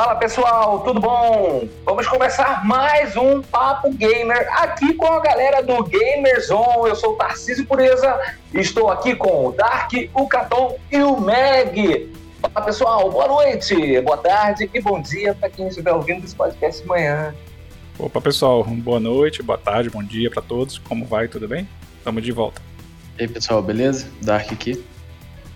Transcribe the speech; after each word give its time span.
Fala 0.00 0.16
pessoal, 0.16 0.80
tudo 0.80 0.98
bom? 0.98 1.68
Vamos 1.84 2.08
começar 2.08 2.64
mais 2.64 3.14
um 3.18 3.42
Papo 3.42 3.92
Gamer 3.92 4.48
aqui 4.52 4.94
com 4.94 5.04
a 5.04 5.20
galera 5.20 5.62
do 5.62 5.84
Gamerzone. 5.84 6.88
Eu 6.88 6.96
sou 6.96 7.12
o 7.12 7.16
Tarcísio 7.16 7.66
Pureza 7.66 8.18
e 8.54 8.60
estou 8.60 8.90
aqui 8.90 9.14
com 9.14 9.48
o 9.48 9.52
Dark, 9.52 9.92
o 10.14 10.26
Caton 10.26 10.78
e 10.90 10.96
o 11.02 11.20
Meg. 11.20 12.10
Fala 12.40 12.64
pessoal, 12.64 13.10
boa 13.10 13.28
noite, 13.28 14.00
boa 14.00 14.16
tarde 14.16 14.70
e 14.72 14.80
bom 14.80 15.02
dia 15.02 15.34
para 15.34 15.50
quem 15.50 15.68
estiver 15.68 15.92
ouvindo 15.92 16.24
esse 16.24 16.34
podcast 16.34 16.82
amanhã. 16.82 17.34
Opa 17.98 18.22
pessoal, 18.22 18.64
boa 18.64 18.98
noite, 18.98 19.42
boa 19.42 19.58
tarde, 19.58 19.90
bom 19.90 20.02
dia 20.02 20.30
para 20.30 20.40
todos. 20.40 20.78
Como 20.78 21.04
vai? 21.04 21.28
Tudo 21.28 21.46
bem? 21.46 21.68
Estamos 21.98 22.22
de 22.22 22.32
volta. 22.32 22.62
E 23.18 23.24
aí 23.24 23.28
pessoal, 23.28 23.62
beleza? 23.62 24.08
Dark 24.22 24.50
aqui. 24.50 24.82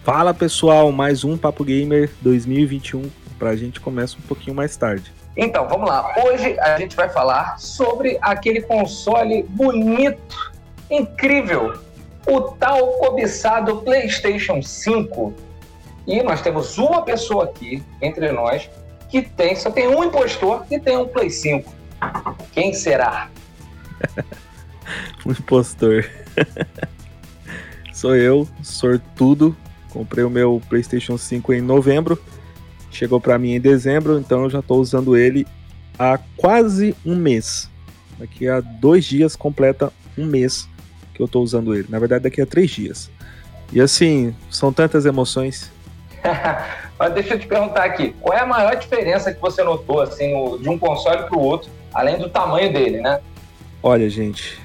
Fala 0.02 0.34
pessoal, 0.34 0.92
mais 0.92 1.24
um 1.24 1.34
Papo 1.34 1.64
Gamer 1.64 2.10
2021 2.20 3.23
para 3.38 3.50
a 3.50 3.56
gente 3.56 3.80
começa 3.80 4.16
um 4.16 4.22
pouquinho 4.22 4.54
mais 4.54 4.76
tarde. 4.76 5.12
Então, 5.36 5.68
vamos 5.68 5.88
lá. 5.88 6.14
Hoje 6.24 6.58
a 6.60 6.78
gente 6.78 6.94
vai 6.94 7.08
falar 7.08 7.58
sobre 7.58 8.18
aquele 8.20 8.62
console 8.62 9.42
bonito, 9.42 10.52
incrível, 10.90 11.78
o 12.26 12.40
tal 12.40 12.92
cobiçado 12.98 13.76
PlayStation 13.78 14.62
5. 14.62 15.34
E 16.06 16.22
nós 16.22 16.40
temos 16.40 16.78
uma 16.78 17.02
pessoa 17.02 17.44
aqui 17.44 17.82
entre 18.00 18.30
nós 18.30 18.68
que 19.08 19.22
tem, 19.22 19.56
só 19.56 19.70
tem 19.70 19.88
um 19.88 20.04
impostor 20.04 20.64
que 20.66 20.78
tem 20.78 20.96
um 20.96 21.06
Play 21.06 21.30
5. 21.30 21.72
Quem 22.52 22.72
será? 22.72 23.28
um 25.24 25.32
impostor. 25.32 26.08
Sou 27.92 28.14
eu, 28.14 28.48
sortudo. 28.62 29.56
Comprei 29.90 30.24
o 30.24 30.30
meu 30.30 30.60
PlayStation 30.68 31.16
5 31.16 31.52
em 31.54 31.60
novembro 31.60 32.20
Chegou 32.94 33.20
para 33.20 33.36
mim 33.36 33.54
em 33.54 33.60
dezembro, 33.60 34.20
então 34.20 34.44
eu 34.44 34.50
já 34.50 34.60
estou 34.60 34.80
usando 34.80 35.16
ele 35.16 35.44
há 35.98 36.16
quase 36.36 36.94
um 37.04 37.16
mês. 37.16 37.68
Daqui 38.16 38.48
a 38.48 38.60
dois 38.60 39.04
dias 39.04 39.34
completa 39.34 39.92
um 40.16 40.24
mês 40.24 40.68
que 41.12 41.20
eu 41.20 41.26
estou 41.26 41.42
usando 41.42 41.74
ele. 41.74 41.86
Na 41.88 41.98
verdade, 41.98 42.22
daqui 42.22 42.40
a 42.40 42.46
três 42.46 42.70
dias. 42.70 43.10
E 43.72 43.80
assim, 43.80 44.32
são 44.48 44.72
tantas 44.72 45.06
emoções. 45.06 45.72
Mas 46.96 47.12
deixa 47.14 47.34
eu 47.34 47.40
te 47.40 47.48
perguntar 47.48 47.82
aqui, 47.82 48.14
qual 48.20 48.38
é 48.38 48.42
a 48.42 48.46
maior 48.46 48.76
diferença 48.76 49.34
que 49.34 49.40
você 49.40 49.64
notou 49.64 50.00
assim 50.00 50.32
de 50.58 50.68
um 50.68 50.78
console 50.78 51.24
para 51.24 51.36
o 51.36 51.40
outro, 51.40 51.68
além 51.92 52.16
do 52.16 52.28
tamanho 52.28 52.72
dele, 52.72 53.00
né? 53.00 53.18
Olha, 53.82 54.08
gente, 54.08 54.56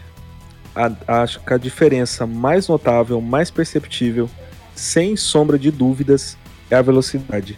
a, 0.75 0.91
acho 1.23 1.39
que 1.39 1.51
a 1.51 1.57
diferença 1.57 2.27
mais 2.27 2.67
notável, 2.67 3.19
mais 3.19 3.49
perceptível, 3.49 4.29
sem 4.75 5.15
sombra 5.15 5.57
de 5.57 5.71
dúvidas, 5.71 6.37
é 6.69 6.75
a 6.75 6.81
velocidade 6.83 7.57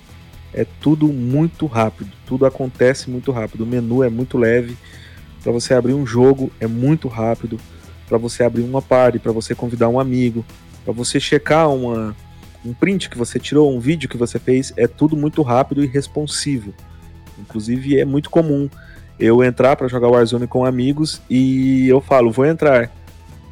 é 0.54 0.66
tudo 0.82 1.08
muito 1.08 1.66
rápido, 1.66 2.12
tudo 2.26 2.46
acontece 2.46 3.10
muito 3.10 3.32
rápido. 3.32 3.64
O 3.64 3.68
menu 3.68 4.04
é 4.04 4.10
muito 4.10 4.38
leve, 4.38 4.78
para 5.42 5.52
você 5.52 5.74
abrir 5.74 5.94
um 5.94 6.06
jogo 6.06 6.52
é 6.60 6.68
muito 6.68 7.08
rápido, 7.08 7.60
para 8.08 8.18
você 8.18 8.44
abrir 8.44 8.64
uma 8.64 8.82
party, 8.82 9.20
para 9.20 9.32
você 9.32 9.56
convidar 9.56 9.90
um 9.90 10.00
amigo, 10.00 10.46
para 10.84 10.94
você 10.94 11.20
checar 11.20 11.70
uma, 11.70 12.16
um 12.66 12.74
print 12.74 13.10
que 13.10 13.18
você 13.18 13.40
tirou, 13.40 13.76
um 13.76 13.80
vídeo 13.80 14.10
que 14.10 14.18
você 14.18 14.38
fez, 14.38 14.74
é 14.76 14.88
tudo 14.88 15.16
muito 15.16 15.42
rápido 15.42 15.84
e 15.84 15.88
responsivo. 15.88 16.74
Inclusive 17.40 18.00
é 18.00 18.06
muito 18.06 18.30
comum 18.30 18.70
eu 19.20 19.44
entrar 19.44 19.76
para 19.76 19.88
jogar 19.88 20.10
Warzone 20.10 20.48
com 20.48 20.66
amigos 20.66 21.22
e 21.30 21.88
eu 21.88 22.02
falo, 22.02 22.32
vou 22.32 22.46
entrar. 22.46 22.92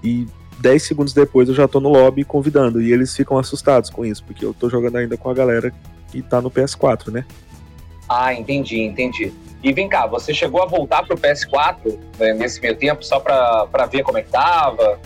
E 0.04 0.26
10 0.60 0.84
segundos 0.84 1.14
depois 1.14 1.48
eu 1.48 1.56
já 1.56 1.68
tô 1.68 1.80
no 1.80 1.90
lobby 1.90 2.24
convidando. 2.24 2.82
E 2.82 2.92
eles 2.92 3.16
ficam 3.16 3.38
assustados 3.38 3.90
com 3.90 4.06
isso, 4.06 4.24
porque 4.24 4.44
eu 4.44 4.54
tô 4.54 4.70
jogando 4.70 4.98
ainda 4.98 5.18
com 5.18 5.30
a 5.30 5.34
galera 5.34 5.74
e 6.14 6.22
tá 6.22 6.42
no 6.42 6.50
PS4, 6.50 7.12
né? 7.12 7.26
Ah, 8.08 8.34
entendi, 8.34 8.82
entendi. 8.82 9.32
E 9.62 9.74
vem 9.74 9.90
cá, 9.90 10.08
você 10.08 10.34
chegou 10.34 10.64
a 10.64 10.66
voltar 10.66 11.04
pro 11.06 11.18
PS4 11.18 11.98
né, 12.18 12.34
nesse 12.34 12.62
meio 12.62 12.76
tempo 12.76 13.04
só 13.04 13.20
pra, 13.20 13.68
pra 13.68 13.86
ver 13.86 14.04
como 14.04 14.18
é 14.18 14.24
que 14.24 14.32
tava? 14.32 15.00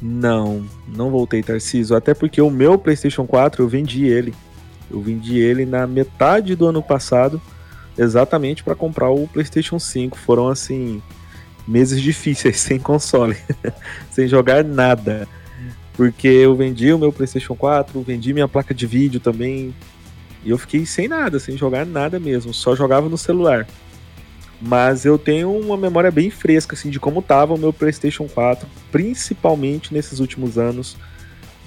Não, 0.00 0.66
não 0.86 1.10
voltei, 1.10 1.42
Tarcísio. 1.42 1.96
Até 1.96 2.12
porque 2.12 2.40
o 2.40 2.50
meu 2.50 2.78
PlayStation 2.78 3.26
4 3.26 3.62
eu 3.62 3.68
vendi 3.68 4.06
ele. 4.06 4.34
Eu 4.90 5.00
vendi 5.00 5.38
ele 5.38 5.64
na 5.64 5.86
metade 5.86 6.54
do 6.54 6.66
ano 6.66 6.82
passado, 6.82 7.40
exatamente 7.96 8.62
para 8.62 8.74
comprar 8.74 9.08
o 9.08 9.26
PlayStation 9.26 9.78
5. 9.78 10.18
Foram 10.18 10.48
assim 10.48 11.02
meses 11.66 12.00
difíceis 12.02 12.60
sem 12.60 12.78
console, 12.78 13.36
sem 14.12 14.28
jogar 14.28 14.62
nada. 14.62 15.26
Porque 15.94 16.28
eu 16.28 16.54
vendi 16.54 16.92
o 16.92 16.98
meu 16.98 17.10
PlayStation 17.10 17.54
4, 17.54 18.02
vendi 18.02 18.34
minha 18.34 18.48
placa 18.48 18.74
de 18.74 18.86
vídeo 18.86 19.20
também, 19.20 19.74
e 20.44 20.50
eu 20.50 20.58
fiquei 20.58 20.84
sem 20.84 21.08
nada, 21.08 21.38
sem 21.38 21.56
jogar 21.56 21.86
nada 21.86 22.20
mesmo, 22.20 22.52
só 22.52 22.76
jogava 22.76 23.08
no 23.08 23.16
celular. 23.16 23.66
Mas 24.60 25.04
eu 25.04 25.18
tenho 25.18 25.50
uma 25.56 25.76
memória 25.76 26.10
bem 26.10 26.30
fresca 26.30 26.74
assim 26.74 26.90
de 26.90 27.00
como 27.00 27.20
tava 27.20 27.54
o 27.54 27.58
meu 27.58 27.72
PlayStation 27.72 28.28
4, 28.28 28.66
principalmente 28.92 29.92
nesses 29.92 30.20
últimos 30.20 30.58
anos, 30.58 30.96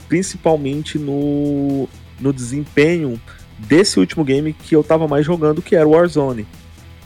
principalmente 0.08 0.98
no, 0.98 1.88
no 2.20 2.32
desempenho 2.32 3.20
desse 3.58 4.00
último 4.00 4.24
game 4.24 4.54
que 4.54 4.76
eu 4.76 4.84
tava 4.84 5.08
mais 5.08 5.26
jogando, 5.26 5.62
que 5.62 5.76
era 5.76 5.88
o 5.88 5.92
Warzone. 5.92 6.48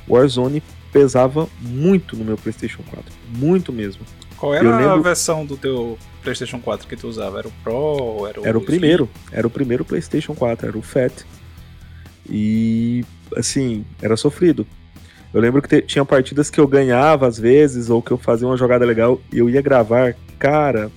Warzone 0.08 0.62
pesava 0.92 1.48
muito 1.60 2.16
no 2.16 2.26
meu 2.26 2.38
PlayStation 2.38 2.84
4, 2.90 3.06
muito 3.38 3.72
mesmo. 3.72 4.06
Qual 4.38 4.54
era 4.54 4.76
lembro... 4.76 4.92
a 4.92 4.98
versão 4.98 5.46
do 5.46 5.56
teu 5.56 5.98
PlayStation 6.22 6.60
4 6.60 6.88
que 6.88 6.96
tu 6.96 7.08
usava? 7.08 7.40
Era 7.40 7.48
o 7.48 7.52
Pro? 7.64 8.28
Era 8.28 8.42
o, 8.42 8.48
era 8.48 8.58
o 8.58 8.62
primeiro, 8.62 9.10
era 9.32 9.46
o 9.46 9.50
primeiro 9.50 9.86
PlayStation 9.86 10.34
4, 10.34 10.68
era 10.68 10.78
o 10.78 10.82
Fat. 10.82 11.14
E, 12.30 13.04
assim, 13.36 13.86
era 14.02 14.16
sofrido. 14.16 14.66
Eu 15.34 15.40
lembro 15.40 15.62
que 15.62 15.82
tinha 15.82 16.04
partidas 16.04 16.50
que 16.50 16.60
eu 16.60 16.68
ganhava 16.68 17.28
às 17.28 17.40
vezes, 17.40 17.90
ou 17.90 18.02
que 18.02 18.12
eu 18.12 18.18
fazia 18.18 18.48
uma 18.48 18.58
jogada 18.58 18.86
legal 18.86 19.22
e 19.32 19.40
eu 19.40 19.50
ia 19.50 19.62
gravar. 19.62 20.16
Cara, 20.38 20.92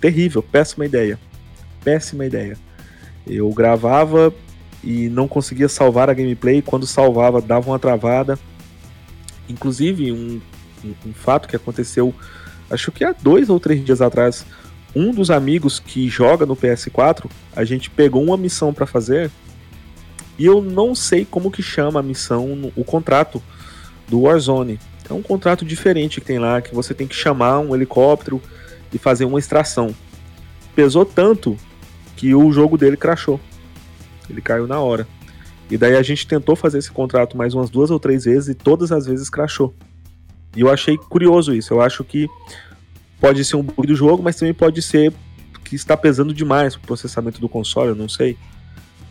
terrível, 0.00 0.42
péssima 0.42 0.84
ideia. 0.84 1.18
Péssima 1.84 2.26
ideia. 2.26 2.56
Eu 3.26 3.48
gravava 3.50 4.34
e 4.82 5.08
não 5.08 5.28
conseguia 5.28 5.68
salvar 5.68 6.10
a 6.10 6.14
gameplay. 6.14 6.60
Quando 6.60 6.86
salvava, 6.86 7.40
dava 7.40 7.70
uma 7.70 7.78
travada. 7.78 8.38
Inclusive, 9.48 10.10
um, 10.10 10.40
um, 10.84 10.94
um 11.06 11.12
fato 11.12 11.48
que 11.48 11.54
aconteceu, 11.54 12.12
acho 12.68 12.90
que 12.90 13.04
há 13.04 13.12
dois 13.12 13.48
ou 13.48 13.60
três 13.60 13.84
dias 13.84 14.02
atrás, 14.02 14.44
um 14.94 15.12
dos 15.12 15.30
amigos 15.30 15.78
que 15.78 16.08
joga 16.08 16.44
no 16.44 16.56
PS4, 16.56 17.30
a 17.54 17.64
gente 17.64 17.90
pegou 17.90 18.24
uma 18.24 18.36
missão 18.36 18.72
para 18.72 18.86
fazer 18.86 19.30
e 20.38 20.44
eu 20.44 20.60
não 20.60 20.94
sei 20.94 21.24
como 21.24 21.50
que 21.50 21.62
chama 21.62 22.00
a 22.00 22.02
missão, 22.02 22.70
o 22.74 22.84
contrato 22.84 23.42
do 24.08 24.22
Warzone. 24.22 24.78
É 25.08 25.12
um 25.12 25.22
contrato 25.22 25.64
diferente 25.64 26.20
que 26.20 26.26
tem 26.26 26.38
lá, 26.38 26.60
que 26.60 26.74
você 26.74 26.92
tem 26.92 27.06
que 27.06 27.14
chamar 27.14 27.60
um 27.60 27.74
helicóptero 27.74 28.42
e 28.92 28.98
fazer 28.98 29.24
uma 29.24 29.38
extração. 29.38 29.94
Pesou 30.74 31.04
tanto 31.04 31.56
que 32.16 32.34
o 32.34 32.52
jogo 32.52 32.76
dele 32.76 32.96
crashou. 32.96 33.40
Ele 34.28 34.40
caiu 34.40 34.66
na 34.66 34.80
hora. 34.80 35.06
E 35.70 35.76
daí 35.76 35.96
a 35.96 36.02
gente 36.02 36.26
tentou 36.26 36.54
fazer 36.54 36.78
esse 36.78 36.90
contrato 36.90 37.36
mais 37.36 37.54
umas 37.54 37.70
duas 37.70 37.90
ou 37.90 37.98
três 37.98 38.24
vezes 38.24 38.48
e 38.48 38.54
todas 38.54 38.92
as 38.92 39.06
vezes 39.06 39.30
crashou. 39.30 39.74
E 40.56 40.60
eu 40.60 40.70
achei 40.70 40.96
curioso 40.96 41.54
isso. 41.54 41.72
Eu 41.74 41.80
acho 41.80 42.02
que 42.04 42.28
pode 43.20 43.44
ser 43.44 43.56
um 43.56 43.62
bug 43.62 43.86
do 43.86 43.94
jogo, 43.94 44.22
mas 44.22 44.36
também 44.36 44.54
pode 44.54 44.82
ser 44.82 45.12
que 45.64 45.74
está 45.74 45.96
pesando 45.96 46.32
demais 46.32 46.76
o 46.76 46.80
processamento 46.80 47.40
do 47.40 47.48
console, 47.48 47.88
eu 47.88 47.96
não 47.96 48.08
sei. 48.08 48.36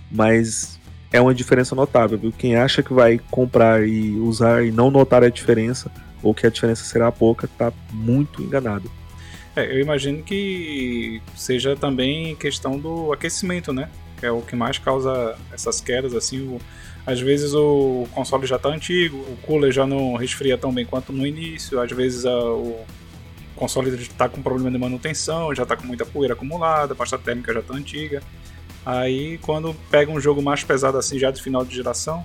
Mas 0.10 0.80
é 1.12 1.22
uma 1.22 1.34
diferença 1.34 1.76
notável, 1.76 2.18
viu? 2.18 2.32
Quem 2.32 2.56
acha 2.56 2.84
que 2.84 2.94
vai 2.94 3.20
comprar 3.32 3.88
e 3.88 4.12
usar 4.12 4.66
e 4.66 4.72
não 4.72 4.92
notar 4.92 5.24
a 5.24 5.30
diferença, 5.30 5.92
ou 6.22 6.34
que 6.34 6.46
a 6.46 6.50
diferença 6.50 6.84
será 6.84 7.12
pouca, 7.12 7.48
tá 7.58 7.72
muito 7.92 8.42
enganado. 8.42 8.92
É, 9.56 9.74
eu 9.74 9.80
imagino 9.80 10.22
que 10.24 11.22
seja 11.36 11.76
também 11.76 12.36
questão 12.36 12.78
do 12.78 13.14
aquecimento, 13.14 13.72
né? 13.72 13.90
Que 14.18 14.26
é 14.26 14.32
o 14.32 14.42
que 14.42 14.56
mais 14.56 14.78
causa 14.78 15.38
essas 15.54 15.80
quedas, 15.80 16.14
assim, 16.14 16.40
o, 16.40 16.60
às 17.06 17.22
vezes 17.22 17.54
o 17.54 18.06
console 18.12 18.46
já 18.46 18.58
está 18.58 18.70
antigo, 18.70 19.18
o 19.18 19.38
cooler 19.44 19.72
já 19.72 19.86
não 19.86 20.16
resfria 20.16 20.58
tão 20.58 20.74
bem 20.74 20.86
quanto 20.86 21.14
no 21.14 21.26
início, 21.26 21.80
às 21.80 21.92
vezes 21.92 22.26
a, 22.26 22.38
o 22.38 22.84
console 23.56 23.96
está 23.96 24.28
com 24.28 24.42
problema 24.42 24.72
de 24.72 24.78
manutenção, 24.78 25.56
já 25.56 25.64
está 25.64 25.78
com 25.78 25.86
muita 25.86 26.06
poeira 26.06 26.34
acumulada, 26.34 26.94
a 26.94 26.96
pasta 26.96 27.18
térmica 27.18 27.54
já 27.54 27.60
está 27.62 27.74
antiga. 27.74 28.22
Aí 28.86 29.40
quando 29.40 29.76
pega 29.90 30.12
um 30.12 30.20
jogo 30.20 30.42
mais 30.42 30.64
pesado 30.64 30.98
assim 30.98 31.18
já 31.18 31.32
de 31.32 31.42
final 31.42 31.66
de 31.66 31.76
geração, 31.76 32.24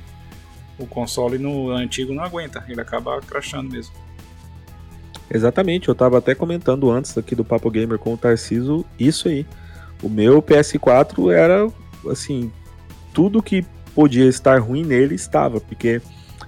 o 0.78 0.86
console 0.86 1.38
no 1.38 1.70
antigo 1.70 2.12
não 2.12 2.22
aguenta, 2.22 2.64
ele 2.68 2.80
acaba 2.80 3.20
crashando 3.20 3.70
mesmo. 3.70 3.94
Exatamente, 5.32 5.88
eu 5.88 5.92
estava 5.92 6.18
até 6.18 6.34
comentando 6.34 6.90
antes 6.90 7.16
aqui 7.16 7.34
do 7.34 7.44
Papo 7.44 7.70
Gamer 7.70 7.98
com 7.98 8.12
o 8.12 8.16
Tarciso 8.16 8.84
isso 8.98 9.28
aí. 9.28 9.46
O 10.02 10.08
meu 10.08 10.42
PS4 10.42 11.32
era 11.32 11.68
assim, 12.10 12.50
tudo 13.12 13.42
que 13.42 13.64
podia 13.94 14.26
estar 14.26 14.58
ruim 14.60 14.84
nele 14.84 15.14
estava, 15.14 15.60
porque 15.60 16.02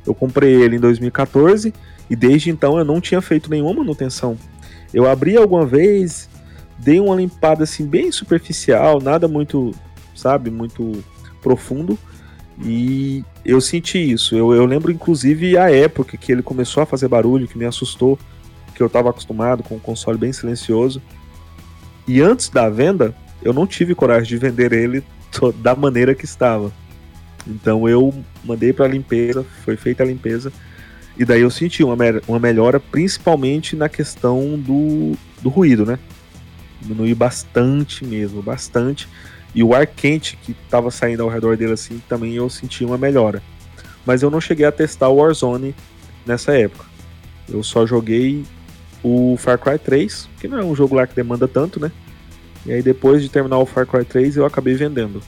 eu 0.06 0.14
comprei 0.14 0.54
ele 0.54 0.76
em 0.76 0.80
2014 0.80 1.72
e 2.10 2.16
desde 2.16 2.50
então 2.50 2.76
eu 2.76 2.84
não 2.84 3.00
tinha 3.00 3.20
feito 3.20 3.50
nenhuma 3.50 3.74
manutenção. 3.74 4.36
Eu 4.92 5.08
abri 5.08 5.36
alguma 5.36 5.64
vez, 5.64 6.28
dei 6.78 6.98
uma 6.98 7.14
limpada 7.14 7.64
assim 7.64 7.86
bem 7.86 8.10
superficial, 8.10 9.00
nada 9.00 9.28
muito 9.28 9.72
sabe? 10.22 10.50
Muito 10.50 11.04
profundo. 11.42 11.98
E 12.64 13.24
eu 13.44 13.60
senti 13.60 13.98
isso. 13.98 14.36
Eu, 14.36 14.54
eu 14.54 14.64
lembro, 14.64 14.92
inclusive, 14.92 15.56
a 15.56 15.70
época 15.70 16.16
que 16.16 16.30
ele 16.30 16.42
começou 16.42 16.82
a 16.82 16.86
fazer 16.86 17.08
barulho, 17.08 17.48
que 17.48 17.58
me 17.58 17.64
assustou, 17.64 18.18
que 18.74 18.82
eu 18.82 18.86
estava 18.86 19.10
acostumado 19.10 19.62
com 19.62 19.76
um 19.76 19.80
console 19.80 20.18
bem 20.18 20.32
silencioso. 20.32 21.02
E 22.06 22.20
antes 22.20 22.48
da 22.48 22.68
venda, 22.68 23.14
eu 23.42 23.52
não 23.52 23.66
tive 23.66 23.94
coragem 23.94 24.28
de 24.28 24.36
vender 24.36 24.72
ele 24.72 25.02
da 25.60 25.74
maneira 25.74 26.14
que 26.14 26.24
estava. 26.24 26.72
Então 27.46 27.88
eu 27.88 28.14
mandei 28.44 28.72
para 28.72 28.86
limpeza, 28.86 29.44
foi 29.64 29.76
feita 29.76 30.02
a 30.02 30.06
limpeza. 30.06 30.52
E 31.18 31.24
daí 31.24 31.42
eu 31.42 31.50
senti 31.50 31.84
uma, 31.84 31.96
uma 32.26 32.38
melhora, 32.38 32.80
principalmente 32.80 33.76
na 33.76 33.88
questão 33.88 34.58
do, 34.58 35.12
do 35.42 35.48
ruído, 35.48 35.84
né? 35.84 35.98
Diminuiu 36.80 37.14
bastante 37.14 38.04
mesmo, 38.04 38.42
bastante. 38.42 39.08
E 39.54 39.62
o 39.62 39.74
ar 39.74 39.86
quente 39.86 40.36
que 40.36 40.52
estava 40.52 40.90
saindo 40.90 41.22
ao 41.22 41.28
redor 41.28 41.56
dele 41.56 41.72
assim, 41.72 42.02
também 42.08 42.34
eu 42.34 42.48
senti 42.48 42.84
uma 42.84 42.96
melhora. 42.96 43.42
Mas 44.06 44.22
eu 44.22 44.30
não 44.30 44.40
cheguei 44.40 44.64
a 44.64 44.72
testar 44.72 45.08
o 45.08 45.16
Warzone 45.16 45.74
nessa 46.26 46.56
época. 46.56 46.84
Eu 47.48 47.62
só 47.62 47.86
joguei 47.86 48.44
o 49.02 49.36
Far 49.38 49.58
Cry 49.58 49.78
3, 49.78 50.28
que 50.40 50.48
não 50.48 50.58
é 50.58 50.64
um 50.64 50.74
jogo 50.74 50.94
lá 50.94 51.06
que 51.06 51.14
demanda 51.14 51.46
tanto, 51.46 51.78
né? 51.78 51.92
E 52.64 52.72
aí 52.72 52.82
depois 52.82 53.22
de 53.22 53.28
terminar 53.28 53.58
o 53.58 53.66
Far 53.66 53.86
Cry 53.86 54.04
3 54.04 54.36
eu 54.36 54.46
acabei 54.46 54.74
vendendo. 54.74 55.20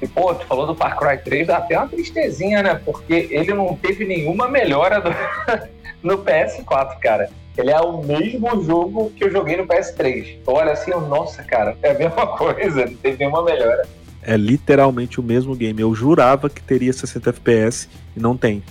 E, 0.00 0.06
pô, 0.06 0.32
tu 0.34 0.46
falou 0.46 0.66
do 0.66 0.74
Far 0.74 0.96
Cry 0.96 1.18
3, 1.18 1.48
dá 1.48 1.58
até 1.58 1.76
uma 1.76 1.88
tristezinha, 1.88 2.62
né? 2.62 2.80
Porque 2.84 3.28
ele 3.30 3.52
não 3.52 3.74
teve 3.76 4.04
nenhuma 4.04 4.48
melhora 4.48 5.00
do... 5.00 5.10
no 6.02 6.18
PS4, 6.18 6.98
cara. 7.00 7.30
Ele 7.58 7.72
é 7.72 7.80
o 7.80 8.00
mesmo 8.04 8.64
jogo 8.64 9.10
que 9.16 9.24
eu 9.24 9.32
joguei 9.32 9.56
no 9.56 9.66
PS3. 9.66 10.38
Olha 10.46 10.72
assim, 10.72 10.92
nossa, 10.92 11.42
cara, 11.42 11.76
é 11.82 11.90
a 11.90 11.98
mesma 11.98 12.26
coisa, 12.38 12.86
não 12.86 12.94
teve 12.94 13.18
nenhuma 13.18 13.42
melhora. 13.42 13.86
É 14.22 14.36
literalmente 14.36 15.18
o 15.18 15.22
mesmo 15.24 15.56
game. 15.56 15.82
Eu 15.82 15.92
jurava 15.92 16.48
que 16.48 16.62
teria 16.62 16.92
60 16.92 17.30
FPS 17.30 17.88
e 18.16 18.20
não 18.20 18.36
tem. 18.36 18.62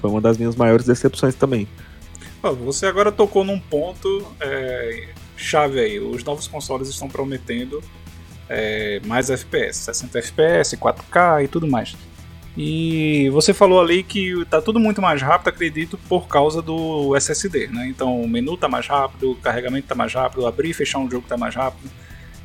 Foi 0.00 0.10
uma 0.10 0.20
das 0.20 0.36
minhas 0.36 0.56
maiores 0.56 0.86
decepções 0.86 1.36
também. 1.36 1.68
Você 2.64 2.86
agora 2.86 3.12
tocou 3.12 3.44
num 3.44 3.60
ponto 3.60 4.26
é, 4.40 5.08
chave 5.36 5.78
aí. 5.78 6.00
Os 6.00 6.24
novos 6.24 6.48
consoles 6.48 6.88
estão 6.88 7.08
prometendo 7.08 7.80
é, 8.48 9.00
mais 9.04 9.30
FPS, 9.30 9.78
60 9.84 10.18
FPS, 10.18 10.76
4K 10.76 11.44
e 11.44 11.48
tudo 11.48 11.68
mais. 11.68 11.96
E 12.56 13.28
você 13.30 13.52
falou 13.52 13.80
ali 13.80 14.02
que 14.02 14.44
tá 14.46 14.62
tudo 14.62 14.80
muito 14.80 15.02
mais 15.02 15.20
rápido, 15.20 15.48
acredito, 15.48 15.98
por 16.08 16.26
causa 16.26 16.62
do 16.62 17.14
SSD, 17.14 17.66
né? 17.66 17.86
Então 17.88 18.20
o 18.20 18.26
menu 18.26 18.56
tá 18.56 18.66
mais 18.66 18.86
rápido, 18.86 19.32
o 19.32 19.34
carregamento 19.36 19.86
tá 19.86 19.94
mais 19.94 20.14
rápido, 20.14 20.46
abrir 20.46 20.70
e 20.70 20.74
fechar 20.74 20.98
um 20.98 21.10
jogo 21.10 21.26
tá 21.28 21.36
mais 21.36 21.54
rápido. 21.54 21.90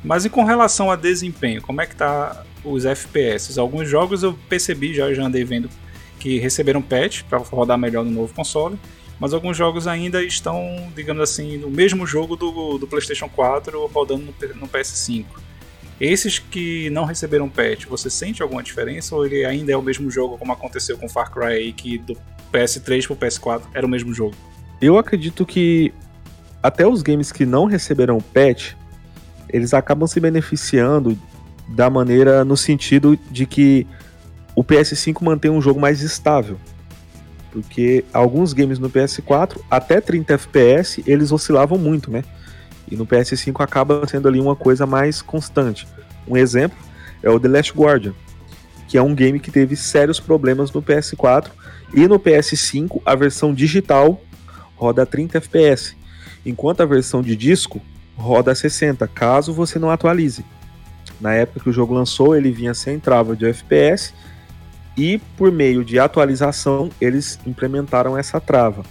Mas 0.04 0.24
e 0.26 0.30
com 0.30 0.44
relação 0.44 0.90
a 0.90 0.96
desempenho, 0.96 1.62
como 1.62 1.80
é 1.80 1.86
que 1.86 1.96
tá 1.96 2.44
os 2.62 2.84
FPS? 2.84 3.58
Alguns 3.58 3.88
jogos 3.88 4.22
eu 4.22 4.34
percebi, 4.48 4.92
já, 4.92 5.12
já 5.14 5.24
andei 5.24 5.44
vendo 5.44 5.70
que 6.18 6.38
receberam 6.38 6.82
patch 6.82 7.22
para 7.22 7.38
rodar 7.38 7.78
melhor 7.78 8.04
no 8.04 8.10
novo 8.10 8.34
console, 8.34 8.78
mas 9.18 9.32
alguns 9.32 9.56
jogos 9.56 9.86
ainda 9.86 10.22
estão, 10.22 10.92
digamos 10.94 11.22
assim, 11.22 11.56
no 11.56 11.70
mesmo 11.70 12.06
jogo 12.06 12.36
do, 12.36 12.76
do 12.76 12.86
PlayStation 12.86 13.28
4 13.28 13.86
rodando 13.86 14.24
no, 14.24 14.54
no 14.56 14.68
PS5. 14.68 15.24
Esses 16.02 16.40
que 16.40 16.90
não 16.90 17.04
receberam 17.04 17.48
patch, 17.48 17.86
você 17.86 18.10
sente 18.10 18.42
alguma 18.42 18.60
diferença 18.60 19.14
ou 19.14 19.24
ele 19.24 19.44
ainda 19.44 19.70
é 19.70 19.76
o 19.76 19.80
mesmo 19.80 20.10
jogo 20.10 20.36
como 20.36 20.50
aconteceu 20.50 20.98
com 20.98 21.08
Far 21.08 21.30
Cry 21.30 21.44
aí, 21.44 21.72
que 21.72 21.96
do 21.96 22.18
PS3 22.52 23.06
pro 23.06 23.14
PS4 23.14 23.62
era 23.72 23.86
o 23.86 23.88
mesmo 23.88 24.12
jogo? 24.12 24.34
Eu 24.80 24.98
acredito 24.98 25.46
que 25.46 25.94
até 26.60 26.84
os 26.84 27.02
games 27.02 27.30
que 27.30 27.46
não 27.46 27.66
receberam 27.66 28.18
patch, 28.20 28.72
eles 29.48 29.72
acabam 29.72 30.08
se 30.08 30.18
beneficiando 30.18 31.16
da 31.68 31.88
maneira 31.88 32.44
no 32.44 32.56
sentido 32.56 33.16
de 33.30 33.46
que 33.46 33.86
o 34.56 34.64
PS5 34.64 35.22
mantém 35.22 35.52
um 35.52 35.62
jogo 35.62 35.78
mais 35.78 36.00
estável. 36.00 36.58
Porque 37.52 38.04
alguns 38.12 38.52
games 38.52 38.80
no 38.80 38.90
PS4, 38.90 39.60
até 39.70 40.00
30 40.00 40.34
FPS, 40.34 41.04
eles 41.06 41.30
oscilavam 41.30 41.78
muito, 41.78 42.10
né? 42.10 42.24
E 42.92 42.96
no 42.96 43.06
PS5 43.06 43.64
acaba 43.64 44.06
sendo 44.06 44.28
ali 44.28 44.38
uma 44.38 44.54
coisa 44.54 44.84
mais 44.84 45.22
constante. 45.22 45.88
Um 46.28 46.36
exemplo 46.36 46.76
é 47.22 47.30
o 47.30 47.40
The 47.40 47.48
Last 47.48 47.72
Guardian, 47.72 48.12
que 48.86 48.98
é 48.98 49.02
um 49.02 49.14
game 49.14 49.40
que 49.40 49.50
teve 49.50 49.76
sérios 49.76 50.20
problemas 50.20 50.70
no 50.72 50.82
PS4 50.82 51.46
e 51.94 52.06
no 52.06 52.20
PS5 52.20 53.00
a 53.06 53.14
versão 53.14 53.54
digital 53.54 54.20
roda 54.76 55.06
30 55.06 55.38
FPS, 55.38 55.96
enquanto 56.44 56.82
a 56.82 56.84
versão 56.84 57.22
de 57.22 57.34
disco 57.34 57.80
roda 58.14 58.54
60, 58.54 59.08
caso 59.08 59.54
você 59.54 59.78
não 59.78 59.90
atualize. 59.90 60.44
Na 61.18 61.32
época 61.32 61.60
que 61.60 61.70
o 61.70 61.72
jogo 61.72 61.94
lançou, 61.94 62.36
ele 62.36 62.52
vinha 62.52 62.74
sem 62.74 63.00
trava 63.00 63.34
de 63.34 63.46
FPS 63.46 64.12
e 64.98 65.18
por 65.38 65.50
meio 65.50 65.82
de 65.82 65.98
atualização 65.98 66.90
eles 67.00 67.38
implementaram 67.46 68.18
essa 68.18 68.38
trava. 68.38 68.82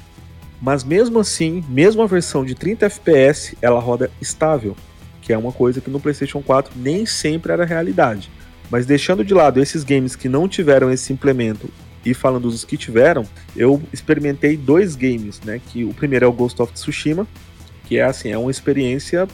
Mas 0.61 0.83
mesmo 0.83 1.19
assim, 1.19 1.63
mesmo 1.67 2.03
a 2.03 2.07
versão 2.07 2.45
de 2.45 2.53
30 2.53 2.85
FPS, 2.85 3.57
ela 3.61 3.79
roda 3.79 4.11
estável, 4.21 4.75
que 5.21 5.33
é 5.33 5.37
uma 5.37 5.51
coisa 5.51 5.81
que 5.81 5.89
no 5.89 5.99
PlayStation 5.99 6.41
4 6.41 6.73
nem 6.75 7.05
sempre 7.05 7.51
era 7.51 7.65
realidade. 7.65 8.29
Mas 8.69 8.85
deixando 8.85 9.25
de 9.25 9.33
lado 9.33 9.59
esses 9.59 9.83
games 9.83 10.15
que 10.15 10.29
não 10.29 10.47
tiveram 10.47 10.91
esse 10.91 11.11
implemento 11.11 11.67
e 12.05 12.13
falando 12.13 12.49
dos 12.49 12.63
que 12.63 12.77
tiveram, 12.77 13.25
eu 13.55 13.81
experimentei 13.91 14.55
dois 14.55 14.95
games, 14.95 15.41
né? 15.41 15.59
Que 15.67 15.83
o 15.83 15.93
primeiro 15.93 16.25
é 16.25 16.27
o 16.27 16.31
Ghost 16.31 16.61
of 16.61 16.73
Tsushima, 16.73 17.27
que 17.85 17.97
é 17.97 18.03
assim, 18.03 18.29
é 18.29 18.37
uma 18.37 18.51
experiência 18.51 19.27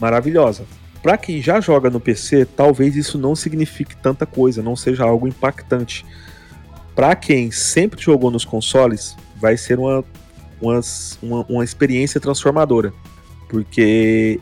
maravilhosa. 0.00 0.64
Para 1.02 1.16
quem 1.16 1.40
já 1.40 1.60
joga 1.60 1.90
no 1.90 1.98
PC, 1.98 2.44
talvez 2.44 2.96
isso 2.96 3.18
não 3.18 3.34
signifique 3.34 3.96
tanta 3.96 4.26
coisa, 4.26 4.62
não 4.62 4.76
seja 4.76 5.04
algo 5.04 5.26
impactante. 5.26 6.04
Para 6.94 7.16
quem 7.16 7.50
sempre 7.50 8.00
jogou 8.00 8.30
nos 8.30 8.44
consoles, 8.44 9.16
vai 9.36 9.56
ser 9.56 9.78
uma 9.78 10.04
umas, 10.62 11.18
uma, 11.22 11.44
uma 11.48 11.64
experiência 11.64 12.20
transformadora. 12.20 12.94
Porque 13.48 14.40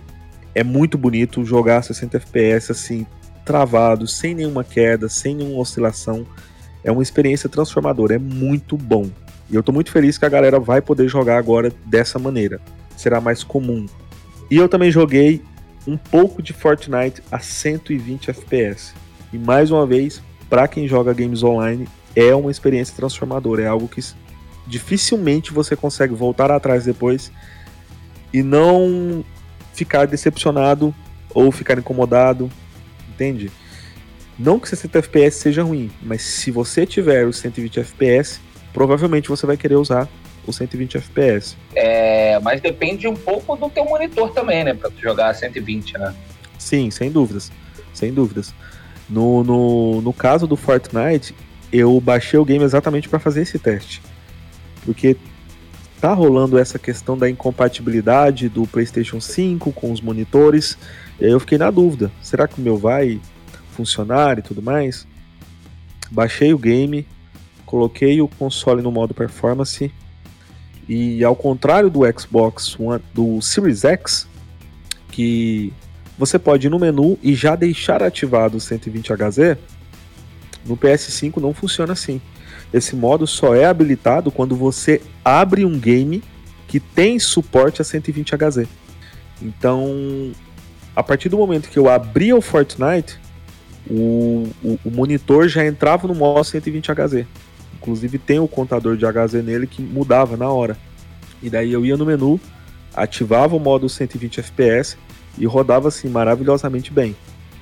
é 0.54 0.62
muito 0.62 0.98
bonito 0.98 1.44
jogar 1.44 1.82
60 1.82 2.18
FPS 2.18 2.70
assim, 2.70 3.06
travado, 3.44 4.06
sem 4.06 4.34
nenhuma 4.34 4.62
queda, 4.62 5.08
sem 5.08 5.34
nenhuma 5.34 5.60
oscilação. 5.60 6.26
É 6.84 6.92
uma 6.92 7.02
experiência 7.02 7.48
transformadora, 7.48 8.14
é 8.14 8.18
muito 8.18 8.76
bom. 8.76 9.10
E 9.50 9.56
eu 9.56 9.62
tô 9.62 9.72
muito 9.72 9.90
feliz 9.90 10.16
que 10.16 10.24
a 10.24 10.28
galera 10.28 10.60
vai 10.60 10.80
poder 10.80 11.08
jogar 11.08 11.38
agora 11.38 11.72
dessa 11.86 12.18
maneira. 12.18 12.60
Será 12.96 13.20
mais 13.20 13.42
comum. 13.42 13.86
E 14.50 14.56
eu 14.56 14.68
também 14.68 14.90
joguei 14.90 15.42
um 15.86 15.96
pouco 15.96 16.42
de 16.42 16.52
Fortnite 16.52 17.22
a 17.30 17.38
120 17.38 18.30
FPS. 18.30 18.94
E 19.32 19.38
mais 19.38 19.70
uma 19.70 19.86
vez, 19.86 20.22
para 20.48 20.68
quem 20.68 20.86
joga 20.86 21.12
games 21.12 21.42
online, 21.42 21.88
é 22.14 22.34
uma 22.34 22.50
experiência 22.50 22.94
transformadora, 22.94 23.62
é 23.62 23.66
algo 23.66 23.88
que 23.88 24.00
dificilmente 24.70 25.52
você 25.52 25.74
consegue 25.74 26.14
voltar 26.14 26.50
atrás 26.50 26.84
depois 26.84 27.30
e 28.32 28.42
não 28.42 29.24
ficar 29.74 30.06
decepcionado 30.06 30.94
ou 31.34 31.50
ficar 31.50 31.76
incomodado, 31.76 32.48
entende? 33.08 33.50
Não 34.38 34.58
que 34.58 34.68
60 34.68 35.00
FPS 35.00 35.36
seja 35.36 35.62
ruim, 35.62 35.90
mas 36.00 36.22
se 36.22 36.50
você 36.50 36.86
tiver 36.86 37.26
os 37.26 37.36
120 37.38 37.80
FPS, 37.80 38.40
provavelmente 38.72 39.28
você 39.28 39.44
vai 39.44 39.56
querer 39.56 39.74
usar 39.74 40.08
os 40.46 40.56
120 40.56 40.96
FPS. 40.96 41.56
É, 41.74 42.38
mas 42.38 42.60
depende 42.60 43.06
um 43.06 43.14
pouco 43.14 43.56
do 43.56 43.68
teu 43.68 43.84
monitor 43.84 44.32
também, 44.32 44.64
né, 44.64 44.72
para 44.72 44.90
jogar 45.02 45.34
120, 45.34 45.98
né? 45.98 46.14
Sim, 46.56 46.90
sem 46.90 47.10
dúvidas, 47.10 47.50
sem 47.92 48.14
dúvidas. 48.14 48.54
No, 49.08 49.42
no, 49.42 50.00
no 50.00 50.12
caso 50.12 50.46
do 50.46 50.56
Fortnite, 50.56 51.34
eu 51.72 52.00
baixei 52.00 52.38
o 52.38 52.44
game 52.44 52.64
exatamente 52.64 53.08
para 53.08 53.18
fazer 53.18 53.42
esse 53.42 53.58
teste 53.58 54.00
porque 54.84 55.16
tá 56.00 56.12
rolando 56.12 56.58
essa 56.58 56.78
questão 56.78 57.16
da 57.16 57.28
incompatibilidade 57.28 58.48
do 58.48 58.66
PlayStation 58.66 59.20
5 59.20 59.72
com 59.72 59.92
os 59.92 60.00
monitores. 60.00 60.78
E 61.20 61.26
aí 61.26 61.30
eu 61.30 61.40
fiquei 61.40 61.58
na 61.58 61.70
dúvida: 61.70 62.10
será 62.22 62.48
que 62.48 62.60
o 62.60 62.62
meu 62.62 62.76
vai 62.76 63.20
funcionar 63.72 64.38
e 64.38 64.42
tudo 64.42 64.62
mais? 64.62 65.06
Baixei 66.10 66.52
o 66.52 66.58
game, 66.58 67.06
coloquei 67.64 68.20
o 68.20 68.28
console 68.28 68.82
no 68.82 68.90
modo 68.90 69.14
performance 69.14 69.92
e 70.88 71.22
ao 71.22 71.36
contrário 71.36 71.88
do 71.88 72.00
Xbox 72.18 72.76
One, 72.80 73.00
do 73.14 73.40
Series 73.40 73.84
X, 73.84 74.26
que 75.12 75.72
você 76.18 76.36
pode 76.36 76.66
ir 76.66 76.70
no 76.70 76.80
menu 76.80 77.16
e 77.22 77.32
já 77.32 77.54
deixar 77.54 78.02
ativado 78.02 78.56
o 78.56 78.60
120Hz, 78.60 79.56
no 80.66 80.76
PS5 80.76 81.36
não 81.36 81.54
funciona 81.54 81.92
assim. 81.92 82.20
Esse 82.72 82.94
modo 82.94 83.26
só 83.26 83.54
é 83.54 83.64
habilitado 83.64 84.30
quando 84.30 84.54
você 84.54 85.00
abre 85.24 85.64
um 85.64 85.78
game 85.78 86.22
que 86.68 86.78
tem 86.78 87.18
suporte 87.18 87.82
a 87.82 87.84
120 87.84 88.34
Hz. 88.34 88.68
Então, 89.42 90.32
a 90.94 91.02
partir 91.02 91.28
do 91.28 91.36
momento 91.36 91.68
que 91.68 91.78
eu 91.78 91.88
abria 91.88 92.36
o 92.36 92.40
Fortnite, 92.40 93.18
o, 93.88 94.48
o, 94.62 94.78
o 94.84 94.90
monitor 94.90 95.48
já 95.48 95.66
entrava 95.66 96.06
no 96.06 96.14
modo 96.14 96.44
120 96.44 96.92
Hz. 96.92 97.26
Inclusive 97.74 98.18
tem 98.18 98.38
o 98.38 98.46
contador 98.46 98.96
de 98.96 99.04
Hz 99.04 99.32
nele 99.42 99.66
que 99.66 99.82
mudava 99.82 100.36
na 100.36 100.48
hora. 100.48 100.76
E 101.42 101.50
daí 101.50 101.72
eu 101.72 101.84
ia 101.84 101.96
no 101.96 102.06
menu, 102.06 102.38
ativava 102.94 103.56
o 103.56 103.60
modo 103.60 103.88
120 103.88 104.40
FPS 104.40 104.96
e 105.38 105.46
rodava 105.46 105.88
assim 105.88 106.08
maravilhosamente 106.08 106.92
bem. 106.92 107.16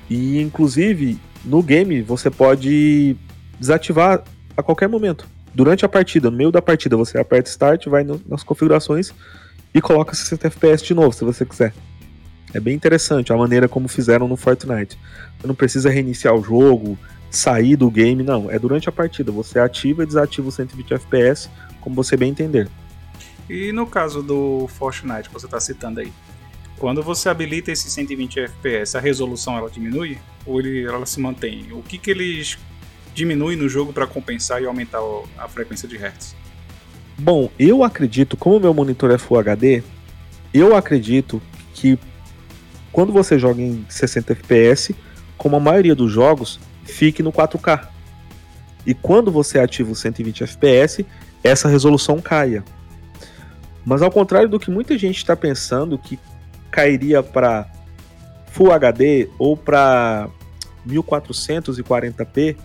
E 0.09 0.39
inclusive 0.41 1.17
no 1.45 1.63
game 1.63 2.01
você 2.01 2.29
pode 2.29 3.15
desativar 3.59 4.23
a 4.55 4.63
qualquer 4.63 4.87
momento. 4.87 5.27
Durante 5.53 5.85
a 5.85 5.89
partida, 5.89 6.29
no 6.29 6.37
meio 6.37 6.51
da 6.51 6.61
partida, 6.61 6.95
você 6.95 7.17
aperta 7.17 7.49
Start, 7.49 7.87
vai 7.87 8.03
no, 8.03 8.21
nas 8.27 8.43
configurações 8.43 9.11
e 9.73 9.81
coloca 9.81 10.15
60 10.15 10.47
FPS 10.47 10.83
de 10.83 10.93
novo, 10.93 11.11
se 11.13 11.23
você 11.23 11.45
quiser. 11.45 11.73
É 12.53 12.59
bem 12.59 12.75
interessante 12.75 13.31
a 13.31 13.37
maneira 13.37 13.67
como 13.67 13.87
fizeram 13.87 14.27
no 14.27 14.35
Fortnite. 14.35 14.97
Você 15.39 15.47
não 15.47 15.55
precisa 15.55 15.89
reiniciar 15.89 16.33
o 16.33 16.43
jogo, 16.43 16.97
sair 17.29 17.75
do 17.75 17.89
game, 17.91 18.23
não. 18.23 18.49
É 18.49 18.57
durante 18.57 18.89
a 18.89 18.91
partida. 18.91 19.31
Você 19.31 19.59
ativa 19.59 20.03
e 20.03 20.05
desativa 20.05 20.47
o 20.47 20.51
120 20.51 20.93
FPS, 20.95 21.49
como 21.79 21.95
você 21.95 22.17
bem 22.17 22.31
entender. 22.31 22.67
E 23.49 23.71
no 23.71 23.85
caso 23.85 24.21
do 24.21 24.67
Fortnite 24.67 25.29
que 25.29 25.33
você 25.33 25.45
está 25.45 25.59
citando 25.59 25.99
aí, 25.99 26.11
quando 26.77 27.03
você 27.03 27.29
habilita 27.29 27.71
esse 27.71 27.89
120 27.89 28.39
FPS, 28.39 28.97
a 28.97 28.99
resolução 28.99 29.57
ela 29.57 29.69
diminui 29.69 30.17
ou 30.45 30.59
ele, 30.59 30.85
ela 30.85 31.05
se 31.05 31.19
mantém? 31.19 31.71
O 31.71 31.83
que, 31.83 31.97
que 31.97 32.09
eles 32.09 32.57
diminuem 33.19 33.57
no 33.57 33.67
jogo 33.67 33.91
para 33.91 34.07
compensar 34.07 34.61
e 34.61 34.65
aumentar 34.65 34.99
a 35.37 35.47
frequência 35.47 35.87
de 35.87 35.97
hertz? 35.97 36.35
Bom, 37.17 37.49
eu 37.59 37.83
acredito, 37.83 38.37
como 38.37 38.59
meu 38.59 38.73
monitor 38.73 39.11
é 39.11 39.17
Full 39.17 39.37
HD, 39.39 39.83
eu 40.53 40.75
acredito 40.75 41.41
que 41.73 41.99
quando 42.93 43.11
você 43.11 43.37
joga 43.37 43.61
em 43.61 43.85
60 43.89 44.31
FPS, 44.33 44.95
como 45.37 45.57
a 45.57 45.59
maioria 45.59 45.93
dos 45.93 46.11
jogos, 46.11 46.59
fique 46.85 47.21
no 47.21 47.31
4K. 47.31 47.87
E 48.85 48.93
quando 48.93 49.31
você 49.31 49.59
ativa 49.59 49.91
o 49.91 49.95
120 49.95 50.43
FPS, 50.43 51.05
essa 51.43 51.67
resolução 51.67 52.21
caia. 52.21 52.63
Mas 53.85 54.01
ao 54.01 54.09
contrário 54.09 54.47
do 54.47 54.59
que 54.59 54.71
muita 54.71 54.97
gente 54.97 55.17
está 55.17 55.35
pensando, 55.35 55.97
que 55.97 56.17
cairia 56.71 57.21
para 57.21 57.69
Full 58.51 58.71
HD 58.71 59.29
ou 59.37 59.57
para 59.57 60.29
1440p, 60.87 62.55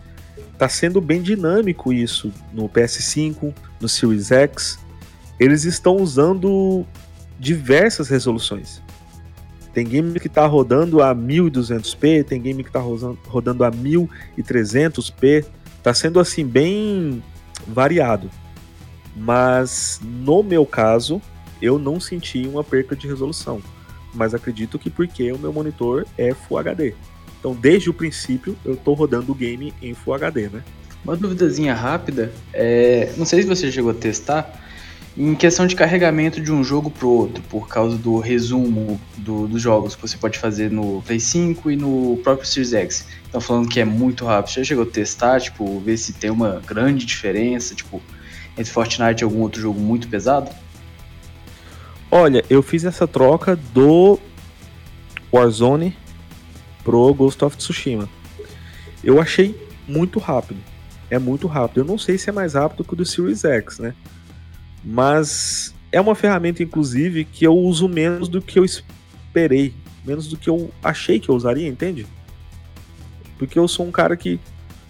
está 0.55 0.69
sendo 0.69 1.01
bem 1.01 1.21
dinâmico 1.21 1.93
isso 1.93 2.33
no 2.53 2.69
PS5, 2.69 3.53
no 3.81 3.89
Series 3.89 4.31
X. 4.33 4.79
Eles 5.39 5.65
estão 5.65 5.97
usando 5.97 6.87
diversas 7.39 8.09
resoluções. 8.09 8.81
Tem 9.73 9.85
game 9.85 10.19
que 10.21 10.29
está 10.29 10.47
rodando 10.47 11.03
a 11.03 11.15
1200p, 11.15 12.25
tem 12.25 12.41
game 12.41 12.63
que 12.63 12.71
está 12.71 12.81
rodando 12.81 13.65
a 13.65 13.71
1300p. 13.71 15.45
Está 15.77 15.93
sendo 15.93 16.21
assim 16.21 16.47
bem 16.47 17.23
variado. 17.67 18.31
Mas 19.17 20.01
no 20.03 20.43
meu 20.43 20.65
caso, 20.65 21.21
eu 21.61 21.79
não 21.79 21.99
senti 21.99 22.47
uma 22.47 22.63
perca 22.63 22.95
de 22.95 23.09
resolução. 23.09 23.61
Mas 24.15 24.33
acredito 24.33 24.79
que 24.79 24.89
porque 24.89 25.33
o 25.33 25.39
meu 25.39 25.53
monitor 25.53 26.07
é 26.17 26.33
Full 26.33 26.59
HD. 26.59 26.95
Então, 27.45 27.55
desde 27.55 27.91
o 27.91 27.93
princípio, 27.93 28.57
eu 28.65 28.73
estou 28.73 28.95
rodando 28.95 29.31
o 29.31 29.35
game 29.35 29.75
em 29.83 29.93
Full 29.93 30.15
HD, 30.15 30.49
né? 30.49 30.63
Uma 31.05 31.15
duvidazinha 31.15 31.75
rápida, 31.75 32.33
é... 32.55 33.13
não 33.19 33.27
sei 33.27 33.43
se 33.43 33.47
você 33.47 33.71
chegou 33.71 33.91
a 33.91 33.95
testar, 33.95 34.63
em 35.15 35.35
questão 35.35 35.67
de 35.67 35.77
carregamento 35.77 36.41
de 36.41 36.51
um 36.51 36.65
jogo 36.65 36.91
pro 36.91 37.07
outro, 37.07 37.43
por 37.51 37.69
causa 37.69 37.99
do 37.99 38.19
resumo 38.19 38.99
do, 39.19 39.47
dos 39.47 39.61
jogos 39.61 39.95
que 39.95 40.01
você 40.01 40.17
pode 40.17 40.39
fazer 40.39 40.71
no 40.71 41.03
Play 41.03 41.21
5 41.21 41.71
e 41.71 41.77
no 41.77 42.19
próprio 42.25 42.49
Series 42.49 42.73
X. 42.73 43.09
Estão 43.27 43.43
falando 43.43 43.69
que 43.69 43.79
é 43.79 43.85
muito 43.85 44.25
rápido. 44.25 44.51
Você 44.51 44.61
já 44.61 44.69
chegou 44.69 44.85
a 44.85 44.87
testar, 44.87 45.39
tipo, 45.39 45.79
ver 45.81 45.99
se 45.99 46.15
tem 46.15 46.31
uma 46.31 46.63
grande 46.67 47.05
diferença, 47.05 47.75
tipo, 47.75 48.01
entre 48.57 48.73
Fortnite 48.73 49.23
e 49.23 49.25
algum 49.25 49.41
outro 49.41 49.61
jogo 49.61 49.79
muito 49.79 50.09
pesado? 50.09 50.51
Olha, 52.11 52.43
eu 52.49 52.63
fiz 52.63 52.87
essa 52.87 53.07
troca 53.07 53.55
do 53.75 54.19
Warzone 55.31 55.95
pro 56.85 57.13
Ghost 57.15 57.43
of 57.45 57.57
Tsushima. 57.57 58.09
Eu 59.03 59.21
achei 59.21 59.59
muito 59.89 60.19
rápido. 60.19 60.61
É 61.11 61.19
muito 61.19 61.47
rápido. 61.47 61.79
Eu 61.79 61.85
não 61.85 61.99
sei 61.99 62.19
se 62.19 62.31
é 62.31 62.33
mais 62.33 62.55
rápido 62.55 62.85
que 62.85 62.93
o 62.93 62.97
do 62.97 63.05
Series 63.05 63.45
X, 63.45 63.79
né? 63.79 63.95
Mas 64.85 65.75
é 65.91 66.01
uma 66.01 66.15
ferramenta, 66.15 66.63
inclusive, 66.63 67.25
que 67.25 67.47
eu 67.47 67.57
uso 67.57 67.89
menos 67.89 68.29
do 68.29 68.43
que 68.43 68.59
eu 68.59 68.65
esperei, 68.65 69.75
menos 70.05 70.29
do 70.29 70.37
que 70.37 70.51
eu 70.51 70.71
achei 70.83 71.19
que 71.19 71.29
eu 71.29 71.35
usaria, 71.35 71.67
entende? 71.67 72.07
Porque 73.39 73.59
eu 73.59 73.67
sou 73.67 73.87
um 73.87 73.91
cara 73.91 74.17
que 74.17 74.39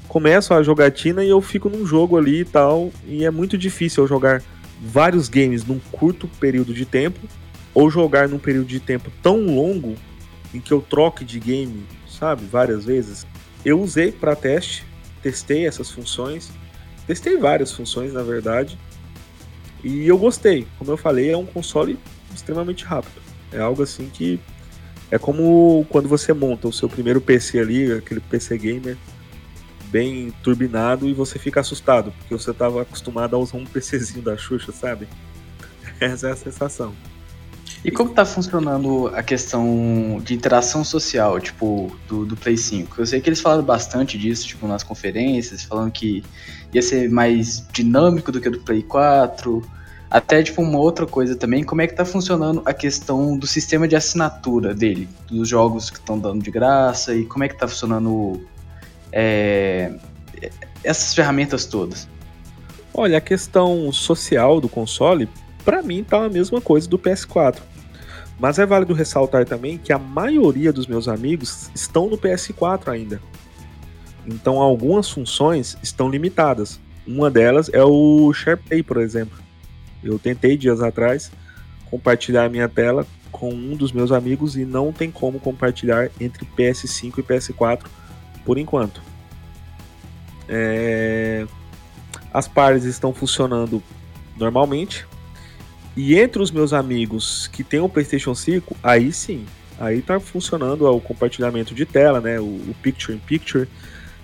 começo 0.08 0.54
a 0.54 0.62
jogatina 0.62 1.24
e 1.24 1.28
eu 1.28 1.40
fico 1.40 1.68
num 1.68 1.84
jogo 1.86 2.16
ali 2.16 2.40
e 2.40 2.44
tal, 2.44 2.92
e 3.06 3.24
é 3.24 3.30
muito 3.30 3.56
difícil 3.56 4.04
eu 4.04 4.08
jogar 4.08 4.42
vários 4.80 5.28
games 5.28 5.64
num 5.64 5.78
curto 5.92 6.28
período 6.40 6.74
de 6.74 6.84
tempo, 6.84 7.20
ou 7.72 7.90
jogar 7.90 8.28
num 8.28 8.38
período 8.38 8.66
de 8.66 8.80
tempo 8.80 9.10
tão 9.22 9.44
longo 9.46 9.96
em 10.54 10.60
que 10.60 10.72
eu 10.72 10.80
troque 10.80 11.24
de 11.24 11.40
game, 11.40 11.84
sabe, 12.08 12.46
várias 12.46 12.84
vezes. 12.84 13.26
Eu 13.64 13.80
usei 13.80 14.12
para 14.12 14.36
teste, 14.36 14.86
testei 15.22 15.66
essas 15.66 15.90
funções, 15.90 16.50
testei 17.06 17.36
várias 17.36 17.72
funções 17.72 18.12
na 18.12 18.22
verdade, 18.22 18.78
e 19.82 20.06
eu 20.06 20.16
gostei. 20.16 20.66
Como 20.78 20.90
eu 20.90 20.96
falei, 20.96 21.30
é 21.30 21.36
um 21.36 21.44
console 21.44 21.98
extremamente 22.34 22.84
rápido. 22.84 23.20
É 23.52 23.60
algo 23.60 23.82
assim 23.82 24.08
que 24.12 24.40
é 25.10 25.18
como 25.18 25.86
quando 25.90 26.08
você 26.08 26.32
monta 26.32 26.68
o 26.68 26.72
seu 26.72 26.88
primeiro 26.88 27.20
PC 27.20 27.58
ali, 27.58 27.92
aquele 27.92 28.20
PC 28.20 28.56
gamer 28.56 28.96
bem 29.86 30.32
turbinado 30.42 31.08
e 31.08 31.14
você 31.14 31.38
fica 31.38 31.60
assustado, 31.60 32.12
porque 32.18 32.34
você 32.34 32.50
estava 32.50 32.82
acostumado 32.82 33.36
a 33.36 33.38
usar 33.38 33.58
um 33.58 33.64
PCzinho 33.64 34.22
da 34.22 34.36
Xuxa, 34.36 34.72
sabe? 34.72 35.06
Essa 36.00 36.28
é 36.28 36.32
a 36.32 36.36
sensação. 36.36 36.94
E 37.84 37.90
como 37.90 38.08
está 38.08 38.24
funcionando 38.24 39.08
a 39.08 39.22
questão 39.22 40.18
de 40.24 40.32
interação 40.32 40.82
social, 40.82 41.38
tipo, 41.38 41.94
do, 42.08 42.24
do 42.24 42.34
Play 42.34 42.56
5? 42.56 42.98
Eu 42.98 43.04
sei 43.04 43.20
que 43.20 43.28
eles 43.28 43.42
falaram 43.42 43.62
bastante 43.62 44.16
disso, 44.16 44.46
tipo, 44.46 44.66
nas 44.66 44.82
conferências, 44.82 45.64
falando 45.64 45.92
que 45.92 46.24
ia 46.72 46.80
ser 46.80 47.10
mais 47.10 47.68
dinâmico 47.72 48.32
do 48.32 48.40
que 48.40 48.48
o 48.48 48.50
do 48.50 48.60
Play 48.60 48.82
4. 48.82 49.62
Até, 50.10 50.42
tipo, 50.42 50.62
uma 50.62 50.78
outra 50.78 51.06
coisa 51.06 51.36
também, 51.36 51.62
como 51.62 51.82
é 51.82 51.86
que 51.86 51.94
tá 51.94 52.06
funcionando 52.06 52.62
a 52.64 52.72
questão 52.72 53.36
do 53.36 53.46
sistema 53.46 53.86
de 53.86 53.94
assinatura 53.94 54.72
dele, 54.72 55.06
dos 55.26 55.46
jogos 55.46 55.90
que 55.90 55.98
estão 55.98 56.18
dando 56.18 56.42
de 56.42 56.50
graça, 56.50 57.14
e 57.14 57.26
como 57.26 57.44
é 57.44 57.48
que 57.48 57.58
tá 57.58 57.68
funcionando 57.68 58.46
é, 59.12 59.92
essas 60.82 61.14
ferramentas 61.14 61.66
todas? 61.66 62.08
Olha, 62.94 63.18
a 63.18 63.20
questão 63.20 63.92
social 63.92 64.58
do 64.58 64.70
console, 64.70 65.28
para 65.66 65.82
mim 65.82 66.02
tá 66.02 66.24
a 66.24 66.30
mesma 66.30 66.62
coisa 66.62 66.88
do 66.88 66.98
PS4. 66.98 67.73
Mas 68.38 68.58
é 68.58 68.66
válido 68.66 68.92
ressaltar 68.94 69.44
também 69.44 69.78
que 69.78 69.92
a 69.92 69.98
maioria 69.98 70.72
dos 70.72 70.86
meus 70.86 71.08
amigos 71.08 71.70
estão 71.74 72.08
no 72.08 72.18
PS4 72.18 72.88
ainda. 72.88 73.20
Então 74.26 74.60
algumas 74.60 75.08
funções 75.08 75.76
estão 75.82 76.08
limitadas. 76.08 76.80
Uma 77.06 77.30
delas 77.30 77.70
é 77.72 77.84
o 77.84 78.32
SharePlay, 78.32 78.82
por 78.82 78.96
exemplo. 78.96 79.38
Eu 80.02 80.18
tentei 80.18 80.56
dias 80.56 80.82
atrás 80.82 81.30
compartilhar 81.90 82.44
a 82.44 82.48
minha 82.48 82.68
tela 82.68 83.06
com 83.30 83.50
um 83.52 83.76
dos 83.76 83.92
meus 83.92 84.10
amigos 84.10 84.56
e 84.56 84.64
não 84.64 84.92
tem 84.92 85.10
como 85.10 85.38
compartilhar 85.38 86.10
entre 86.20 86.46
PS5 86.56 87.18
e 87.18 87.22
PS4 87.22 87.84
por 88.44 88.58
enquanto. 88.58 89.02
É... 90.48 91.46
As 92.32 92.48
pares 92.48 92.84
estão 92.84 93.12
funcionando 93.12 93.82
normalmente. 94.36 95.06
E 95.96 96.18
entre 96.18 96.42
os 96.42 96.50
meus 96.50 96.72
amigos 96.72 97.48
que 97.48 97.62
têm 97.62 97.80
o 97.80 97.88
PlayStation 97.88 98.34
5, 98.34 98.76
aí 98.82 99.12
sim, 99.12 99.46
aí 99.78 100.02
tá 100.02 100.18
funcionando 100.18 100.84
o 100.86 101.00
compartilhamento 101.00 101.74
de 101.74 101.86
tela, 101.86 102.20
né? 102.20 102.40
O, 102.40 102.44
o 102.44 102.74
Picture 102.82 103.16
in 103.16 103.20
Picture 103.20 103.68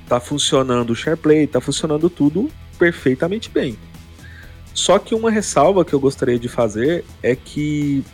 tá 0.09 0.19
funcionando 0.19 0.91
o 0.91 0.97
SharePlay, 0.97 1.47
tá 1.47 1.61
funcionando 1.61 2.11
tudo 2.11 2.51
perfeitamente 2.79 3.49
bem. 3.49 3.79
Só 4.75 4.99
que 4.99 5.15
uma 5.15 5.31
ressalva 5.31 5.85
que 5.85 5.93
eu 5.93 6.01
gostaria 6.01 6.39
de 6.39 6.49
fazer 6.49 7.05
é 7.23 7.37
que 7.37 8.05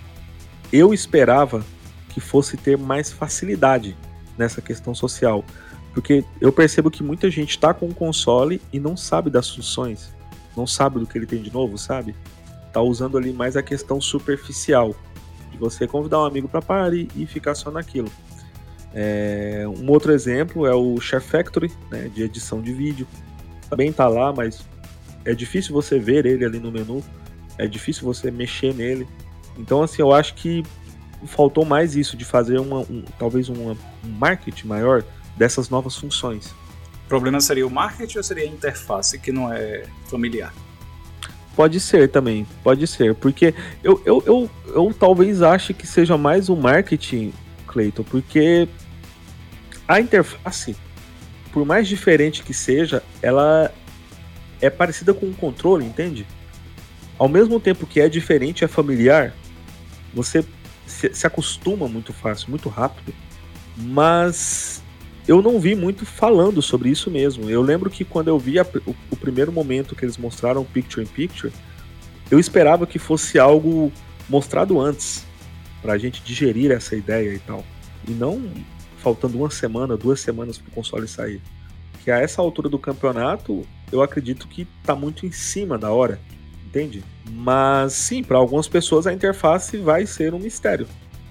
eu 0.73 0.93
esperava 0.93 1.65
que 2.11 2.21
fosse 2.21 2.57
ter 2.57 2.77
mais 2.77 3.13
facilidade 3.13 3.97
nessa 4.37 4.61
questão 4.61 4.95
social. 4.95 5.45
Porque 5.95 6.25
eu 6.41 6.53
percebo 6.53 6.91
que 6.91 7.03
muita 7.03 7.31
gente 7.31 7.51
está 7.51 7.73
com 7.73 7.87
o 7.87 7.95
console 7.95 8.61
e 8.73 8.79
não 8.79 8.97
sabe 8.97 9.31
das 9.31 9.49
funções, 9.49 10.15
não 10.57 10.67
sabe 10.67 10.99
do 10.99 11.07
que 11.07 11.17
ele 11.17 11.27
tem 11.27 11.41
de 11.41 11.53
novo, 11.53 11.79
sabe? 11.79 12.15
Tá 12.77 12.83
usando 12.83 13.17
ali 13.17 13.33
mais 13.33 13.57
a 13.57 13.63
questão 13.63 14.03
superficial 14.03 14.95
de 15.51 15.57
você 15.57 15.87
convidar 15.87 16.21
um 16.21 16.27
amigo 16.27 16.47
para 16.47 16.61
party 16.61 17.09
e 17.17 17.25
ficar 17.25 17.55
só 17.55 17.71
naquilo. 17.71 18.13
É, 18.93 19.65
um 19.67 19.91
outro 19.91 20.13
exemplo 20.13 20.67
é 20.67 20.75
o 20.75 21.01
Share 21.01 21.25
Factory, 21.25 21.73
né, 21.91 22.11
de 22.15 22.23
edição 22.23 22.61
de 22.61 22.75
vídeo. 22.75 23.09
Também 23.71 23.91
tá 23.91 24.07
lá, 24.09 24.31
mas 24.31 24.63
é 25.25 25.33
difícil 25.33 25.73
você 25.73 25.99
ver 25.99 26.27
ele 26.27 26.45
ali 26.45 26.59
no 26.59 26.71
menu, 26.71 27.03
é 27.57 27.67
difícil 27.67 28.05
você 28.05 28.31
mexer 28.31 28.75
nele. 28.75 29.09
Então, 29.57 29.83
assim, 29.83 30.03
eu 30.03 30.13
acho 30.13 30.35
que 30.35 30.63
faltou 31.25 31.65
mais 31.65 31.97
isso, 31.97 32.15
de 32.15 32.27
fazer 32.27 32.61
uma, 32.61 32.81
um, 32.81 33.03
talvez 33.19 33.49
uma, 33.49 33.73
um 33.73 34.11
marketing 34.19 34.67
maior 34.67 35.03
dessas 35.35 35.71
novas 35.71 35.97
funções. 35.97 36.49
O 37.07 37.09
problema 37.09 37.41
seria 37.41 37.67
o 37.67 37.71
marketing 37.71 38.19
ou 38.19 38.23
seria 38.23 38.45
a 38.45 38.47
interface 38.47 39.19
que 39.19 39.33
não 39.33 39.51
é 39.51 39.85
familiar? 40.11 40.53
Pode 41.57 41.81
ser 41.81 42.11
também, 42.11 42.47
pode 42.63 42.87
ser, 42.87 43.15
porque 43.15 43.55
eu, 43.83 44.01
eu, 44.05 44.23
eu, 44.27 44.51
eu 44.75 44.95
talvez 44.99 45.41
ache 45.41 45.73
que 45.73 45.87
seja 45.87 46.19
mais 46.19 46.51
o 46.51 46.55
marketing, 46.55 47.33
Cleiton, 47.67 48.03
porque 48.03 48.69
a 49.89 49.99
interface, 49.99 50.77
por 51.53 51.65
mais 51.65 51.89
diferente 51.89 52.43
que 52.43 52.53
seja, 52.53 53.03
ela 53.23 53.73
é 54.61 54.69
parecida 54.69 55.15
com 55.15 55.25
um 55.25 55.33
controle, 55.33 55.87
entende? 55.87 56.27
Ao 57.19 57.29
mesmo 57.29 57.59
tempo 57.59 57.87
que 57.87 58.01
é 58.01 58.09
diferente, 58.09 58.63
é 58.63 58.69
familiar, 58.69 59.33
você 60.13 60.45
se, 60.87 61.13
se 61.15 61.27
acostuma 61.27 61.89
muito 61.89 62.13
fácil, 62.13 62.51
muito 62.51 62.69
rápido. 62.69 63.15
Mas 63.77 64.83
eu 65.27 65.43
não 65.43 65.59
vi 65.59 65.75
muito 65.75 66.07
falando 66.07 66.63
sobre 66.63 66.89
isso 66.89 67.11
mesmo. 67.11 67.51
Eu 67.51 67.61
lembro 67.61 67.91
que 67.91 68.05
quando 68.05 68.29
eu 68.29 68.39
vi 68.39 68.59
a, 68.59 68.67
o, 68.87 68.95
o, 69.11 69.17
primeiro 69.17 69.51
momento 69.51 69.97
que 69.97 70.05
eles 70.05 70.17
mostraram 70.17 70.65
Picture 70.65 71.05
in 71.05 71.09
Picture, 71.09 71.53
eu 72.31 72.39
esperava 72.39 72.87
que 72.87 72.99
fosse 72.99 73.39
algo 73.39 73.93
mostrado 74.29 74.81
antes, 74.81 75.25
para 75.83 75.95
a 75.95 75.99
gente 75.99 76.23
digerir 76.23 76.71
essa 76.71 76.97
ideia 76.97 77.33
e 77.35 77.39
tal. 77.41 77.65
E 78.09 78.13
não 78.13 78.51
faltando 78.99 79.39
uma 79.39 79.51
semana, 79.51 79.97
duas 79.97 80.21
semanas 80.21 80.59
para 80.59 80.69
o 80.69 80.73
console 80.73 81.07
sair. 81.07 81.41
Que 82.03 82.11
a 82.11 82.19
essa 82.19 82.41
altura 82.41 82.69
do 82.69 82.79
campeonato, 82.79 83.63
eu 83.93 84.03
acredito 84.03 84.49
que 84.49 84.67
está 84.81 84.95
muito 84.95 85.27
em 85.27 85.33
cima 85.33 85.77
da 85.77 85.91
hora, 85.91 86.21
entende? 86.65 87.05
Mas 87.31 87.93
sim, 87.93 88.23
para 88.23 88.39
algumas 88.39 88.67
pessoas 88.69 89.07
a 89.07 89.13
interface 89.13 89.77
vai 89.77 90.07
ser 90.07 90.35
um 90.35 90.39
mistério. 90.39 90.87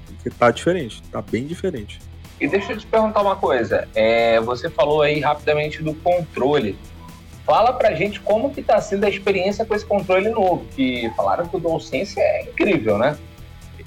Porque 0.08 0.30
tá 0.30 0.52
diferente, 0.52 1.02
tá 1.12 1.22
bem 1.22 1.46
diferente. 1.46 2.00
E 2.40 2.48
deixa 2.48 2.74
eu 2.74 2.78
te 2.78 2.86
perguntar 2.86 3.22
uma 3.22 3.36
coisa. 3.36 3.88
É, 3.96 4.40
você 4.42 4.70
falou 4.70 5.02
aí 5.02 5.20
rapidamente 5.20 5.82
do 5.82 5.94
controle. 5.94 6.78
Fala 7.46 7.72
pra 7.72 7.94
gente 7.94 8.20
como 8.20 8.54
que 8.54 8.62
tá 8.62 8.82
sendo 8.82 9.06
a 9.06 9.10
experiência 9.10 9.64
com 9.66 9.76
esse 9.76 9.86
controle 9.86 10.30
novo, 10.30 10.66
que 10.76 11.12
falaram 11.16 11.48
que 11.48 11.56
o 11.56 11.60
DualSense 11.60 12.20
é 12.20 12.44
incrível, 12.44 12.98
né? 12.98 13.18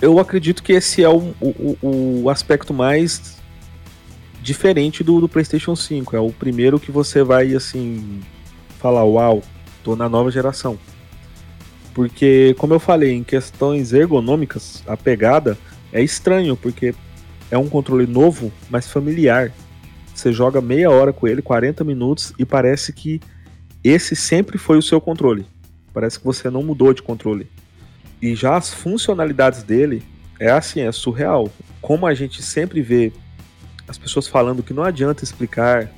Eu 0.01 0.19
acredito 0.21 0.63
que 0.63 0.73
esse 0.73 1.03
é 1.03 1.09
o, 1.09 1.35
o, 1.41 2.23
o 2.23 2.31
aspecto 2.31 2.73
mais 2.73 3.37
diferente 4.41 5.03
do, 5.03 5.21
do, 5.21 5.29
PlayStation 5.29 5.75
5. 5.75 6.17
É 6.17 6.21
o 6.21 6.31
primeiro 6.31 6.79
que 6.79 6.93
você 6.93 7.25
vai, 7.25 7.53
assim, 7.53 8.21
falar: 8.79 9.05
Uau, 9.05 9.43
tô 9.83 9.97
na 9.97 10.09
nova 10.09 10.31
geração. 10.31 10.79
Porque, 11.93 12.55
como 12.59 12.75
eu 12.75 12.79
falei, 12.79 13.13
em 13.13 13.25
questões 13.25 13.93
ergonômicas, 13.93 14.85
a 14.87 14.97
pegada 14.97 15.59
é 15.93 16.01
estranho, 16.01 16.57
porque 16.57 16.95
é 17.51 17.59
um 17.59 17.69
controle 17.69 18.07
novo, 18.07 18.53
mas 18.69 18.91
familiar. 18.91 19.53
Você 20.15 20.33
joga 20.33 20.61
meia 20.61 20.91
hora 20.91 21.13
com 21.13 21.27
ele, 21.27 21.41
40 21.41 21.85
minutos, 21.85 22.33
e 22.39 22.45
parece 22.45 22.93
que 22.93 23.21
esse 23.83 24.17
sempre 24.17 24.59
foi 24.59 24.77
o 24.77 24.83
seu 24.83 25.01
controle. 25.01 25.47
Parece 25.93 26.19
que 26.19 26.25
você 26.25 26.51
não 26.51 26.63
mudou 26.63 26.93
de 26.93 27.03
controle. 27.03 27.49
E 28.21 28.35
já 28.35 28.57
as 28.57 28.75
funcionalidades 28.75 29.63
dele 29.63 30.03
é 30.41 30.51
assim, 30.51 30.81
é 30.81 30.91
surreal. 30.91 31.51
Como 31.81 32.07
a 32.07 32.15
gente 32.15 32.43
sempre 32.43 32.83
vê 32.83 33.13
as 33.87 33.97
pessoas 33.97 34.27
falando 34.27 34.63
que 34.63 34.75
não 34.75 34.83
adianta 34.83 35.25
explicar, 35.25 35.89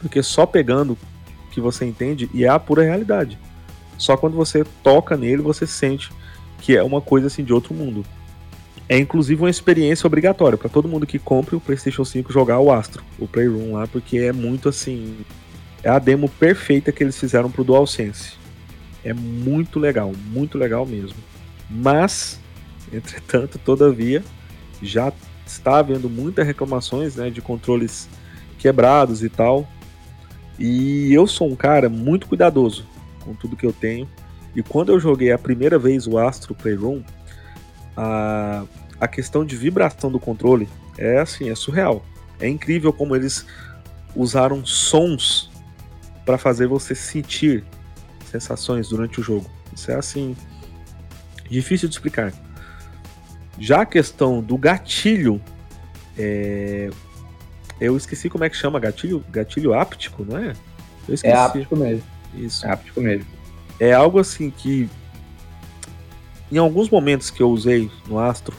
porque 0.00 0.22
só 0.22 0.44
pegando 0.44 0.98
que 1.50 1.60
você 1.60 1.84
entende 1.84 2.28
e 2.34 2.44
é 2.44 2.48
a 2.48 2.58
pura 2.58 2.82
realidade. 2.82 3.38
Só 3.96 4.16
quando 4.16 4.34
você 4.34 4.64
toca 4.82 5.16
nele 5.16 5.42
você 5.42 5.66
sente 5.66 6.10
que 6.60 6.76
é 6.76 6.82
uma 6.82 7.00
coisa 7.00 7.26
assim 7.26 7.42
de 7.42 7.52
outro 7.52 7.74
mundo. 7.74 8.04
É 8.90 8.98
inclusive 8.98 9.40
uma 9.40 9.48
experiência 9.48 10.04
obrigatória 10.04 10.58
para 10.58 10.68
todo 10.68 10.88
mundo 10.88 11.06
que 11.06 11.16
compre 11.16 11.54
o 11.54 11.60
PlayStation 11.60 12.04
5 12.04 12.32
jogar 12.32 12.58
o 12.58 12.72
Astro, 12.72 13.04
o 13.20 13.28
Playroom 13.28 13.74
lá, 13.74 13.86
porque 13.86 14.18
é 14.18 14.32
muito 14.32 14.68
assim. 14.68 15.18
É 15.80 15.88
a 15.88 16.00
demo 16.00 16.28
perfeita 16.28 16.90
que 16.90 17.04
eles 17.04 17.16
fizeram 17.16 17.52
pro 17.52 17.62
DualSense. 17.62 18.32
É 19.04 19.12
muito 19.14 19.78
legal, 19.78 20.12
muito 20.32 20.58
legal 20.58 20.84
mesmo. 20.84 21.16
Mas, 21.70 22.40
entretanto, 22.92 23.60
todavia, 23.60 24.24
já 24.82 25.12
está 25.46 25.78
havendo 25.78 26.10
muitas 26.10 26.44
reclamações 26.44 27.14
né, 27.14 27.30
de 27.30 27.40
controles 27.40 28.08
quebrados 28.58 29.22
e 29.22 29.28
tal. 29.28 29.68
E 30.58 31.14
eu 31.14 31.28
sou 31.28 31.48
um 31.48 31.54
cara 31.54 31.88
muito 31.88 32.26
cuidadoso 32.26 32.84
com 33.20 33.34
tudo 33.34 33.56
que 33.56 33.64
eu 33.64 33.72
tenho. 33.72 34.08
E 34.52 34.64
quando 34.64 34.90
eu 34.90 34.98
joguei 34.98 35.30
a 35.30 35.38
primeira 35.38 35.78
vez 35.78 36.08
o 36.08 36.18
Astro 36.18 36.56
Playroom, 36.56 37.02
a, 37.96 38.64
a 39.00 39.08
questão 39.08 39.44
de 39.44 39.56
vibração 39.56 40.10
do 40.10 40.20
controle 40.20 40.68
é 40.98 41.18
assim, 41.18 41.48
é 41.50 41.54
surreal. 41.54 42.04
É 42.38 42.48
incrível 42.48 42.92
como 42.92 43.16
eles 43.16 43.46
usaram 44.14 44.64
sons 44.64 45.50
para 46.24 46.36
fazer 46.36 46.66
você 46.66 46.94
sentir 46.94 47.64
sensações 48.30 48.88
durante 48.88 49.20
o 49.20 49.22
jogo. 49.22 49.50
Isso 49.74 49.90
é 49.90 49.94
assim 49.94 50.36
difícil 51.48 51.88
de 51.88 51.94
explicar. 51.94 52.32
Já 53.58 53.82
a 53.82 53.86
questão 53.86 54.42
do 54.42 54.56
gatilho, 54.56 55.40
é... 56.16 56.90
eu 57.80 57.96
esqueci 57.96 58.30
como 58.30 58.44
é 58.44 58.50
que 58.50 58.56
chama 58.56 58.78
gatilho, 58.78 59.24
gatilho 59.30 59.74
áptico, 59.74 60.24
não 60.24 60.38
é? 60.38 60.52
É 61.24 61.32
áptico 61.32 61.76
mesmo. 61.76 62.04
Isso. 62.34 62.64
É 62.66 62.70
áptico 62.70 63.00
mesmo. 63.00 63.26
É 63.80 63.92
algo 63.92 64.18
assim 64.18 64.50
que 64.50 64.88
em 66.52 66.58
alguns 66.58 66.88
momentos 66.90 67.30
que 67.30 67.42
eu 67.42 67.50
usei 67.50 67.90
no 68.06 68.18
Astro, 68.18 68.56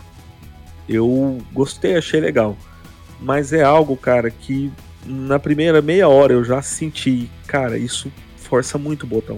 eu 0.96 1.38
gostei, 1.54 1.96
achei 1.96 2.20
legal. 2.20 2.58
Mas 3.20 3.54
é 3.54 3.64
algo, 3.64 3.96
cara, 3.96 4.30
que 4.30 4.72
na 5.06 5.40
primeira 5.40 5.82
meia 5.82 6.08
hora 6.08 6.34
eu 6.34 6.44
já 6.44 6.62
senti, 6.62 7.30
cara, 7.48 7.78
isso 7.78 8.12
força 8.36 8.78
muito 8.78 9.04
o 9.04 9.08
botão. 9.08 9.38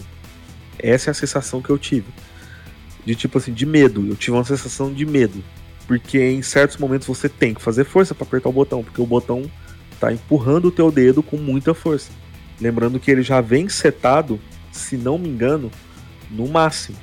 Essa 0.79 1.09
é 1.09 1.11
a 1.11 1.15
sensação 1.15 1.61
que 1.61 1.69
eu 1.69 1.77
tive. 1.77 2.07
De 3.05 3.15
tipo 3.15 3.37
assim, 3.37 3.53
de 3.53 3.65
medo. 3.65 4.07
Eu 4.07 4.15
tive 4.15 4.35
uma 4.35 4.43
sensação 4.43 4.91
de 4.91 5.05
medo. 5.05 5.43
Porque 5.87 6.19
em 6.19 6.41
certos 6.41 6.77
momentos 6.77 7.07
você 7.07 7.27
tem 7.27 7.53
que 7.53 7.61
fazer 7.61 7.83
força 7.83 8.15
para 8.15 8.25
apertar 8.25 8.49
o 8.49 8.53
botão, 8.53 8.83
porque 8.83 9.01
o 9.01 9.05
botão 9.05 9.43
tá 9.99 10.11
empurrando 10.11 10.65
o 10.65 10.71
teu 10.71 10.91
dedo 10.91 11.21
com 11.21 11.37
muita 11.37 11.73
força. 11.73 12.11
Lembrando 12.59 12.99
que 12.99 13.11
ele 13.11 13.21
já 13.21 13.41
vem 13.41 13.67
setado, 13.67 14.39
se 14.71 14.97
não 14.97 15.17
me 15.17 15.29
engano, 15.29 15.69
no 16.31 16.47
máximo. 16.47 16.97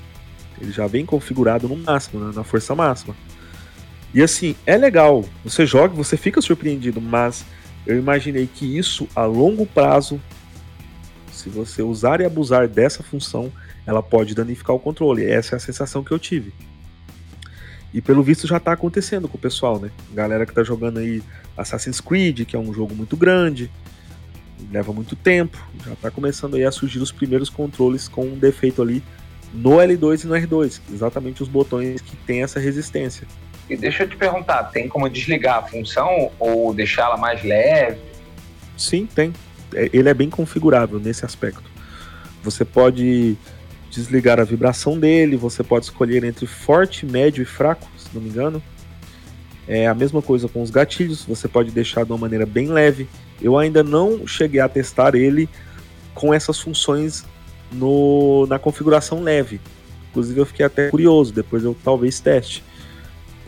Ele 0.60 0.72
já 0.72 0.86
vem 0.86 1.06
configurado 1.06 1.68
no 1.68 1.76
máximo, 1.76 2.24
né, 2.24 2.32
na 2.34 2.44
força 2.44 2.74
máxima. 2.74 3.14
E 4.12 4.22
assim, 4.22 4.56
é 4.66 4.76
legal. 4.76 5.24
Você 5.44 5.64
joga, 5.64 5.94
você 5.94 6.16
fica 6.16 6.40
surpreendido, 6.40 7.00
mas 7.00 7.44
eu 7.86 7.98
imaginei 7.98 8.48
que 8.52 8.76
isso 8.78 9.08
a 9.14 9.24
longo 9.24 9.64
prazo, 9.66 10.20
se 11.32 11.48
você 11.48 11.82
usar 11.82 12.20
e 12.20 12.24
abusar 12.24 12.68
dessa 12.68 13.02
função, 13.02 13.52
ela 13.86 14.02
pode 14.02 14.34
danificar 14.34 14.74
o 14.74 14.80
controle. 14.80 15.24
Essa 15.24 15.54
é 15.54 15.56
a 15.56 15.60
sensação 15.60 16.02
que 16.02 16.12
eu 16.12 16.18
tive. 16.18 16.52
E 17.92 18.00
pelo 18.00 18.22
visto 18.22 18.46
já 18.46 18.58
está 18.58 18.72
acontecendo 18.72 19.28
com 19.28 19.36
o 19.36 19.40
pessoal, 19.40 19.80
né? 19.80 19.90
Galera 20.12 20.44
que 20.44 20.52
está 20.52 20.62
jogando 20.62 20.98
aí 20.98 21.22
Assassin's 21.56 22.00
Creed, 22.00 22.44
que 22.44 22.54
é 22.54 22.58
um 22.58 22.72
jogo 22.72 22.94
muito 22.94 23.16
grande, 23.16 23.70
leva 24.70 24.92
muito 24.92 25.16
tempo, 25.16 25.58
já 25.84 25.92
está 25.92 26.10
começando 26.10 26.54
aí 26.54 26.64
a 26.64 26.70
surgir 26.70 27.00
os 27.00 27.10
primeiros 27.10 27.48
controles 27.48 28.06
com 28.06 28.26
um 28.26 28.38
defeito 28.38 28.80
ali 28.80 29.02
no 29.52 29.78
L2 29.78 30.24
e 30.24 30.26
no 30.28 30.34
R2, 30.34 30.80
exatamente 30.92 31.42
os 31.42 31.48
botões 31.48 32.00
que 32.00 32.16
tem 32.16 32.42
essa 32.42 32.60
resistência. 32.60 33.26
E 33.70 33.76
deixa 33.76 34.02
eu 34.02 34.08
te 34.08 34.16
perguntar, 34.16 34.64
tem 34.64 34.88
como 34.88 35.08
desligar 35.08 35.58
a 35.58 35.62
função 35.62 36.32
ou 36.40 36.74
deixá-la 36.74 37.16
mais 37.16 37.44
leve? 37.44 38.00
Sim, 38.76 39.06
tem. 39.06 39.32
É, 39.72 39.88
ele 39.92 40.08
é 40.08 40.14
bem 40.14 40.28
configurável 40.28 40.98
nesse 40.98 41.24
aspecto. 41.24 41.62
Você 42.42 42.64
pode 42.64 43.36
desligar 43.88 44.40
a 44.40 44.44
vibração 44.44 44.98
dele, 44.98 45.36
você 45.36 45.62
pode 45.62 45.84
escolher 45.84 46.24
entre 46.24 46.46
forte, 46.46 47.06
médio 47.06 47.42
e 47.42 47.44
fraco, 47.44 47.88
se 47.96 48.08
não 48.12 48.20
me 48.20 48.28
engano. 48.28 48.60
É 49.68 49.86
a 49.86 49.94
mesma 49.94 50.20
coisa 50.20 50.48
com 50.48 50.62
os 50.62 50.70
gatilhos, 50.70 51.24
você 51.24 51.46
pode 51.46 51.70
deixar 51.70 52.04
de 52.04 52.10
uma 52.10 52.18
maneira 52.18 52.44
bem 52.44 52.66
leve. 52.66 53.08
Eu 53.40 53.56
ainda 53.56 53.84
não 53.84 54.26
cheguei 54.26 54.58
a 54.58 54.68
testar 54.68 55.14
ele 55.14 55.48
com 56.12 56.34
essas 56.34 56.58
funções 56.58 57.24
no, 57.70 58.46
na 58.48 58.58
configuração 58.58 59.22
leve. 59.22 59.60
Inclusive 60.10 60.40
eu 60.40 60.46
fiquei 60.46 60.66
até 60.66 60.88
curioso, 60.88 61.32
depois 61.32 61.62
eu 61.62 61.76
talvez 61.84 62.18
teste. 62.18 62.64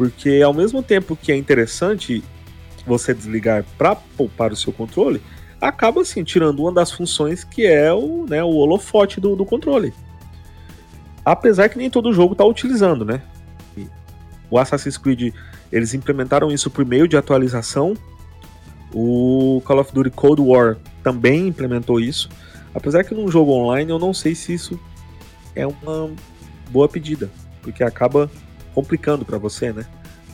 Porque 0.02 0.42
ao 0.42 0.52
mesmo 0.52 0.82
tempo 0.82 1.14
que 1.14 1.30
é 1.30 1.36
interessante 1.36 2.24
você 2.84 3.14
desligar 3.14 3.64
para 3.78 3.94
poupar 3.94 4.50
o 4.50 4.56
seu 4.56 4.72
controle, 4.72 5.22
acaba 5.60 6.00
assim 6.00 6.24
tirando 6.24 6.58
uma 6.58 6.72
das 6.72 6.90
funções 6.90 7.44
que 7.44 7.64
é 7.64 7.92
o, 7.92 8.26
né, 8.28 8.42
o 8.42 8.48
holofote 8.48 9.20
do, 9.20 9.36
do 9.36 9.44
controle. 9.44 9.94
Apesar 11.24 11.68
que 11.68 11.78
nem 11.78 11.88
todo 11.88 12.12
jogo 12.12 12.32
está 12.32 12.44
utilizando, 12.44 13.04
né? 13.04 13.22
O 14.50 14.58
Assassin's 14.58 14.98
Creed 14.98 15.32
eles 15.70 15.94
implementaram 15.94 16.50
isso 16.50 16.68
por 16.68 16.84
meio 16.84 17.06
de 17.06 17.16
atualização. 17.16 17.94
O 18.92 19.62
Call 19.64 19.78
of 19.78 19.94
Duty 19.94 20.10
Cold 20.10 20.42
War 20.42 20.78
também 21.00 21.46
implementou 21.46 22.00
isso. 22.00 22.28
Apesar 22.74 23.04
que 23.04 23.14
num 23.14 23.28
jogo 23.28 23.52
online 23.52 23.92
eu 23.92 24.00
não 24.00 24.12
sei 24.12 24.34
se 24.34 24.52
isso 24.52 24.80
é 25.54 25.64
uma 25.64 26.10
boa 26.72 26.88
pedida, 26.88 27.30
porque 27.62 27.84
acaba 27.84 28.28
complicando 28.74 29.24
para 29.24 29.38
você, 29.38 29.72
né? 29.72 29.86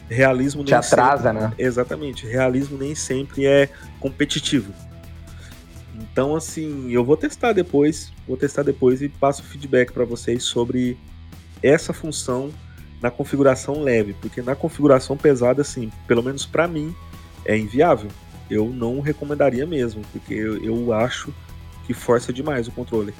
Realismo 0.09 0.65
Te 0.65 0.75
atrasa, 0.75 1.33
sempre, 1.33 1.47
né? 1.47 1.53
Exatamente. 1.59 2.27
Realismo 2.27 2.79
nem 2.79 2.95
sempre 2.95 3.47
é 3.47 3.69
competitivo. 4.01 4.73
Então, 5.95 6.35
assim, 6.35 6.91
eu 6.91 7.05
vou 7.05 7.17
testar 7.17 7.53
depois, 7.53 8.13
vou 8.27 8.37
testar 8.37 8.63
depois 8.63 9.03
e 9.03 9.09
passo 9.09 9.43
feedback 9.43 9.93
para 9.93 10.05
vocês 10.05 10.43
sobre 10.45 10.97
essa 11.63 11.93
função 11.93 12.51
na 13.01 13.11
configuração 13.11 13.83
leve, 13.83 14.15
porque 14.21 14.43
na 14.43 14.55
configuração 14.55 15.17
pesada, 15.17 15.63
assim, 15.63 15.93
pelo 16.07 16.23
menos 16.23 16.45
para 16.45 16.67
mim, 16.67 16.95
é 17.45 17.57
inviável. 17.57 18.11
eu 18.51 18.67
não 18.67 19.01
recomendaria 19.01 19.67
mesmo, 19.67 20.03
porque 20.13 20.35
eu, 20.35 20.63
eu 20.65 20.93
acho 20.93 21.33
que 21.87 21.93
força 21.95 22.33
demais 22.33 22.67
o 22.67 22.73
controle. 22.73 23.15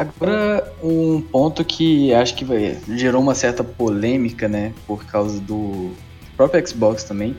Agora, 0.00 0.72
um 0.82 1.20
ponto 1.20 1.62
que 1.62 2.14
acho 2.14 2.34
que 2.34 2.42
vai, 2.42 2.78
gerou 2.88 3.20
uma 3.20 3.34
certa 3.34 3.62
polêmica, 3.62 4.48
né, 4.48 4.72
por 4.86 5.04
causa 5.04 5.38
do 5.38 5.92
próprio 6.38 6.66
Xbox 6.66 7.04
também. 7.04 7.36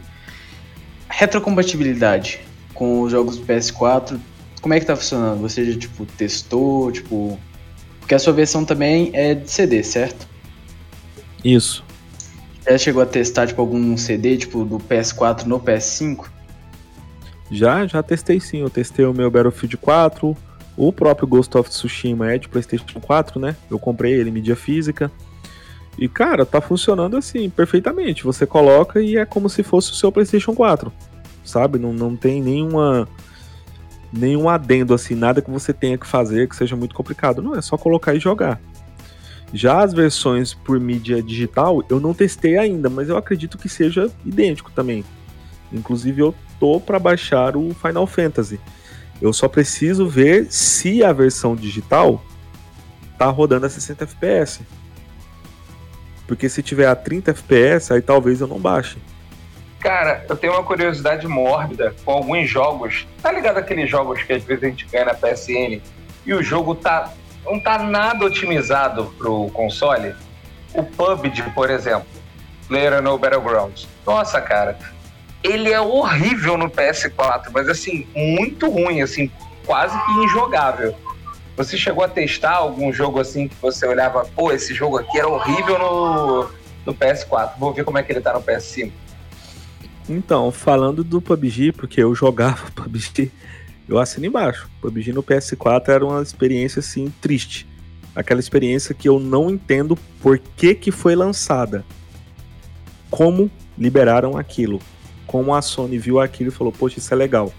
Retrocompatibilidade 1.10 2.40
com 2.76 3.02
os 3.02 3.12
jogos 3.12 3.38
do 3.38 3.46
PS4, 3.48 4.20
como 4.62 4.76
é 4.76 4.80
que 4.80 4.86
tá 4.86 4.96
funcionando? 4.96 5.42
Você 5.42 5.72
já, 5.72 5.80
tipo, 5.80 6.06
testou, 6.06 6.92
tipo... 6.92 7.40
Porque 8.00 8.14
a 8.14 8.20
sua 8.20 8.32
versão 8.32 8.64
também 8.64 9.10
é 9.14 9.34
de 9.34 9.50
CD, 9.50 9.82
certo? 9.82 10.28
Isso. 11.44 11.84
Já 12.70 12.78
chegou 12.78 13.02
a 13.02 13.08
testar, 13.08 13.48
tipo, 13.48 13.60
algum 13.60 13.98
CD, 13.98 14.38
tipo, 14.38 14.64
do 14.66 14.78
PS4 14.78 15.46
no 15.46 15.60
PS5? 15.60 16.28
Já, 17.50 17.88
já 17.88 18.04
testei 18.04 18.40
sim. 18.40 18.60
Eu 18.60 18.70
testei 18.70 19.04
o 19.04 19.14
meu 19.16 19.32
Battlefield 19.32 19.78
4, 19.78 20.38
o 20.82 20.92
próprio 20.92 21.28
Ghost 21.28 21.56
of 21.56 21.70
Tsushima 21.70 22.34
é 22.34 22.40
de 22.40 22.50
PlayStation 22.50 23.00
4, 23.00 23.40
né? 23.40 23.56
Eu 23.70 23.78
comprei 23.78 24.14
ele 24.14 24.32
em 24.32 24.34
mídia 24.34 24.56
física. 24.56 25.12
E, 25.96 26.10
cara, 26.10 26.44
tá 26.44 26.60
funcionando 26.60 27.16
assim, 27.16 27.52
perfeitamente. 27.52 28.24
Você 28.24 28.48
coloca 28.48 29.00
e 29.00 29.16
é 29.16 29.24
como 29.24 29.48
se 29.48 29.62
fosse 29.62 29.92
o 29.92 29.94
seu 29.94 30.12
PlayStation 30.12 30.56
4. 30.56 30.92
Sabe? 31.46 31.78
Não, 31.78 31.94
não 31.94 32.16
tem 32.16 32.42
nenhuma. 32.42 33.08
Nenhum 34.12 34.50
adendo 34.50 34.96
assim, 34.96 35.14
nada 35.14 35.40
que 35.40 35.52
você 35.52 35.72
tenha 35.72 36.00
que 36.00 36.08
fazer 36.08 36.50
que 36.50 36.56
seja 36.56 36.76
muito 36.76 36.96
complicado. 36.96 37.44
Não, 37.44 37.56
é 37.56 37.62
só 37.62 37.78
colocar 37.78 38.16
e 38.16 38.20
jogar. 38.20 38.60
Já 39.54 39.84
as 39.84 39.94
versões 39.94 40.56
por 40.56 40.80
mídia 40.80 41.22
digital, 41.22 41.84
eu 41.90 42.00
não 42.00 42.12
testei 42.12 42.58
ainda, 42.58 42.90
mas 42.90 43.08
eu 43.08 43.18
acredito 43.18 43.60
que 43.60 43.70
seja 43.70 44.10
idêntico 44.26 44.72
também. 44.72 45.06
Inclusive, 45.72 46.22
eu 46.22 46.34
tô 46.60 46.80
para 46.80 46.98
baixar 46.98 47.56
o 47.56 47.72
Final 47.72 48.08
Fantasy. 48.08 48.60
Eu 49.22 49.32
só 49.32 49.48
preciso 49.48 50.08
ver 50.08 50.48
se 50.50 51.04
a 51.04 51.14
versão 51.14 51.56
digital 51.56 52.24
tá 53.18 53.28
rodando 53.28 53.66
a 53.68 53.70
60 53.70 54.04
FPS. 54.04 54.62
Porque 56.26 56.50
se 56.50 56.64
tiver 56.64 56.88
a 56.88 56.96
30 56.96 57.32
FPS, 57.32 57.94
aí 57.94 58.02
talvez 58.02 58.42
eu 58.42 58.48
não 58.48 58.60
baixe. 58.60 58.98
Cara, 59.80 60.26
eu 60.30 60.36
tenho 60.36 60.54
uma 60.54 60.64
curiosidade 60.64 61.28
mórbida 61.28 61.94
com 62.04 62.12
alguns 62.12 62.50
jogos. 62.50 63.08
Tá 63.22 63.32
ligado 63.32 63.58
aqueles 63.58 63.90
jogos 63.90 64.24
que 64.24 64.34
às 64.34 64.44
vezes 64.44 64.64
a 64.64 64.68
gente 64.68 64.86
ganha 64.88 65.06
na 65.06 65.14
PSN 65.14 65.82
e 66.26 66.34
o 66.34 66.42
jogo 66.42 66.76
tá 66.76 67.14
não 67.44 67.60
tá 67.60 67.80
nada 67.80 68.26
otimizado 68.26 69.14
pro 69.18 69.50
console? 69.50 70.16
O 70.74 70.84
PUBG, 70.84 71.52
por 71.54 71.70
exemplo, 71.70 72.08
Player 72.68 73.02
No 73.02 73.18
Battlegrounds. 73.18 73.88
Nossa, 74.06 74.40
cara, 74.40 74.78
ele 75.44 75.72
é 75.72 75.82
horrível 75.82 76.58
no 76.58 76.70
PS4, 76.70 77.50
mas 77.52 77.68
assim, 77.68 78.08
muito 78.16 78.70
ruim, 78.70 79.02
assim, 79.02 79.30
quase 79.66 79.98
que 80.06 80.12
injogável. 80.12 80.96
Você 81.58 81.78
chegou 81.78 82.04
a 82.04 82.08
testar 82.08 82.56
algum 82.56 82.92
jogo 82.94 83.20
assim 83.20 83.48
que 83.48 83.56
você 83.62 83.86
olhava, 83.88 84.26
pô, 84.36 84.52
esse 84.52 84.74
jogo 84.74 84.98
aqui 84.98 85.18
era 85.18 85.28
horrível 85.28 85.78
no, 85.78 86.50
no 86.86 86.94
PS4, 86.94 87.52
vou 87.58 87.74
ver 87.74 87.84
como 87.84 87.98
é 87.98 88.04
que 88.04 88.12
ele 88.12 88.22
tá 88.22 88.34
no 88.34 88.42
PS5. 88.42 88.92
Então, 90.10 90.52
falando 90.52 91.04
do 91.04 91.22
PUBG, 91.22 91.72
porque 91.72 92.02
eu 92.02 92.14
jogava 92.16 92.70
PUBG, 92.76 93.32
eu 93.88 94.00
assino 94.00 94.26
embaixo. 94.26 94.70
PUBG 94.82 95.14
no 95.14 95.24
PS4 95.24 95.90
era 95.90 96.06
uma 96.06 96.22
experiência 96.22 96.80
assim 96.80 97.14
triste. 97.22 97.68
Aquela 98.16 98.40
experiência 98.40 98.94
que 98.94 99.08
eu 99.08 99.20
não 99.20 99.50
entendo 99.50 99.98
por 100.22 100.38
que, 100.38 100.76
que 100.76 100.92
foi 100.92 101.16
lançada. 101.16 101.86
Como 103.10 103.50
liberaram 103.78 104.38
aquilo 104.38 104.82
como 105.32 105.56
a 105.56 105.62
Sony 105.62 105.98
viu 105.98 106.20
aquilo 106.20 106.50
e 106.50 106.54
falou: 106.54 106.74
Poxa, 106.74 107.00
isso 107.00 107.14
é 107.14 107.16
legal. 107.16 107.54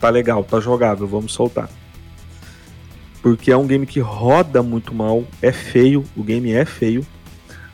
Tá 0.00 0.08
legal, 0.08 0.42
tá 0.42 0.58
jogável, 0.58 1.06
vamos 1.06 1.34
soltar. 1.34 1.68
Porque 3.20 3.52
é 3.52 3.56
um 3.56 3.66
game 3.66 3.86
que 3.86 4.00
roda 4.00 4.62
muito 4.62 4.94
mal, 4.94 5.24
é 5.42 5.52
feio, 5.52 6.02
o 6.16 6.22
game 6.22 6.50
é 6.52 6.64
feio. 6.64 7.06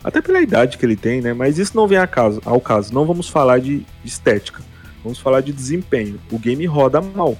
Até 0.02 0.20
pela 0.20 0.40
idade 0.40 0.76
que 0.76 0.84
ele 0.84 0.96
tem, 0.96 1.20
né? 1.20 1.32
Mas 1.32 1.56
isso 1.56 1.76
não 1.76 1.86
vem 1.86 1.98
ao 1.98 2.60
caso. 2.60 2.92
Não 2.92 3.06
vamos 3.06 3.28
falar 3.28 3.60
de 3.60 3.86
estética. 4.04 4.62
Vamos 5.02 5.18
falar 5.18 5.40
de 5.40 5.52
desempenho. 5.52 6.20
O 6.30 6.38
game 6.38 6.66
roda 6.66 7.00
mal. 7.00 7.38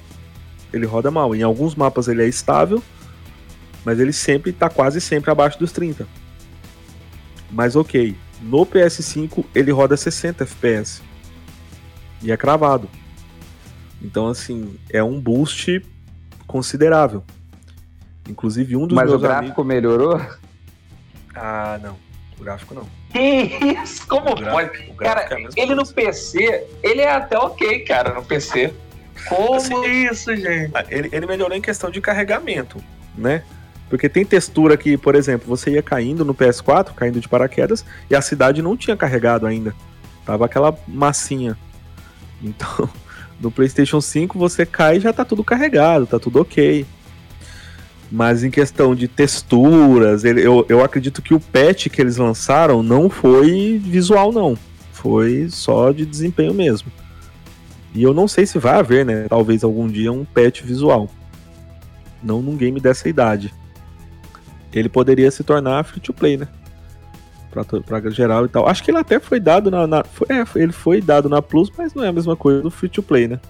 Ele 0.73 0.87
roda 0.87 1.11
mal. 1.11 1.35
Em 1.35 1.43
alguns 1.43 1.75
mapas 1.75 2.09
ele 2.09 2.23
é 2.23 2.29
estável, 2.29 2.83
mas 3.85 3.99
ele 3.99 4.13
sempre 4.13 4.53
tá 4.53 4.71
quase 4.71 5.01
sempre 5.01 5.31
abaixo 5.31 5.59
dos 5.59 5.73
30. 5.73 6.07
Mas 7.51 7.75
ok, 7.77 8.17
no 8.43 8.65
PS5 8.65 9.45
ele 9.55 9.71
roda 9.71 9.97
60 9.97 10.45
FPS. 10.45 11.08
E 12.23 12.33
é 12.33 12.37
cravado. 12.37 12.89
Então, 14.03 14.29
assim, 14.29 14.79
é 14.91 15.03
um 15.03 15.21
boost 15.21 15.85
considerável. 16.47 17.23
Inclusive, 18.29 18.77
um 18.77 18.87
dos 18.87 18.95
Mas 18.95 19.09
meus 19.09 19.19
o 19.19 19.23
gráfico 19.23 19.61
amigos... 19.61 19.67
melhorou? 19.67 20.21
Ah, 21.35 21.79
não. 21.83 21.97
O 22.39 22.45
gráfico 22.45 22.75
não. 22.75 22.87
Que 23.11 23.51
isso? 23.83 24.07
Como 24.07 24.35
pode? 24.37 24.93
Cara, 24.99 25.29
é 25.31 25.49
ele 25.57 25.75
no 25.75 25.87
PC, 25.87 26.65
ele 26.83 27.01
é 27.01 27.11
até 27.11 27.39
ok, 27.39 27.81
cara, 27.81 28.15
no 28.15 28.25
PC. 28.25 28.73
Como 29.29 29.55
assim, 29.55 30.07
isso, 30.07 30.35
gente? 30.37 30.71
Ah, 30.75 30.85
ele, 30.89 31.09
ele 31.11 31.27
melhorou 31.27 31.57
em 31.57 31.61
questão 31.61 31.91
de 31.91 32.01
carregamento, 32.01 32.83
né? 33.17 33.43
Porque 33.89 34.09
tem 34.09 34.25
textura 34.25 34.77
que, 34.77 34.97
por 34.97 35.15
exemplo, 35.15 35.49
você 35.49 35.71
ia 35.71 35.83
caindo 35.83 36.25
no 36.25 36.35
PS4, 36.35 36.95
caindo 36.95 37.21
de 37.21 37.29
paraquedas, 37.29 37.85
e 38.11 38.15
a 38.15 38.21
cidade 38.21 38.61
não 38.61 38.77
tinha 38.77 38.97
carregado 38.97 39.47
ainda. 39.47 39.75
Tava 40.25 40.45
aquela 40.45 40.77
massinha. 40.87 41.57
Então, 42.43 42.89
no 43.41 43.51
PlayStation 43.51 44.01
5 44.01 44.39
você 44.39 44.65
cai 44.65 44.97
e 44.97 45.01
já 45.01 45.13
tá 45.13 45.25
tudo 45.25 45.45
carregado, 45.45 46.07
tá 46.07 46.19
tudo 46.19 46.41
ok. 46.41 46.87
Mas 48.11 48.43
em 48.43 48.51
questão 48.51 48.95
de 48.95 49.07
texturas, 49.07 50.25
ele, 50.25 50.45
eu, 50.45 50.65
eu 50.69 50.83
acredito 50.83 51.21
que 51.21 51.35
o 51.35 51.41
patch 51.41 51.89
que 51.89 52.01
eles 52.01 52.17
lançaram 52.17 52.83
não 52.83 53.11
foi 53.11 53.79
visual, 53.83 54.33
não. 54.33 54.57
Foi 54.93 55.49
só 55.51 55.93
de 55.93 56.07
desempenho 56.07 56.55
mesmo. 56.55 56.91
E 57.95 58.03
eu 58.03 58.15
não 58.15 58.27
sei 58.27 58.47
se 58.47 58.59
vai 58.59 58.79
haver, 58.79 59.05
né? 59.05 59.27
Talvez 59.29 59.63
algum 59.63 59.87
dia 59.87 60.11
um 60.11 60.25
patch 60.25 60.63
visual. 60.63 61.09
Não 62.23 62.41
num 62.41 62.57
game 62.57 62.81
dessa 62.81 63.09
idade. 63.09 63.53
Ele 64.73 64.89
poderia 64.89 65.31
se 65.31 65.45
tornar 65.45 65.85
free 65.85 66.01
to 66.01 66.13
play, 66.13 66.37
né? 66.37 66.49
Pra, 67.51 68.11
geral 68.11 68.45
e 68.45 68.49
tal. 68.49 68.69
Acho 68.69 68.83
que 68.83 68.91
ele 68.91 68.99
até 68.99 69.19
foi 69.19 69.41
dado 69.41 69.71
na. 69.71 69.87
na 69.87 70.05
foi, 70.05 70.27
é, 70.31 70.45
ele 70.57 70.73
foi 70.73 71.01
dado 71.01 71.29
na 71.29 71.43
Plus, 71.43 71.71
mas 71.77 71.95
não 71.95 72.05
é 72.05 72.09
a 72.09 72.13
mesma 72.13 72.37
coisa 72.37 72.63
do 72.63 72.71
free 72.71 72.89
to 72.89 73.03
play, 73.03 73.29
né? 73.29 73.41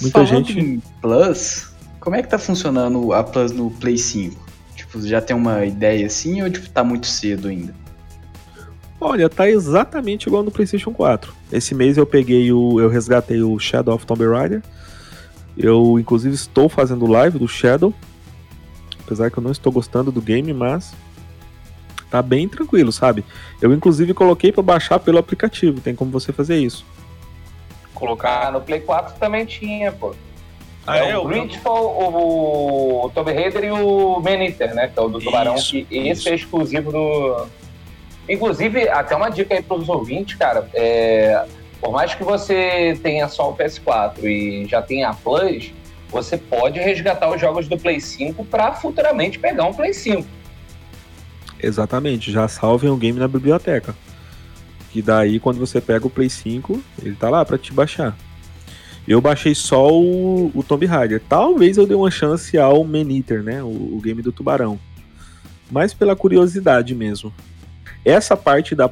Muita 0.00 0.24
Falando 0.24 0.46
gente. 0.46 0.58
Em 0.58 0.82
Plus, 1.00 1.72
como 1.98 2.16
é 2.16 2.22
que 2.22 2.28
tá 2.28 2.38
funcionando 2.38 3.12
a 3.12 3.22
Plus 3.22 3.52
no 3.52 3.70
Play 3.70 3.98
5? 3.98 4.48
Tipo, 4.74 5.06
já 5.06 5.20
tem 5.20 5.36
uma 5.36 5.64
ideia 5.64 6.06
assim 6.06 6.42
ou 6.42 6.50
tipo, 6.50 6.68
tá 6.70 6.82
muito 6.82 7.06
cedo 7.06 7.48
ainda? 7.48 7.74
Olha, 9.00 9.28
tá 9.30 9.48
exatamente 9.48 10.26
igual 10.26 10.42
no 10.42 10.50
PlayStation 10.50 10.92
4. 10.92 11.32
Esse 11.50 11.74
mês 11.74 11.96
eu 11.96 12.04
peguei 12.04 12.52
o. 12.52 12.80
Eu 12.80 12.88
resgatei 12.88 13.42
o 13.42 13.58
Shadow 13.58 13.94
of 13.94 14.04
Tomb 14.04 14.26
Raider. 14.26 14.62
Eu, 15.56 15.98
inclusive, 15.98 16.34
estou 16.34 16.68
fazendo 16.68 17.06
live 17.06 17.38
do 17.38 17.48
Shadow. 17.48 17.94
Apesar 19.04 19.30
que 19.30 19.38
eu 19.38 19.42
não 19.42 19.50
estou 19.50 19.72
gostando 19.72 20.12
do 20.12 20.20
game, 20.20 20.52
mas 20.52 20.92
Tá 22.10 22.20
bem 22.20 22.48
tranquilo, 22.48 22.90
sabe? 22.90 23.24
Eu 23.62 23.72
inclusive 23.72 24.12
coloquei 24.12 24.50
para 24.50 24.62
baixar 24.62 24.98
pelo 24.98 25.18
aplicativo, 25.18 25.80
tem 25.80 25.94
como 25.94 26.10
você 26.10 26.32
fazer 26.32 26.56
isso. 26.56 26.84
Colocar 27.94 28.50
no 28.50 28.60
Play 28.60 28.80
4 28.80 29.14
também 29.18 29.44
tinha, 29.44 29.92
pô. 29.92 30.14
Ah, 30.86 30.98
é, 30.98 31.10
é 31.10 31.18
o 31.18 31.24
Gridfall, 31.24 31.84
o, 31.84 33.04
o 33.04 33.10
Tomb 33.10 33.32
Raider 33.32 33.64
e 33.64 33.70
o 33.70 34.18
Man 34.20 34.42
Eater, 34.42 34.74
né? 34.74 34.88
Que 34.88 34.98
é 34.98 35.02
o 35.02 35.08
do 35.08 35.20
Tubarão, 35.20 35.54
isso, 35.54 35.70
que 35.70 35.86
esse 35.90 36.28
é 36.28 36.34
exclusivo 36.34 36.90
do. 36.90 37.46
Inclusive, 38.28 38.88
até 38.88 39.14
uma 39.14 39.28
dica 39.28 39.54
aí 39.54 39.62
pros 39.62 39.88
ouvintes, 39.88 40.36
cara. 40.36 40.68
É... 40.74 41.44
Por 41.80 41.92
mais 41.92 42.14
que 42.14 42.24
você 42.24 42.98
tenha 43.02 43.28
só 43.28 43.50
o 43.50 43.56
PS4 43.56 44.24
e 44.24 44.66
já 44.66 44.82
tenha 44.82 45.10
a 45.10 45.14
Plus, 45.14 45.72
você 46.10 46.36
pode 46.36 46.78
resgatar 46.78 47.30
os 47.30 47.40
jogos 47.40 47.68
do 47.68 47.78
Play 47.78 48.00
5 48.00 48.44
para 48.44 48.72
futuramente 48.72 49.38
pegar 49.38 49.64
um 49.64 49.72
Play 49.72 49.94
5. 49.94 50.26
Exatamente, 51.62 52.30
já 52.32 52.48
salvem 52.48 52.90
o 52.90 52.96
game 52.96 53.18
na 53.18 53.28
biblioteca. 53.28 53.94
Que 54.90 55.00
daí 55.00 55.38
quando 55.38 55.58
você 55.58 55.80
pega 55.80 56.06
o 56.06 56.10
Play 56.10 56.28
5, 56.28 56.82
ele 57.02 57.14
tá 57.14 57.30
lá 57.30 57.44
para 57.44 57.58
te 57.58 57.72
baixar. 57.72 58.16
Eu 59.06 59.20
baixei 59.20 59.54
só 59.54 59.90
o, 59.90 60.50
o 60.54 60.62
Tomb 60.62 60.84
Raider. 60.86 61.22
Talvez 61.28 61.76
eu 61.76 61.86
dê 61.86 61.94
uma 61.94 62.10
chance 62.10 62.56
ao 62.58 62.84
Man 62.84 63.10
Eater, 63.10 63.42
né? 63.42 63.62
O, 63.62 63.66
o, 63.66 64.00
game 64.02 64.22
do 64.22 64.32
tubarão. 64.32 64.78
Mas 65.70 65.94
pela 65.94 66.14
curiosidade 66.14 66.94
mesmo. 66.94 67.32
Essa 68.04 68.36
parte 68.36 68.74
da, 68.74 68.90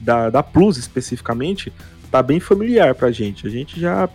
da, 0.00 0.30
da 0.30 0.42
Plus 0.42 0.76
especificamente 0.76 1.72
tá 2.10 2.22
bem 2.22 2.40
familiar 2.40 2.94
pra 2.94 3.10
gente. 3.10 3.46
A 3.46 3.50
gente 3.50 3.80
já 3.80 4.08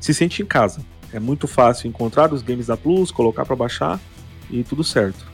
se 0.00 0.12
sente 0.14 0.42
em 0.42 0.46
casa. 0.46 0.84
É 1.12 1.18
muito 1.18 1.46
fácil 1.48 1.88
encontrar 1.88 2.32
os 2.32 2.42
games 2.42 2.66
da 2.66 2.76
Plus, 2.76 3.10
colocar 3.10 3.44
para 3.44 3.56
baixar 3.56 4.00
e 4.50 4.62
tudo 4.62 4.84
certo. 4.84 5.29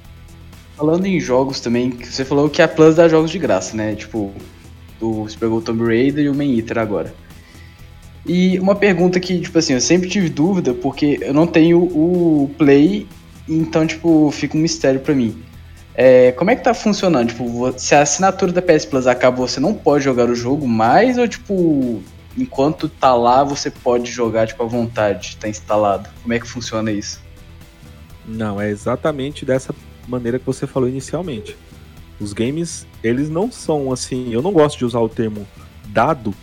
Falando 0.77 1.07
em 1.07 1.19
jogos 1.19 1.59
também, 1.59 1.91
você 1.91 2.25
falou 2.25 2.51
que 2.51 2.61
a 2.61 2.69
Plus 2.69 2.97
dá 2.97 3.09
jogos 3.09 3.31
de 3.31 3.39
graça, 3.39 3.75
né? 3.75 3.95
Tipo, 3.95 4.31
o, 5.01 5.23
você 5.25 5.37
pegou 5.37 5.59
o 5.59 5.63
Tomb 5.63 5.85
Raider 5.85 6.25
e 6.25 6.29
o 6.29 6.35
Man 6.35 6.45
Eater 6.45 6.79
agora. 6.79 7.15
E 8.27 8.59
uma 8.59 8.75
pergunta 8.75 9.19
que, 9.19 9.41
tipo 9.41 9.59
assim, 9.59 9.73
eu 9.73 9.81
sempre 9.81 10.09
tive 10.09 10.29
dúvida, 10.29 10.75
porque 10.75 11.19
eu 11.23 11.33
não 11.33 11.47
tenho 11.47 11.79
o 11.79 12.51
Play, 12.59 13.07
então, 13.49 13.87
tipo, 13.87 14.31
fica 14.31 14.57
um 14.57 14.61
mistério 14.61 15.01
para 15.01 15.15
mim. 15.15 15.43
É, 15.95 16.33
como 16.33 16.51
é 16.51 16.57
que 16.57 16.63
tá 16.63 16.75
funcionando? 16.75 17.29
Tipo, 17.29 17.73
se 17.79 17.95
a 17.95 18.03
assinatura 18.03 18.53
da 18.53 18.61
PS 18.61 18.85
Plus 18.85 19.07
acaba, 19.07 19.37
você 19.37 19.59
não 19.59 19.73
pode 19.73 20.05
jogar 20.05 20.29
o 20.29 20.35
jogo 20.35 20.69
mais, 20.69 21.17
ou 21.17 21.27
tipo, 21.27 22.03
enquanto 22.37 22.87
tá 22.87 23.15
lá, 23.15 23.43
você 23.43 23.71
pode 23.71 24.11
jogar, 24.11 24.47
tipo, 24.47 24.63
à 24.63 24.67
vontade, 24.67 25.39
tá 25.39 25.49
instalado? 25.49 26.11
Como 26.23 26.35
é 26.35 26.39
que 26.39 26.47
funciona 26.47 26.93
isso? 26.93 27.25
Não, 28.27 28.61
é 28.61 28.69
exatamente 28.69 29.45
dessa 29.45 29.75
maneira 30.09 30.39
que 30.39 30.47
você 30.47 30.67
falou 30.67 30.89
inicialmente. 30.89 31.57
Os 32.19 32.33
games, 32.33 32.87
eles 33.03 33.29
não 33.29 33.51
são 33.51 33.93
assim. 33.93 34.33
Eu 34.33 34.43
não 34.43 34.53
gosto 34.53 34.79
de 34.79 34.85
usar 34.85 35.01
o 35.01 35.09
termo 35.09 35.47
dado, 35.89 36.35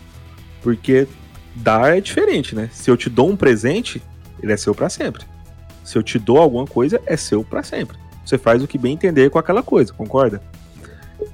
porque 0.62 1.08
dar 1.56 1.98
é 1.98 2.02
diferente, 2.02 2.56
né? 2.56 2.70
Se 2.72 2.90
eu 2.90 2.98
te 2.98 3.10
dou 3.10 3.30
um 3.30 3.36
presente, 3.36 4.02
ele 4.42 4.52
é 4.52 4.58
seu 4.58 4.74
para 4.74 4.90
sempre. 4.90 5.26
Se 5.84 5.98
eu 5.98 6.04
te 6.04 6.18
dou 6.18 6.38
alguma 6.38 6.66
coisa, 6.66 7.02
é 7.06 7.18
seu 7.18 7.44
para 7.44 7.64
sempre. 7.64 7.98
Você 8.26 8.38
faz 8.38 8.64
o 8.64 8.68
que 8.68 8.78
bem 8.78 8.94
entender 8.94 9.30
com 9.30 9.38
aquela 9.38 9.62
coisa, 9.62 9.92
concorda? 9.94 10.42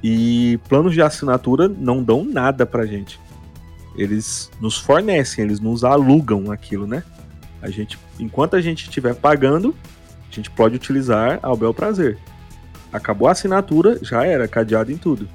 E 0.03 0.59
planos 0.67 0.93
de 0.93 1.01
assinatura 1.01 1.67
não 1.67 2.03
dão 2.03 2.23
nada 2.23 2.65
pra 2.65 2.85
gente. 2.85 3.19
Eles 3.95 4.49
nos 4.59 4.77
fornecem, 4.77 5.43
eles 5.43 5.59
nos 5.59 5.83
alugam 5.83 6.51
aquilo, 6.51 6.87
né? 6.87 7.03
A 7.61 7.69
gente, 7.69 7.99
enquanto 8.19 8.55
a 8.55 8.61
gente 8.61 8.83
estiver 8.85 9.13
pagando, 9.15 9.75
a 10.31 10.35
gente 10.35 10.49
pode 10.51 10.75
utilizar 10.75 11.39
ao 11.41 11.57
bel 11.57 11.73
prazer. 11.73 12.17
Acabou 12.91 13.27
a 13.27 13.31
assinatura, 13.31 13.99
já 14.01 14.25
era, 14.25 14.47
cadeado 14.47 14.91
em 14.91 14.97
tudo. 14.97 15.27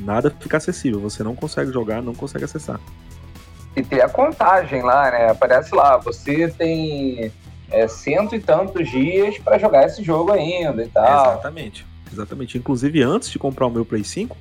Nada 0.00 0.34
fica 0.40 0.56
acessível, 0.56 1.00
você 1.00 1.22
não 1.22 1.34
consegue 1.34 1.72
jogar, 1.72 2.02
não 2.02 2.14
consegue 2.14 2.44
acessar. 2.44 2.80
E 3.76 3.82
tem 3.82 4.00
a 4.00 4.08
contagem 4.08 4.82
lá, 4.82 5.10
né? 5.10 5.30
Aparece 5.30 5.74
lá, 5.74 5.96
você 5.96 6.48
tem 6.48 7.32
é, 7.70 7.88
cento 7.88 8.34
e 8.34 8.40
tantos 8.40 8.88
dias 8.88 9.38
para 9.38 9.58
jogar 9.58 9.86
esse 9.86 10.02
jogo 10.02 10.32
ainda 10.32 10.82
e 10.82 10.88
tal. 10.88 11.32
Exatamente, 11.32 11.86
exatamente. 12.12 12.58
Inclusive, 12.58 13.02
antes 13.02 13.30
de 13.30 13.38
comprar 13.38 13.66
o 13.66 13.70
meu 13.70 13.84
Play 13.84 14.04
5, 14.04 14.36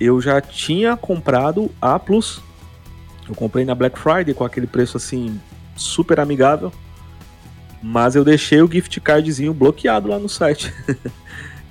eu 0.00 0.20
já 0.20 0.40
tinha 0.40 0.96
comprado 0.96 1.70
a 1.80 1.98
Plus. 1.98 2.40
Eu 3.28 3.34
comprei 3.34 3.64
na 3.64 3.74
Black 3.74 3.98
Friday 3.98 4.34
com 4.34 4.44
aquele 4.44 4.66
preço 4.66 4.96
assim 4.96 5.40
super 5.76 6.20
amigável. 6.20 6.72
Mas 7.82 8.14
eu 8.14 8.24
deixei 8.24 8.62
o 8.62 8.70
gift 8.70 9.00
cardzinho 9.00 9.52
bloqueado 9.52 10.08
lá 10.08 10.18
no 10.18 10.28
site. 10.28 10.72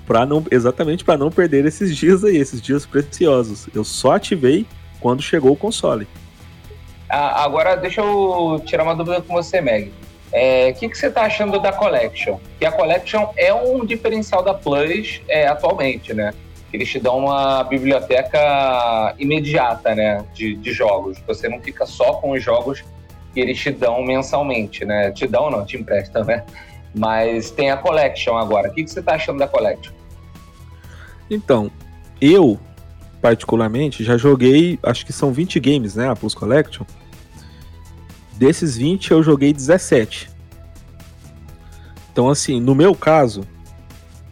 para 0.06 0.26
não 0.26 0.44
exatamente 0.50 1.04
para 1.04 1.16
não 1.16 1.30
perder 1.30 1.64
esses 1.64 1.96
dias 1.96 2.22
aí, 2.24 2.36
esses 2.36 2.60
dias 2.60 2.84
preciosos. 2.84 3.68
Eu 3.74 3.84
só 3.84 4.12
ativei 4.12 4.66
quando 5.00 5.22
chegou 5.22 5.52
o 5.52 5.56
console. 5.56 6.06
Ah, 7.08 7.44
agora 7.44 7.76
deixa 7.76 8.00
eu 8.00 8.62
tirar 8.64 8.84
uma 8.84 8.94
dúvida 8.94 9.20
com 9.20 9.34
você, 9.34 9.60
Meg. 9.60 9.88
O 9.88 9.92
é, 10.32 10.72
que, 10.72 10.88
que 10.88 10.96
você 10.96 11.08
está 11.08 11.22
achando 11.22 11.60
da 11.60 11.72
Collection? 11.72 12.38
Que 12.58 12.64
a 12.64 12.72
Collection 12.72 13.28
é 13.36 13.52
um 13.52 13.84
diferencial 13.84 14.42
da 14.42 14.54
Plus 14.54 15.20
é, 15.28 15.46
atualmente, 15.46 16.14
né? 16.14 16.32
Eles 16.72 16.88
te 16.88 16.98
dão 16.98 17.18
uma 17.18 17.62
biblioteca 17.64 19.14
imediata, 19.18 19.94
né? 19.94 20.24
De, 20.32 20.54
de 20.54 20.72
jogos. 20.72 21.18
Você 21.26 21.50
não 21.50 21.60
fica 21.60 21.84
só 21.84 22.14
com 22.14 22.30
os 22.30 22.42
jogos 22.42 22.82
que 23.32 23.40
eles 23.40 23.58
te 23.58 23.70
dão 23.70 24.02
mensalmente, 24.02 24.84
né? 24.84 25.10
Te 25.10 25.26
dão 25.26 25.50
não, 25.50 25.64
te 25.64 25.76
emprestam, 25.76 26.24
né? 26.24 26.44
Mas 26.94 27.50
tem 27.50 27.70
a 27.70 27.76
Collection 27.76 28.36
agora. 28.36 28.68
O 28.68 28.74
que, 28.74 28.84
que 28.84 28.90
você 28.90 29.00
está 29.00 29.14
achando 29.14 29.38
da 29.38 29.48
Collection? 29.48 29.92
Então, 31.30 31.70
eu, 32.20 32.60
particularmente, 33.20 34.04
já 34.04 34.16
joguei, 34.16 34.78
acho 34.82 35.06
que 35.06 35.12
são 35.12 35.32
20 35.32 35.58
games, 35.60 35.94
né? 35.94 36.08
A 36.08 36.16
Plus 36.16 36.34
Collection. 36.34 36.84
Desses 38.34 38.76
20, 38.76 39.10
eu 39.10 39.22
joguei 39.22 39.52
17. 39.52 40.30
Então, 42.12 42.28
assim, 42.28 42.60
no 42.60 42.74
meu 42.74 42.94
caso, 42.94 43.42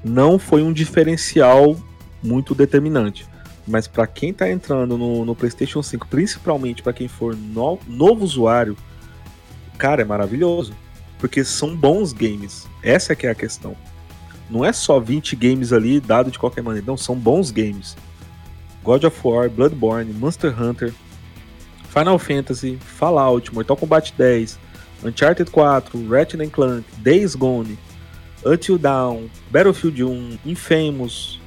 não 0.05 0.39
foi 0.39 0.63
um 0.63 0.73
diferencial 0.73 1.77
muito 2.23 2.55
determinante. 2.55 3.27
Mas 3.67 3.87
para 3.87 4.07
quem 4.07 4.31
está 4.31 4.51
entrando 4.51 4.99
no, 4.99 5.25
no, 5.25 5.35
PlayStation 5.35 5.83
5, 5.83 6.07
principalmente 6.09 6.83
para 6.83 6.93
quem 6.93 7.09
for 7.09 7.37
no, 7.37 7.79
novo 7.87 8.25
usuário, 8.25 8.77
cara, 9.81 10.03
é 10.03 10.05
maravilhoso. 10.05 10.75
Porque 11.19 11.43
são 11.45 11.75
bons 11.75 12.13
games. 12.13 12.69
Essa 12.83 13.13
é 13.13 13.17
que 13.17 13.27
é 13.27 13.31
a 13.31 13.35
questão. 13.35 13.75
Não 14.49 14.65
é 14.65 14.73
só 14.73 15.01
20 15.01 15.37
games 15.37 15.73
ali 15.73 16.01
dado 16.01 16.31
de 16.31 16.39
qualquer 16.39 16.63
maneira. 16.63 16.87
Não, 16.87 16.97
são 16.97 17.17
bons 17.17 17.51
games. 17.51 17.97
God 18.83 19.05
of 19.05 19.19
War, 19.23 19.49
Bloodborne, 19.49 20.13
Monster 20.13 20.51
Hunter, 20.61 20.93
Final 21.89 22.19
Fantasy, 22.19 22.79
Fallout, 22.81 23.53
Mortal 23.53 23.77
Kombat 23.77 24.13
10, 24.17 24.59
Uncharted 25.05 25.51
4, 25.51 26.09
Ratchet 26.09 26.51
Clank, 26.51 26.85
Days 27.03 27.35
Gone, 27.35 27.79
Until 28.45 28.79
Dawn, 28.79 29.29
Battlefield 29.51 30.03
1, 30.03 30.39
Infamous, 30.47 31.39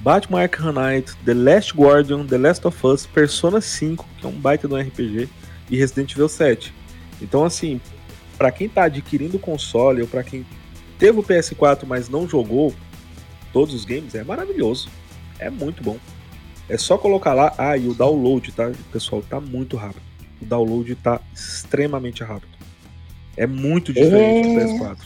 Batman 0.00 0.48
Arkham 0.48 0.74
Knight, 0.74 1.14
The 1.24 1.34
Last 1.34 1.74
Guardian, 1.74 2.26
The 2.26 2.38
Last 2.38 2.66
of 2.66 2.84
Us, 2.84 3.06
Persona 3.06 3.60
5, 3.60 4.04
que 4.18 4.26
é 4.26 4.28
um 4.28 4.32
baita 4.32 4.66
do 4.66 4.76
RPG, 4.76 5.28
e 5.70 5.76
Resident 5.78 6.12
Evil 6.12 6.28
7. 6.28 6.72
Então, 7.20 7.44
assim, 7.44 7.80
para 8.36 8.50
quem 8.50 8.68
tá 8.68 8.84
adquirindo 8.84 9.36
o 9.36 9.40
console 9.40 10.02
ou 10.02 10.08
para 10.08 10.22
quem 10.22 10.44
teve 10.98 11.18
o 11.18 11.22
PS4 11.22 11.84
mas 11.86 12.08
não 12.08 12.28
jogou 12.28 12.74
todos 13.52 13.74
os 13.74 13.84
games, 13.84 14.14
é 14.14 14.22
maravilhoso. 14.22 14.88
É 15.38 15.50
muito 15.50 15.82
bom. 15.82 15.96
É 16.68 16.76
só 16.76 16.98
colocar 16.98 17.32
lá, 17.32 17.54
ah, 17.56 17.76
e 17.76 17.88
o 17.88 17.94
download, 17.94 18.50
tá, 18.52 18.72
pessoal, 18.92 19.22
tá 19.22 19.40
muito 19.40 19.76
rápido. 19.76 20.02
O 20.42 20.44
download 20.44 20.94
tá 20.96 21.20
extremamente 21.32 22.22
rápido. 22.22 22.56
É 23.36 23.46
muito 23.46 23.92
diferente 23.92 24.48
é... 24.48 24.64
do 24.64 24.84
PS4. 24.84 24.98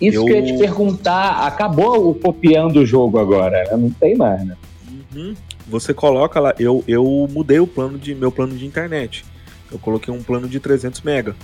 Isso 0.00 0.18
eu... 0.18 0.24
que 0.24 0.30
eu 0.30 0.36
ia 0.36 0.42
te 0.42 0.58
perguntar, 0.58 1.46
acabou 1.46 2.10
o 2.10 2.14
copiando 2.14 2.76
o 2.76 2.86
jogo 2.86 3.18
agora, 3.18 3.64
né? 3.64 3.76
não 3.76 3.90
tem 3.90 4.16
mais, 4.16 4.44
né? 4.44 4.56
Uhum. 5.14 5.34
Você 5.66 5.94
coloca 5.94 6.38
lá, 6.40 6.54
eu, 6.58 6.84
eu 6.86 7.28
mudei 7.30 7.58
o 7.58 7.66
plano 7.66 7.98
de 7.98 8.14
meu 8.14 8.30
plano 8.30 8.54
de 8.56 8.66
internet. 8.66 9.24
Eu 9.70 9.78
coloquei 9.78 10.12
um 10.12 10.22
plano 10.22 10.48
de 10.48 10.60
300 10.60 11.00
mega. 11.02 11.34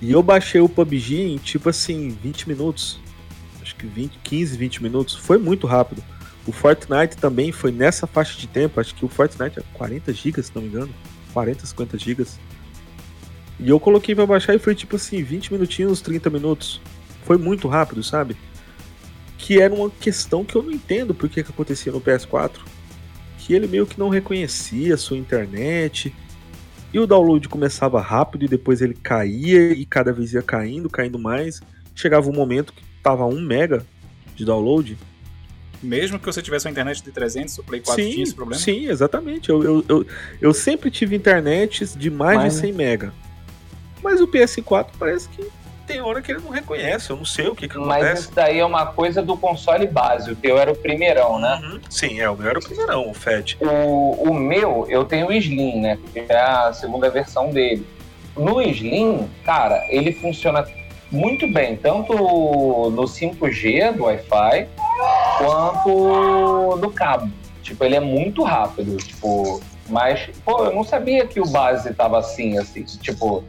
E 0.00 0.12
eu 0.12 0.22
baixei 0.22 0.60
o 0.60 0.68
PUBG 0.68 1.20
em 1.20 1.36
tipo 1.36 1.68
assim, 1.68 2.08
20 2.22 2.48
minutos. 2.48 2.98
Acho 3.60 3.76
que 3.76 3.86
20, 3.86 4.18
15, 4.22 4.56
20 4.56 4.82
minutos. 4.82 5.14
Foi 5.14 5.38
muito 5.38 5.66
rápido. 5.66 6.02
O 6.46 6.52
Fortnite 6.52 7.16
também 7.16 7.52
foi 7.52 7.70
nessa 7.70 8.06
faixa 8.06 8.38
de 8.38 8.46
tempo. 8.46 8.80
Acho 8.80 8.94
que 8.94 9.04
o 9.04 9.08
Fortnite 9.08 9.58
é 9.58 9.62
40 9.74 10.12
GB, 10.12 10.42
se 10.42 10.52
não 10.54 10.62
me 10.62 10.68
engano. 10.68 10.94
40, 11.32 11.66
50 11.66 11.98
GB. 11.98 12.26
E 13.58 13.68
eu 13.68 13.78
coloquei 13.78 14.14
pra 14.14 14.24
baixar 14.24 14.54
e 14.54 14.58
foi 14.58 14.74
tipo 14.74 14.96
assim, 14.96 15.22
20 15.22 15.52
minutinhos, 15.52 16.00
30 16.00 16.30
minutos. 16.30 16.80
Foi 17.24 17.36
muito 17.36 17.68
rápido, 17.68 18.02
sabe? 18.02 18.36
Que 19.36 19.60
era 19.60 19.72
uma 19.72 19.90
questão 19.90 20.44
que 20.44 20.56
eu 20.56 20.62
não 20.62 20.72
entendo 20.72 21.14
por 21.14 21.28
que, 21.28 21.42
que 21.42 21.50
acontecia 21.50 21.92
no 21.92 22.00
PS4. 22.00 22.52
Que 23.38 23.52
ele 23.52 23.66
meio 23.66 23.86
que 23.86 23.98
não 23.98 24.08
reconhecia 24.08 24.94
a 24.94 24.98
sua 24.98 25.18
internet. 25.18 26.14
E 26.92 26.98
o 26.98 27.06
download 27.06 27.48
começava 27.48 28.00
rápido 28.00 28.44
e 28.44 28.48
depois 28.48 28.80
ele 28.80 28.94
caía 28.94 29.72
e 29.72 29.84
cada 29.84 30.12
vez 30.12 30.32
ia 30.32 30.42
caindo, 30.42 30.90
caindo 30.90 31.18
mais. 31.18 31.60
Chegava 31.94 32.28
um 32.28 32.32
momento 32.32 32.72
que 32.72 32.82
tava 33.02 33.24
1 33.26 33.40
mega 33.40 33.86
de 34.34 34.44
download. 34.44 34.98
Mesmo 35.82 36.18
que 36.18 36.26
você 36.26 36.42
tivesse 36.42 36.66
uma 36.66 36.72
internet 36.72 37.02
de 37.02 37.10
300, 37.10 37.58
o 37.58 37.62
Play 37.62 37.80
4 37.80 38.02
sim, 38.02 38.10
tinha 38.10 38.22
esse 38.22 38.34
problema? 38.34 38.60
Sim, 38.60 38.86
exatamente. 38.88 39.48
Eu, 39.48 39.62
eu, 39.62 39.84
eu, 39.88 40.06
eu 40.40 40.52
sempre 40.52 40.90
tive 40.90 41.16
internet 41.16 41.86
de 41.96 42.10
mais 42.10 42.38
Mas, 42.38 42.54
de 42.54 42.60
100 42.60 42.72
mega. 42.72 43.14
Mas 44.02 44.20
o 44.20 44.26
PS4 44.26 44.88
parece 44.98 45.28
que 45.28 45.46
tem 45.90 46.00
hora 46.00 46.22
que 46.22 46.30
ele 46.30 46.40
não 46.40 46.50
reconhece, 46.50 47.10
eu 47.10 47.16
não 47.16 47.24
sei 47.24 47.48
o 47.48 47.54
que, 47.54 47.66
que 47.66 47.76
acontece. 47.76 48.04
Mas 48.04 48.20
isso 48.20 48.32
daí 48.32 48.60
é 48.60 48.64
uma 48.64 48.86
coisa 48.86 49.20
do 49.20 49.36
console 49.36 49.86
base, 49.88 50.30
o 50.30 50.36
teu 50.36 50.56
era 50.56 50.70
o 50.70 50.76
primeirão, 50.76 51.38
né? 51.38 51.60
Uhum. 51.64 51.80
Sim, 51.90 52.20
é, 52.20 52.30
o 52.30 52.36
meu 52.36 52.48
era 52.48 52.58
o 52.58 52.62
primeirão, 52.62 53.10
o 53.10 53.14
FAT. 53.14 53.56
O, 53.60 54.30
o 54.30 54.34
meu, 54.34 54.86
eu 54.88 55.04
tenho 55.04 55.26
o 55.26 55.32
Slim, 55.32 55.80
né? 55.80 55.98
Que 56.12 56.20
é 56.20 56.40
a 56.40 56.72
segunda 56.72 57.10
versão 57.10 57.50
dele. 57.50 57.84
No 58.36 58.62
Slim, 58.62 59.28
cara, 59.44 59.84
ele 59.88 60.12
funciona 60.12 60.64
muito 61.10 61.52
bem, 61.52 61.76
tanto 61.76 62.12
no 62.12 63.02
5G 63.02 63.92
do 63.96 64.04
Wi-Fi, 64.04 64.68
quanto 65.38 66.76
no 66.76 66.92
cabo. 66.92 67.28
Tipo, 67.62 67.84
ele 67.84 67.96
é 67.96 68.00
muito 68.00 68.44
rápido, 68.44 68.96
tipo... 68.96 69.60
Mas, 69.88 70.30
pô, 70.44 70.66
eu 70.66 70.72
não 70.72 70.84
sabia 70.84 71.26
que 71.26 71.40
o 71.40 71.46
base 71.46 71.92
tava 71.94 72.16
assim, 72.16 72.56
assim, 72.56 72.84
tipo 72.84 73.42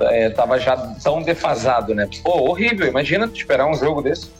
é, 0.00 0.30
tava 0.30 0.58
já 0.58 0.76
tão 0.76 1.22
defasado, 1.22 1.94
né? 1.94 2.08
Pô, 2.22 2.50
horrível. 2.50 2.86
Imagina 2.86 3.26
esperar 3.32 3.66
um 3.66 3.74
jogo 3.74 4.02
desse. 4.02 4.30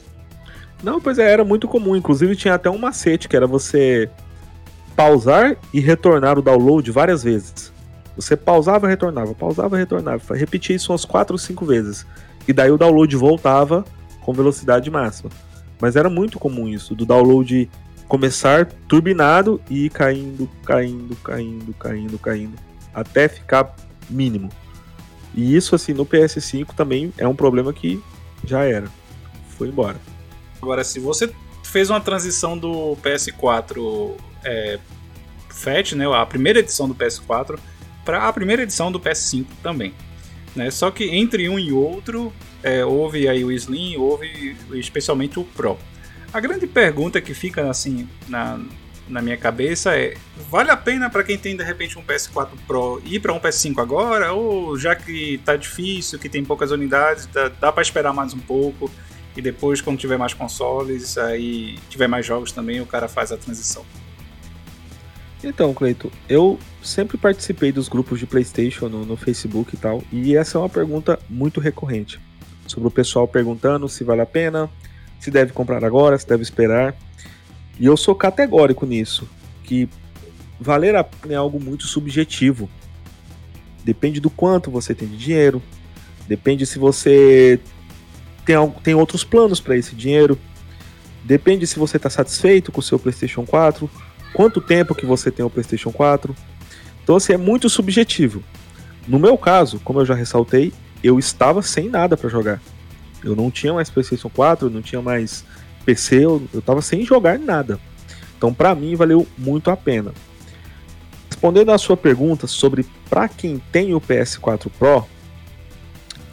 Não, 0.82 1.00
pois 1.00 1.18
é, 1.18 1.30
era 1.30 1.44
muito 1.44 1.68
comum. 1.68 1.94
Inclusive 1.94 2.36
tinha 2.36 2.54
até 2.54 2.70
um 2.70 2.78
macete 2.78 3.28
que 3.28 3.36
era 3.36 3.46
você 3.46 4.08
pausar 4.96 5.56
e 5.72 5.80
retornar 5.80 6.38
o 6.38 6.42
download 6.42 6.90
várias 6.90 7.22
vezes. 7.22 7.72
Você 8.16 8.36
pausava, 8.36 8.88
retornava, 8.88 9.34
pausava, 9.34 9.76
retornava. 9.76 10.34
Repetia 10.34 10.76
isso 10.76 10.92
umas 10.92 11.04
4 11.04 11.34
ou 11.34 11.38
5 11.38 11.64
vezes. 11.64 12.06
E 12.46 12.52
daí 12.52 12.70
o 12.70 12.78
download 12.78 13.14
voltava 13.16 13.84
com 14.20 14.32
velocidade 14.32 14.90
máxima. 14.90 15.30
Mas 15.80 15.96
era 15.96 16.10
muito 16.10 16.38
comum 16.38 16.68
isso, 16.68 16.94
do 16.94 17.06
download 17.06 17.70
começar 18.06 18.66
turbinado 18.88 19.60
e 19.70 19.86
ir 19.86 19.90
caindo, 19.90 20.50
caindo, 20.64 21.16
caindo, 21.16 21.74
caindo, 21.74 22.18
caindo. 22.18 22.58
até 22.92 23.28
ficar 23.28 23.74
mínimo. 24.10 24.50
E 25.34 25.56
isso, 25.56 25.74
assim, 25.74 25.92
no 25.92 26.04
PS5 26.04 26.74
também 26.74 27.12
é 27.16 27.26
um 27.26 27.34
problema 27.34 27.72
que 27.72 28.02
já 28.44 28.64
era. 28.64 28.88
Foi 29.56 29.68
embora. 29.68 30.00
Agora, 30.60 30.82
se 30.84 30.98
você 30.98 31.32
fez 31.62 31.90
uma 31.90 32.00
transição 32.00 32.58
do 32.58 32.96
PS4 33.02 34.14
é, 34.44 34.78
FAT, 35.48 35.94
né, 35.94 36.06
a 36.12 36.26
primeira 36.26 36.58
edição 36.58 36.88
do 36.88 36.94
PS4, 36.94 37.58
para 38.04 38.26
a 38.26 38.32
primeira 38.32 38.62
edição 38.62 38.90
do 38.90 38.98
PS5 38.98 39.46
também. 39.62 39.94
Né? 40.54 40.70
Só 40.70 40.90
que 40.90 41.04
entre 41.04 41.48
um 41.48 41.58
e 41.58 41.72
outro, 41.72 42.32
é, 42.62 42.84
houve 42.84 43.28
aí 43.28 43.44
o 43.44 43.52
Slim, 43.52 43.96
houve 43.96 44.56
especialmente 44.72 45.38
o 45.38 45.44
Pro. 45.44 45.78
A 46.32 46.40
grande 46.40 46.66
pergunta 46.66 47.20
que 47.20 47.34
fica 47.34 47.68
assim 47.68 48.08
na, 48.28 48.60
na 49.10 49.20
minha 49.20 49.36
cabeça 49.36 49.96
é: 49.96 50.16
vale 50.50 50.70
a 50.70 50.76
pena 50.76 51.10
para 51.10 51.24
quem 51.24 51.36
tem 51.36 51.56
de 51.56 51.64
repente 51.64 51.98
um 51.98 52.02
PS4 52.02 52.48
Pro 52.66 53.02
ir 53.04 53.20
para 53.20 53.32
um 53.32 53.40
PS5 53.40 53.80
agora? 53.80 54.32
Ou 54.32 54.78
já 54.78 54.94
que 54.94 55.40
tá 55.44 55.56
difícil, 55.56 56.18
que 56.18 56.28
tem 56.28 56.44
poucas 56.44 56.70
unidades, 56.70 57.26
dá, 57.26 57.48
dá 57.48 57.72
para 57.72 57.82
esperar 57.82 58.12
mais 58.12 58.32
um 58.34 58.38
pouco 58.38 58.90
e 59.36 59.42
depois, 59.42 59.80
quando 59.80 59.98
tiver 59.98 60.18
mais 60.18 60.34
consoles, 60.34 61.16
aí 61.16 61.78
tiver 61.88 62.08
mais 62.08 62.26
jogos 62.26 62.52
também, 62.52 62.80
o 62.80 62.86
cara 62.86 63.08
faz 63.08 63.30
a 63.30 63.36
transição? 63.36 63.84
Então, 65.42 65.72
Cleito, 65.72 66.12
eu 66.28 66.58
sempre 66.82 67.16
participei 67.16 67.72
dos 67.72 67.88
grupos 67.88 68.18
de 68.18 68.26
PlayStation 68.26 68.88
no, 68.88 69.06
no, 69.06 69.16
Facebook 69.16 69.74
e 69.74 69.78
tal, 69.78 70.02
e 70.12 70.36
essa 70.36 70.58
é 70.58 70.60
uma 70.60 70.68
pergunta 70.68 71.18
muito 71.28 71.60
recorrente. 71.60 72.20
Sobre 72.66 72.88
o 72.88 72.90
pessoal 72.90 73.26
perguntando 73.26 73.88
se 73.88 74.04
vale 74.04 74.20
a 74.20 74.26
pena, 74.26 74.68
se 75.18 75.30
deve 75.30 75.52
comprar 75.52 75.84
agora, 75.84 76.18
se 76.18 76.28
deve 76.28 76.42
esperar. 76.42 76.94
E 77.80 77.86
eu 77.86 77.96
sou 77.96 78.14
categórico 78.14 78.84
nisso, 78.84 79.26
que 79.64 79.88
valer 80.60 80.94
a 80.94 81.02
pena 81.02 81.34
é 81.34 81.36
algo 81.36 81.58
muito 81.58 81.86
subjetivo. 81.86 82.68
Depende 83.82 84.20
do 84.20 84.28
quanto 84.28 84.70
você 84.70 84.94
tem 84.94 85.08
de 85.08 85.16
dinheiro, 85.16 85.62
depende 86.28 86.66
se 86.66 86.78
você 86.78 87.58
tem, 88.44 88.54
tem 88.84 88.94
outros 88.94 89.24
planos 89.24 89.60
para 89.60 89.76
esse 89.78 89.94
dinheiro, 89.96 90.38
depende 91.24 91.66
se 91.66 91.78
você 91.78 91.96
está 91.96 92.10
satisfeito 92.10 92.70
com 92.70 92.80
o 92.80 92.82
seu 92.82 92.98
PlayStation 92.98 93.46
4 93.46 93.90
quanto 94.32 94.60
tempo 94.60 94.94
que 94.94 95.06
você 95.06 95.30
tem 95.30 95.44
o 95.44 95.50
PlayStation 95.50 95.90
4. 95.90 96.34
Então, 97.02 97.16
assim, 97.16 97.32
é 97.32 97.36
muito 97.36 97.68
subjetivo. 97.68 98.42
No 99.08 99.18
meu 99.18 99.36
caso, 99.36 99.80
como 99.80 100.00
eu 100.00 100.06
já 100.06 100.14
ressaltei, 100.14 100.72
eu 101.02 101.18
estava 101.18 101.62
sem 101.62 101.88
nada 101.88 102.16
para 102.16 102.28
jogar. 102.28 102.60
Eu 103.24 103.34
não 103.34 103.50
tinha 103.50 103.72
mais 103.72 103.90
PlayStation 103.90 104.28
4, 104.28 104.68
eu 104.68 104.70
não 104.70 104.82
tinha 104.82 105.02
mais 105.02 105.44
PC, 105.84 106.24
eu, 106.24 106.48
estava 106.54 106.82
sem 106.82 107.04
jogar 107.04 107.38
nada. 107.38 107.80
Então, 108.36 108.52
para 108.52 108.74
mim, 108.74 108.94
valeu 108.94 109.26
muito 109.36 109.70
a 109.70 109.76
pena. 109.76 110.12
Respondendo 111.28 111.70
à 111.72 111.78
sua 111.78 111.96
pergunta 111.96 112.46
sobre 112.46 112.86
para 113.08 113.28
quem 113.28 113.62
tem 113.72 113.94
o 113.94 114.00
PS4 114.00 114.70
Pro, 114.78 115.06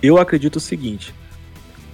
eu 0.02 0.18
acredito 0.18 0.58
o 0.58 0.62
seguinte: 0.62 1.14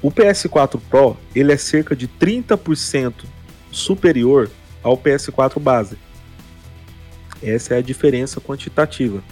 o 0.01 0.11
PS4 0.11 0.79
Pro 0.89 1.17
ele 1.35 1.51
é 1.51 1.57
cerca 1.57 1.95
de 1.95 2.07
30% 2.07 3.25
superior 3.71 4.49
ao 4.81 4.97
PS4 4.97 5.59
base. 5.59 5.97
Essa 7.41 7.75
é 7.75 7.77
a 7.77 7.81
diferença 7.81 8.39
quantitativa. 8.41 9.23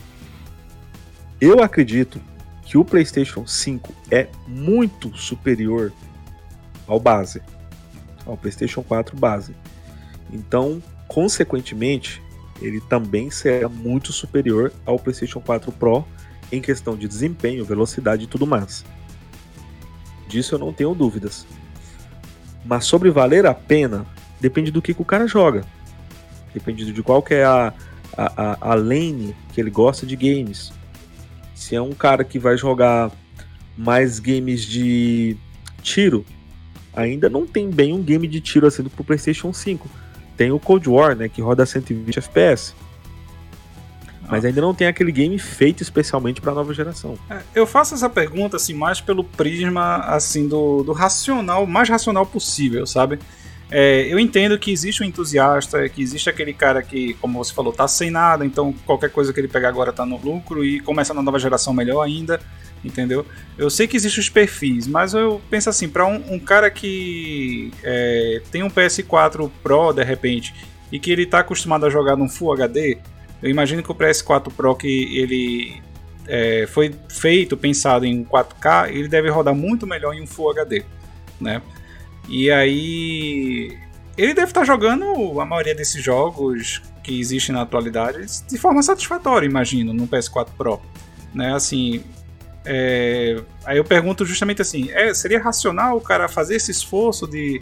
Eu 1.39 1.63
acredito 1.63 2.21
que 2.63 2.77
o 2.77 2.85
PlayStation 2.85 3.45
5 3.45 3.93
é 4.09 4.27
muito 4.47 5.15
superior 5.17 5.91
ao 6.87 6.99
base, 6.99 7.41
ao 8.25 8.37
PlayStation 8.37 8.83
4 8.83 9.15
base. 9.17 9.55
Então, 10.31 10.81
consequentemente, 11.07 12.21
ele 12.61 12.79
também 12.81 13.29
será 13.29 13.67
muito 13.67 14.13
superior 14.13 14.71
ao 14.85 14.99
PlayStation 14.99 15.39
4 15.39 15.71
Pro 15.71 16.05
em 16.51 16.61
questão 16.61 16.95
de 16.95 17.07
desempenho, 17.07 17.65
velocidade 17.65 18.25
e 18.25 18.27
tudo 18.27 18.45
mais. 18.45 18.85
Disso 20.27 20.55
eu 20.55 20.59
não 20.59 20.71
tenho 20.71 20.93
dúvidas. 20.93 21.45
Mas 22.63 22.85
sobre 22.85 23.09
valer 23.09 23.45
a 23.45 23.53
pena, 23.53 24.05
depende 24.39 24.71
do 24.71 24.81
que, 24.81 24.93
que 24.93 25.01
o 25.01 25.05
cara 25.05 25.27
joga. 25.27 25.65
Depende 26.53 26.91
de 26.91 27.03
qual 27.03 27.21
que 27.23 27.33
é 27.33 27.43
a, 27.43 27.73
a, 28.15 28.71
a, 28.71 28.73
lane 28.75 29.35
que 29.53 29.59
ele 29.59 29.69
gosta 29.69 30.05
de 30.05 30.15
games. 30.15 30.71
Se 31.55 31.75
é 31.75 31.81
um 31.81 31.93
cara 31.93 32.23
que 32.23 32.37
vai 32.37 32.57
jogar 32.57 33.11
mais 33.77 34.19
games 34.19 34.63
de 34.63 35.37
tiro, 35.81 36.25
ainda 36.93 37.29
não 37.29 37.45
tem 37.45 37.69
bem 37.69 37.93
um 37.93 38.01
game 38.01 38.27
de 38.27 38.39
tiro 38.39 38.67
assim 38.67 38.83
pro 38.83 39.03
PlayStation 39.03 39.53
5. 39.53 39.89
Tem 40.35 40.51
o 40.51 40.59
Cold 40.59 40.89
War, 40.89 41.15
né, 41.15 41.29
que 41.29 41.41
roda 41.41 41.65
120 41.65 42.17
FPS. 42.17 42.73
Mas 44.29 44.45
ah. 44.45 44.47
ainda 44.47 44.61
não 44.61 44.73
tem 44.73 44.87
aquele 44.87 45.11
game 45.11 45.37
feito 45.37 45.83
especialmente 45.83 46.39
para 46.39 46.53
nova 46.53 46.73
geração. 46.73 47.17
É, 47.29 47.41
eu 47.53 47.67
faço 47.67 47.93
essa 47.93 48.09
pergunta 48.09 48.57
assim 48.57 48.73
mais 48.73 49.01
pelo 49.01 49.23
prisma 49.23 49.97
assim 49.97 50.47
do, 50.47 50.83
do 50.83 50.93
racional, 50.93 51.67
mais 51.67 51.89
racional 51.89 52.25
possível, 52.25 52.87
sabe? 52.87 53.19
É, 53.69 54.05
eu 54.09 54.19
entendo 54.19 54.59
que 54.59 54.69
existe 54.69 55.01
um 55.01 55.05
entusiasta, 55.05 55.87
que 55.87 56.01
existe 56.01 56.29
aquele 56.29 56.53
cara 56.53 56.81
que, 56.81 57.13
como 57.15 57.41
você 57.41 57.53
falou, 57.53 57.71
tá 57.71 57.87
sem 57.87 58.11
nada, 58.11 58.45
então 58.45 58.73
qualquer 58.85 59.09
coisa 59.09 59.31
que 59.31 59.39
ele 59.39 59.47
pegar 59.47 59.69
agora 59.69 59.93
tá 59.93 60.05
no 60.05 60.17
lucro 60.17 60.63
e 60.63 60.81
começa 60.81 61.13
na 61.13 61.21
nova 61.21 61.39
geração 61.39 61.73
melhor 61.73 62.01
ainda, 62.01 62.41
entendeu? 62.83 63.25
Eu 63.57 63.69
sei 63.69 63.87
que 63.87 63.95
existem 63.95 64.21
os 64.21 64.29
perfis, 64.29 64.87
mas 64.87 65.13
eu 65.13 65.41
penso 65.49 65.69
assim, 65.69 65.87
para 65.87 66.05
um, 66.05 66.33
um, 66.33 66.39
cara 66.39 66.69
que 66.69 67.71
é, 67.83 68.41
tem 68.51 68.63
um 68.63 68.69
PS4 68.69 69.49
Pro 69.61 69.93
de 69.93 70.03
repente 70.03 70.53
e 70.91 70.99
que 70.99 71.11
ele 71.11 71.25
tá 71.25 71.39
acostumado 71.39 71.85
a 71.85 71.89
jogar 71.89 72.15
num 72.15 72.27
Full 72.27 72.53
HD, 72.53 72.97
eu 73.41 73.49
imagino 73.49 73.81
que 73.81 73.91
o 73.91 73.95
PS4 73.95 74.51
Pro 74.51 74.75
que 74.75 75.17
ele 75.17 75.81
é, 76.27 76.65
foi 76.67 76.93
feito, 77.09 77.55
pensado 77.57 78.05
em 78.05 78.23
4K, 78.23 78.89
ele 78.89 79.07
deve 79.07 79.29
rodar 79.29 79.55
muito 79.55 79.87
melhor 79.87 80.13
em 80.13 80.21
um 80.21 80.27
Full 80.27 80.51
HD, 80.51 80.83
né? 81.39 81.61
E 82.27 82.51
aí. 82.51 83.77
Ele 84.17 84.33
deve 84.33 84.47
estar 84.47 84.63
jogando 84.65 85.39
a 85.39 85.45
maioria 85.45 85.73
desses 85.73 86.03
jogos 86.03 86.81
que 87.03 87.19
existem 87.19 87.55
na 87.55 87.61
atualidade 87.61 88.25
de 88.47 88.57
forma 88.57 88.83
satisfatória, 88.83 89.47
imagino, 89.47 89.93
no 89.93 90.07
PS4 90.07 90.49
Pro. 90.57 90.81
Né? 91.33 91.53
Assim. 91.53 92.03
É... 92.65 93.41
Aí 93.65 93.77
eu 93.77 93.83
pergunto 93.83 94.25
justamente 94.25 94.61
assim: 94.61 94.89
é, 94.91 95.13
seria 95.13 95.41
racional 95.41 95.97
o 95.97 96.01
cara 96.01 96.27
fazer 96.27 96.55
esse 96.55 96.71
esforço 96.71 97.27
de 97.27 97.61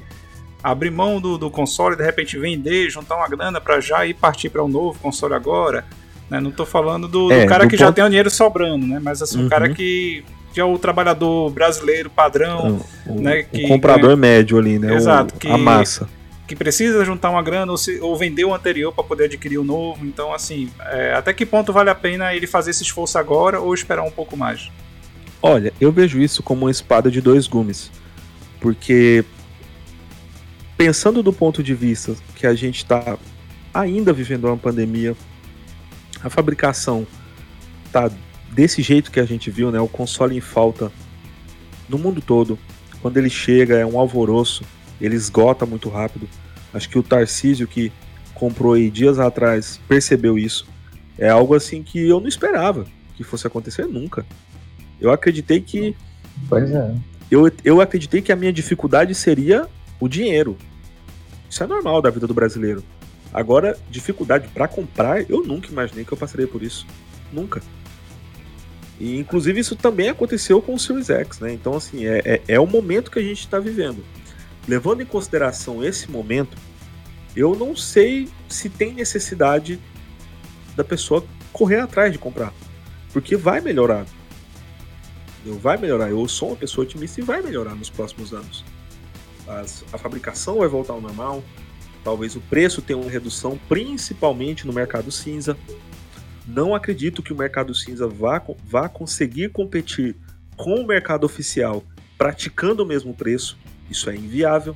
abrir 0.62 0.92
mão 0.92 1.22
do, 1.22 1.38
do 1.38 1.50
console, 1.50 1.96
de 1.96 2.04
repente 2.04 2.38
vender, 2.38 2.90
juntar 2.90 3.16
uma 3.16 3.28
grana 3.28 3.62
para 3.62 3.80
já 3.80 4.06
ir 4.06 4.14
partir 4.14 4.50
para 4.50 4.64
um 4.64 4.68
novo 4.68 5.00
console 5.00 5.34
agora? 5.34 5.86
Né? 6.30 6.40
Não 6.40 6.50
estou 6.50 6.66
falando 6.66 7.08
do, 7.08 7.32
é, 7.32 7.44
do 7.44 7.50
cara 7.50 7.64
do 7.64 7.70
que 7.70 7.78
ponto... 7.78 7.88
já 7.88 7.92
tem 7.92 8.04
o 8.04 8.08
dinheiro 8.08 8.30
sobrando, 8.30 8.86
né? 8.86 9.00
mas 9.02 9.22
assim, 9.22 9.40
uhum. 9.40 9.48
o 9.48 9.50
cara 9.50 9.70
que 9.74 10.24
que 10.54 10.60
é 10.60 10.64
o 10.64 10.78
trabalhador 10.78 11.50
brasileiro 11.52 12.10
padrão, 12.10 12.82
o, 13.06 13.22
né? 13.22 13.44
Que, 13.44 13.66
o 13.66 13.68
comprador 13.68 14.18
médio 14.18 14.58
ali, 14.58 14.80
né? 14.80 14.96
Exato, 14.96 15.36
o, 15.36 15.38
que, 15.38 15.48
a 15.48 15.58
massa. 15.58 16.10
Que 16.48 16.56
precisa 16.56 17.06
juntar 17.06 17.30
uma 17.30 17.42
grana 17.42 17.72
ou, 17.72 17.78
se, 17.78 18.00
ou 18.00 18.18
vender 18.18 18.46
o 18.46 18.54
anterior 18.54 18.92
para 18.92 19.04
poder 19.04 19.26
adquirir 19.26 19.60
o 19.60 19.64
novo. 19.64 20.04
Então, 20.06 20.34
assim, 20.34 20.70
é, 20.88 21.14
até 21.14 21.34
que 21.34 21.46
ponto 21.46 21.72
vale 21.72 21.90
a 21.90 21.96
pena 21.96 22.34
ele 22.34 22.48
fazer 22.48 22.72
esse 22.72 22.84
esforço 22.84 23.18
agora 23.18 23.60
ou 23.60 23.74
esperar 23.74 24.02
um 24.02 24.12
pouco 24.12 24.36
mais? 24.36 24.72
Olha, 25.42 25.74
eu 25.80 25.92
vejo 25.92 26.20
isso 26.20 26.44
como 26.44 26.66
uma 26.66 26.72
espada 26.72 27.10
de 27.10 27.22
dois 27.22 27.48
gumes. 27.48 27.92
Porque, 28.60 29.24
pensando 30.78 31.24
do 31.24 31.32
ponto 31.32 31.64
de 31.64 31.74
vista 31.74 32.16
que 32.36 32.46
a 32.46 32.54
gente 32.54 32.78
está 32.78 33.18
ainda 33.74 34.12
vivendo 34.12 34.46
uma 34.46 34.58
pandemia, 34.58 35.16
a 36.22 36.30
fabricação 36.30 37.08
está 37.86 38.12
desse 38.52 38.82
jeito 38.82 39.12
que 39.12 39.20
a 39.20 39.26
gente 39.26 39.50
viu, 39.50 39.72
né, 39.72 39.80
o 39.80 39.88
console 39.88 40.36
em 40.36 40.42
falta 40.42 40.92
no 41.88 41.98
mundo 41.98 42.22
todo. 42.22 42.60
Quando 43.02 43.18
ele 43.18 43.30
chega 43.30 43.78
é 43.78 43.86
um 43.86 43.98
alvoroço, 43.98 44.64
ele 45.00 45.16
esgota 45.16 45.66
muito 45.66 45.88
rápido. 45.88 46.28
Acho 46.74 46.90
que 46.90 47.00
o 47.00 47.04
Tarcísio 47.04 47.68
que 47.68 47.92
comprou 48.34 48.74
aí 48.74 48.90
dias 48.90 49.20
atrás 49.20 49.80
percebeu 49.88 50.38
isso. 50.38 50.68
É 51.18 51.30
algo 51.30 51.56
assim 51.56 51.82
que 51.82 52.08
eu 52.08 52.20
não 52.20 52.28
esperava 52.28 52.86
que 53.16 53.24
fosse 53.24 53.48
acontecer 53.48 53.86
nunca. 53.86 54.26
Eu 55.00 55.12
acreditei 55.12 55.62
que 55.62 55.96
Pois 56.48 56.72
é. 56.72 56.96
Eu, 57.30 57.52
eu 57.64 57.82
acreditei 57.82 58.22
que 58.22 58.32
a 58.32 58.36
minha 58.36 58.52
dificuldade 58.52 59.14
seria 59.14 59.68
o 60.00 60.08
dinheiro. 60.08 60.58
Isso 61.50 61.64
é 61.64 61.68
normal 61.68 62.02
da 62.02 62.10
vida 62.10 62.26
do 62.26 62.34
brasileiro. 62.34 62.84
Agora, 63.32 63.78
dificuldade 63.90 64.48
para 64.48 64.68
comprar, 64.68 65.30
eu 65.30 65.44
nunca 65.44 65.70
imaginei 65.70 66.04
que 66.04 66.12
eu 66.12 66.18
passaria 66.18 66.48
por 66.48 66.64
isso. 66.64 66.88
Nunca. 67.32 67.62
E 69.00 69.18
inclusive 69.18 69.60
isso 69.60 69.76
também 69.76 70.10
aconteceu 70.10 70.62
com 70.62 70.74
o 70.74 70.80
Series 70.80 71.10
X, 71.10 71.40
né? 71.40 71.54
Então, 71.54 71.76
assim, 71.76 72.06
é, 72.06 72.22
é, 72.26 72.42
é 72.48 72.60
o 72.60 72.66
momento 72.66 73.12
que 73.12 73.20
a 73.20 73.24
gente 73.24 73.40
está 73.40 73.60
vivendo. 73.60 74.04
Levando 74.68 75.02
em 75.02 75.06
consideração 75.06 75.84
esse 75.84 76.10
momento, 76.10 76.58
eu 77.36 77.56
não 77.56 77.76
sei 77.76 78.28
se 78.48 78.70
tem 78.70 78.94
necessidade 78.94 79.80
da 80.76 80.84
pessoa 80.84 81.24
correr 81.54 81.80
atrás 81.80 82.12
de 82.12 82.18
comprar. 82.18 82.54
Porque 83.14 83.36
vai 83.36 83.62
melhorar. 83.62 84.06
Vai 85.46 85.78
melhorar. 85.78 86.10
Eu 86.10 86.28
sou 86.28 86.50
uma 86.50 86.58
pessoa 86.58 86.86
otimista 86.86 87.22
e 87.22 87.24
vai 87.24 87.42
melhorar 87.42 87.76
nos 87.76 87.90
próximos 87.90 88.34
anos. 88.34 88.64
As, 89.48 89.84
a 89.92 89.98
fabricação 89.98 90.60
vai 90.60 90.68
voltar 90.68 90.94
ao 90.94 91.02
normal. 91.02 91.44
Talvez 92.04 92.36
o 92.36 92.42
preço 92.42 92.82
tenha 92.82 93.00
uma 93.00 93.10
redução, 93.10 93.60
principalmente 93.68 94.66
no 94.66 94.72
mercado 94.72 95.12
cinza 95.12 95.58
Não 96.48 96.74
acredito 96.74 97.22
que 97.22 97.34
o 97.34 97.36
mercado 97.36 97.76
cinza 97.76 98.08
vá, 98.08 98.42
vá 98.64 98.88
conseguir 98.88 99.50
competir 99.50 100.16
com 100.56 100.76
o 100.76 100.88
mercado 100.88 101.26
oficial 101.26 101.84
praticando 102.18 102.84
o 102.84 102.86
mesmo 102.86 103.14
preço. 103.14 103.58
Isso 103.90 104.10
é 104.10 104.16
inviável. 104.16 104.76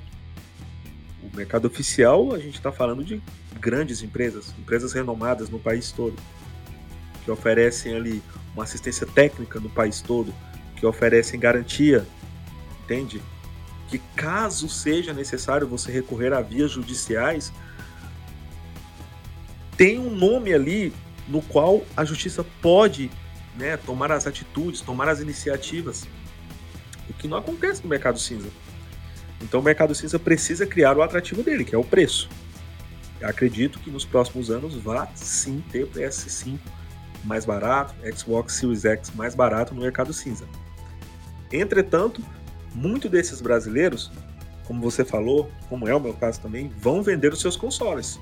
O 1.22 1.36
mercado 1.36 1.66
oficial, 1.66 2.34
a 2.34 2.40
gente 2.40 2.56
está 2.56 2.72
falando 2.72 3.04
de 3.04 3.22
grandes 3.60 4.02
empresas, 4.02 4.54
empresas 4.58 4.94
renomadas 4.94 5.50
no 5.50 5.60
país 5.60 5.92
todo, 5.92 6.16
que 7.24 7.32
oferecem 7.32 7.96
ali 7.96 8.24
uma 8.54 8.64
assistência 8.64 9.06
técnica 9.06 9.60
no 9.60 9.70
país 9.70 10.02
todo, 10.02 10.34
que 10.84 10.88
oferecem 10.88 11.40
garantia, 11.40 12.06
entende? 12.84 13.22
Que 13.88 14.00
caso 14.18 14.68
seja 14.68 15.14
necessário 15.14 15.66
você 15.66 15.90
recorrer 15.90 16.34
a 16.34 16.42
vias 16.42 16.72
judiciais, 16.72 17.54
tem 19.78 19.98
um 19.98 20.14
nome 20.14 20.54
ali 20.54 20.94
no 21.26 21.42
qual 21.42 21.86
a 21.96 22.04
justiça 22.04 22.46
pode 22.62 23.10
né, 23.56 23.78
tomar 23.78 24.12
as 24.12 24.28
atitudes, 24.28 24.82
tomar 24.82 25.08
as 25.08 25.22
iniciativas, 25.22 26.06
o 27.10 27.14
que 27.14 27.30
não 27.30 27.38
acontece 27.38 27.82
no 27.82 27.88
mercado 27.88 28.20
cinza. 28.20 28.50
Então 29.42 29.62
o 29.62 29.64
mercado 29.64 29.96
cinza 29.96 30.20
precisa 30.20 30.68
criar 30.68 30.98
o 30.98 31.02
atrativo 31.02 31.42
dele, 31.44 31.64
que 31.64 31.74
é 31.74 31.78
o 31.78 31.84
preço. 31.84 32.30
Eu 33.22 33.30
acredito 33.30 33.80
que 33.80 33.90
nos 33.90 34.04
próximos 34.04 34.52
anos 34.52 34.76
vá 34.76 35.08
sim 35.16 35.64
ter 35.72 35.88
PS5 35.88 36.60
mais 37.24 37.46
barato, 37.46 37.96
Xbox 38.14 38.56
Series 38.56 38.84
X 38.84 39.12
mais 39.16 39.34
barato 39.34 39.74
no 39.74 39.80
mercado 39.80 40.12
cinza. 40.12 40.46
Entretanto, 41.54 42.22
muitos 42.74 43.10
desses 43.10 43.40
brasileiros, 43.40 44.12
como 44.66 44.82
você 44.82 45.06
falou, 45.06 45.52
como 45.70 45.88
é 45.88 45.96
o 45.96 46.00
meu 46.00 46.14
caso 46.16 46.42
também, 46.42 46.68
vão 46.80 47.04
vender 47.04 47.32
os 47.32 47.40
seus 47.40 47.56
consoles. 47.56 48.20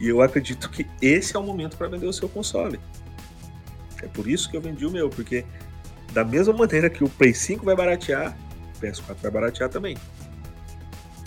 E 0.00 0.08
eu 0.08 0.22
acredito 0.22 0.70
que 0.70 0.86
esse 1.02 1.36
é 1.36 1.38
o 1.38 1.42
momento 1.42 1.76
para 1.76 1.88
vender 1.88 2.06
o 2.06 2.12
seu 2.12 2.28
console. 2.28 2.80
É 4.02 4.06
por 4.06 4.26
isso 4.26 4.50
que 4.50 4.56
eu 4.56 4.60
vendi 4.60 4.86
o 4.86 4.90
meu, 4.90 5.10
porque 5.10 5.44
da 6.12 6.24
mesma 6.24 6.54
maneira 6.54 6.88
que 6.88 7.04
o 7.04 7.08
Play 7.08 7.34
5 7.34 7.64
vai 7.64 7.76
baratear, 7.76 8.36
o 8.76 8.80
PS4 8.80 9.16
vai 9.20 9.30
baratear 9.30 9.68
também. 9.68 9.98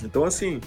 Então, 0.03 0.23
assim, 0.23 0.59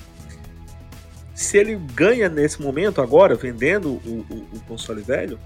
se 1.34 1.58
ele 1.58 1.74
ganha 1.74 2.28
nesse 2.28 2.62
momento, 2.62 3.00
agora, 3.00 3.34
vendendo 3.34 3.94
o, 3.94 4.24
o, 4.30 4.56
o 4.56 4.60
console 4.68 5.02
velho, 5.02 5.40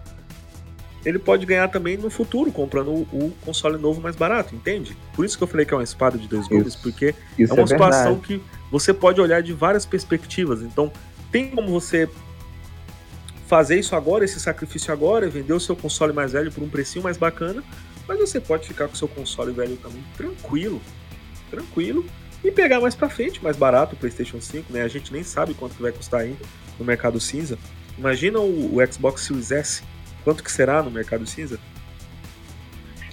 ele 1.05 1.19
pode 1.19 1.47
ganhar 1.47 1.69
também 1.69 1.97
no 1.97 2.11
futuro, 2.11 2.51
comprando 2.51 2.89
o, 2.91 3.03
o, 3.13 3.33
console 3.45 3.79
novo 3.79 4.01
mais 4.01 4.17
barato, 4.17 4.55
entende? 4.55 4.97
Por 5.15 5.25
isso 5.25 5.37
que 5.37 5.45
eu 5.45 5.49
falei 5.49 5.65
que 5.65 5.73
é 5.73 5.77
uma 5.77 5.85
espada 5.85 6.19
de 6.19 6.27
dois 6.27 6.49
gumes, 6.49 6.75
porque 6.75 7.15
é 7.39 7.45
uma 7.53 7.63
é 7.63 7.67
situação 7.67 8.15
verdade. 8.15 8.21
que 8.27 8.43
você 8.71 8.93
pode 8.93 9.21
olhar 9.21 9.43
de 9.43 9.53
várias 9.53 9.87
perspectivas. 9.87 10.63
Então, 10.63 10.93
tem 11.31 11.51
como 11.51 11.69
você 11.69 12.09
fazer 13.47 13.79
isso 13.79 13.97
agora, 13.97 14.25
esse 14.25 14.39
sacrifício 14.39 14.93
agora, 14.93 15.29
vender 15.29 15.53
o 15.53 15.61
seu 15.61 15.75
console 15.75 16.13
mais 16.13 16.33
velho 16.33 16.53
por 16.53 16.63
um 16.63 16.69
precinho 16.69 17.03
mais 17.03 17.17
bacana, 17.17 17.63
mas 18.07 18.19
você 18.19 18.41
pode 18.41 18.67
ficar 18.67 18.89
com 18.89 18.95
o 18.95 18.97
seu 18.97 19.09
console 19.09 19.53
velho 19.53 19.77
também 19.77 20.05
tranquilo, 20.17 20.83
tranquilo, 21.51 22.05
e 22.45 22.51
pegar 22.51 22.81
mais 22.81 22.95
para 22.95 23.09
frente, 23.09 23.43
mais 23.43 23.57
barato 23.57 23.95
o 23.95 23.99
PlayStation 23.99 24.41
5, 24.41 24.73
né? 24.73 24.83
A 24.83 24.89
gente 24.89 25.13
nem 25.13 25.23
sabe 25.23 25.55
quanto 25.55 25.75
que 25.75 25.83
vai 25.83 25.93
custar 25.93 26.21
ainda 26.21 26.39
no 26.79 26.85
mercado 26.85 27.19
cinza. 27.21 27.59
Imagina 27.97 28.39
o, 28.39 28.77
o 28.77 28.93
Xbox 28.93 29.23
Series 29.23 29.51
S, 29.51 29.83
quanto 30.25 30.43
que 30.43 30.53
será 30.53 30.83
no 30.83 30.91
mercado 30.91 31.27
cinza? 31.27 31.59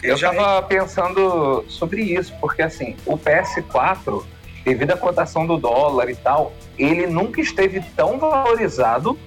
Eu 0.03 0.15
estava 0.15 0.61
pensando 0.61 1.65
sobre 1.67 2.01
isso, 2.01 2.33
porque 2.39 2.61
assim, 2.61 2.95
o 3.05 3.17
PS4, 3.17 4.23
devido 4.63 4.91
à 4.91 4.97
cotação 4.97 5.47
do 5.47 5.57
dólar 5.57 6.09
e 6.09 6.15
tal, 6.15 6.53
ele 6.77 7.07
nunca 7.07 7.41
esteve 7.41 7.81
tão 7.95 8.19
valorizado 8.19 9.17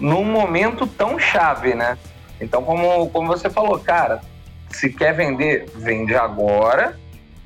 num 0.00 0.24
momento 0.24 0.86
tão 0.86 1.18
chave, 1.18 1.74
né? 1.74 1.98
Então, 2.40 2.62
como, 2.62 3.08
como 3.10 3.28
você 3.28 3.50
falou, 3.50 3.78
cara, 3.78 4.20
se 4.70 4.90
quer 4.90 5.14
vender, 5.14 5.66
vende 5.74 6.14
agora, 6.14 6.98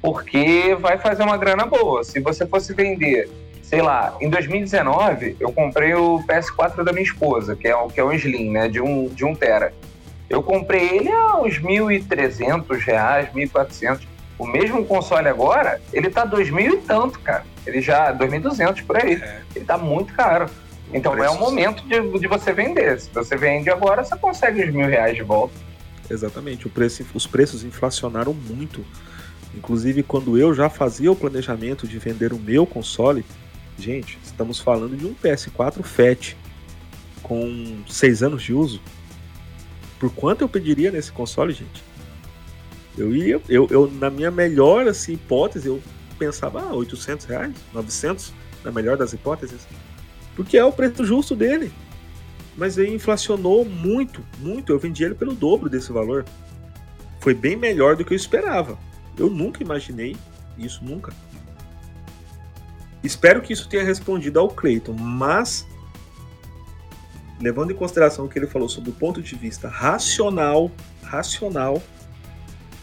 porque 0.02 0.76
vai 0.80 0.98
fazer 0.98 1.22
uma 1.22 1.36
grana 1.36 1.66
boa. 1.66 2.02
Se 2.02 2.20
você 2.20 2.46
fosse 2.46 2.72
vender, 2.74 3.28
sei 3.70 3.82
lá, 3.82 4.16
em 4.20 4.28
2019, 4.28 5.36
eu 5.38 5.52
comprei 5.52 5.94
o 5.94 6.18
PS4 6.26 6.82
da 6.82 6.92
minha 6.92 7.04
esposa, 7.04 7.54
que 7.54 7.68
é, 7.68 7.76
o, 7.76 7.86
que 7.86 8.00
é 8.00 8.04
um 8.04 8.12
Slim, 8.12 8.50
né, 8.50 8.68
de 8.68 8.80
um, 8.80 9.06
de 9.06 9.24
um 9.24 9.32
tera. 9.32 9.72
Eu 10.28 10.42
comprei 10.42 10.88
ele 10.88 11.08
a 11.08 11.36
uns 11.36 11.60
1.300 11.60 12.76
reais, 12.80 13.28
1.400. 13.32 14.00
O 14.36 14.44
mesmo 14.44 14.84
console 14.84 15.28
agora, 15.28 15.80
ele 15.92 16.10
tá 16.10 16.26
2.000 16.26 16.72
e 16.72 16.76
tanto, 16.78 17.20
cara. 17.20 17.44
Ele 17.64 17.80
já, 17.80 18.12
2.200 18.12 18.84
por 18.84 18.96
aí. 18.96 19.14
É. 19.14 19.40
Ele 19.54 19.64
tá 19.64 19.78
muito 19.78 20.12
caro. 20.14 20.50
Então 20.92 21.22
é 21.22 21.30
o 21.30 21.38
momento 21.38 21.84
de, 21.86 22.18
de 22.18 22.26
você 22.26 22.52
vender. 22.52 23.00
Se 23.00 23.08
você 23.10 23.36
vende 23.36 23.70
agora, 23.70 24.02
você 24.02 24.16
consegue 24.16 24.64
os 24.64 24.74
mil 24.74 24.88
reais 24.88 25.14
de 25.14 25.22
volta. 25.22 25.54
Exatamente. 26.10 26.66
O 26.66 26.70
preço, 26.70 27.06
os 27.14 27.24
preços 27.24 27.62
inflacionaram 27.62 28.34
muito. 28.34 28.84
Inclusive, 29.54 30.02
quando 30.02 30.36
eu 30.36 30.52
já 30.52 30.68
fazia 30.68 31.12
o 31.12 31.14
planejamento 31.14 31.86
de 31.86 31.98
vender 32.00 32.32
o 32.32 32.38
meu 32.38 32.66
console, 32.66 33.24
gente, 33.80 34.18
estamos 34.22 34.60
falando 34.60 34.96
de 34.96 35.06
um 35.06 35.14
PS4 35.14 35.82
FAT 35.82 36.36
com 37.22 37.82
6 37.88 38.22
anos 38.22 38.42
de 38.42 38.52
uso. 38.52 38.80
Por 39.98 40.12
quanto 40.12 40.42
eu 40.42 40.48
pediria 40.48 40.90
nesse 40.90 41.10
console, 41.10 41.52
gente? 41.52 41.82
Eu 42.96 43.14
ia, 43.14 43.40
eu, 43.48 43.66
eu 43.70 43.90
na 43.90 44.10
minha 44.10 44.30
melhor 44.30 44.86
assim, 44.86 45.14
hipótese, 45.14 45.68
eu 45.68 45.82
pensava, 46.18 46.60
ah, 46.60 46.74
800 46.74 47.26
reais, 47.26 47.54
900, 47.72 48.32
na 48.64 48.70
melhor 48.70 48.96
das 48.96 49.12
hipóteses. 49.12 49.66
Porque 50.36 50.58
é 50.58 50.64
o 50.64 50.72
preço 50.72 51.04
justo 51.04 51.34
dele. 51.34 51.72
Mas 52.56 52.78
aí 52.78 52.92
inflacionou 52.92 53.64
muito, 53.64 54.24
muito. 54.38 54.72
Eu 54.72 54.78
vendi 54.78 55.02
ele 55.04 55.14
pelo 55.14 55.34
dobro 55.34 55.68
desse 55.68 55.92
valor. 55.92 56.24
Foi 57.20 57.32
bem 57.34 57.56
melhor 57.56 57.96
do 57.96 58.04
que 58.04 58.12
eu 58.12 58.16
esperava. 58.16 58.78
Eu 59.16 59.30
nunca 59.30 59.62
imaginei 59.62 60.16
isso, 60.58 60.84
nunca. 60.84 61.12
Espero 63.02 63.40
que 63.40 63.52
isso 63.52 63.68
tenha 63.68 63.84
respondido 63.84 64.38
ao 64.38 64.48
Cleiton, 64.48 64.92
mas 64.92 65.66
levando 67.40 67.72
em 67.72 67.74
consideração 67.74 68.26
o 68.26 68.28
que 68.28 68.38
ele 68.38 68.46
falou 68.46 68.68
sobre 68.68 68.90
o 68.90 68.92
ponto 68.92 69.22
de 69.22 69.34
vista 69.34 69.68
racional, 69.68 70.70
racional, 71.02 71.82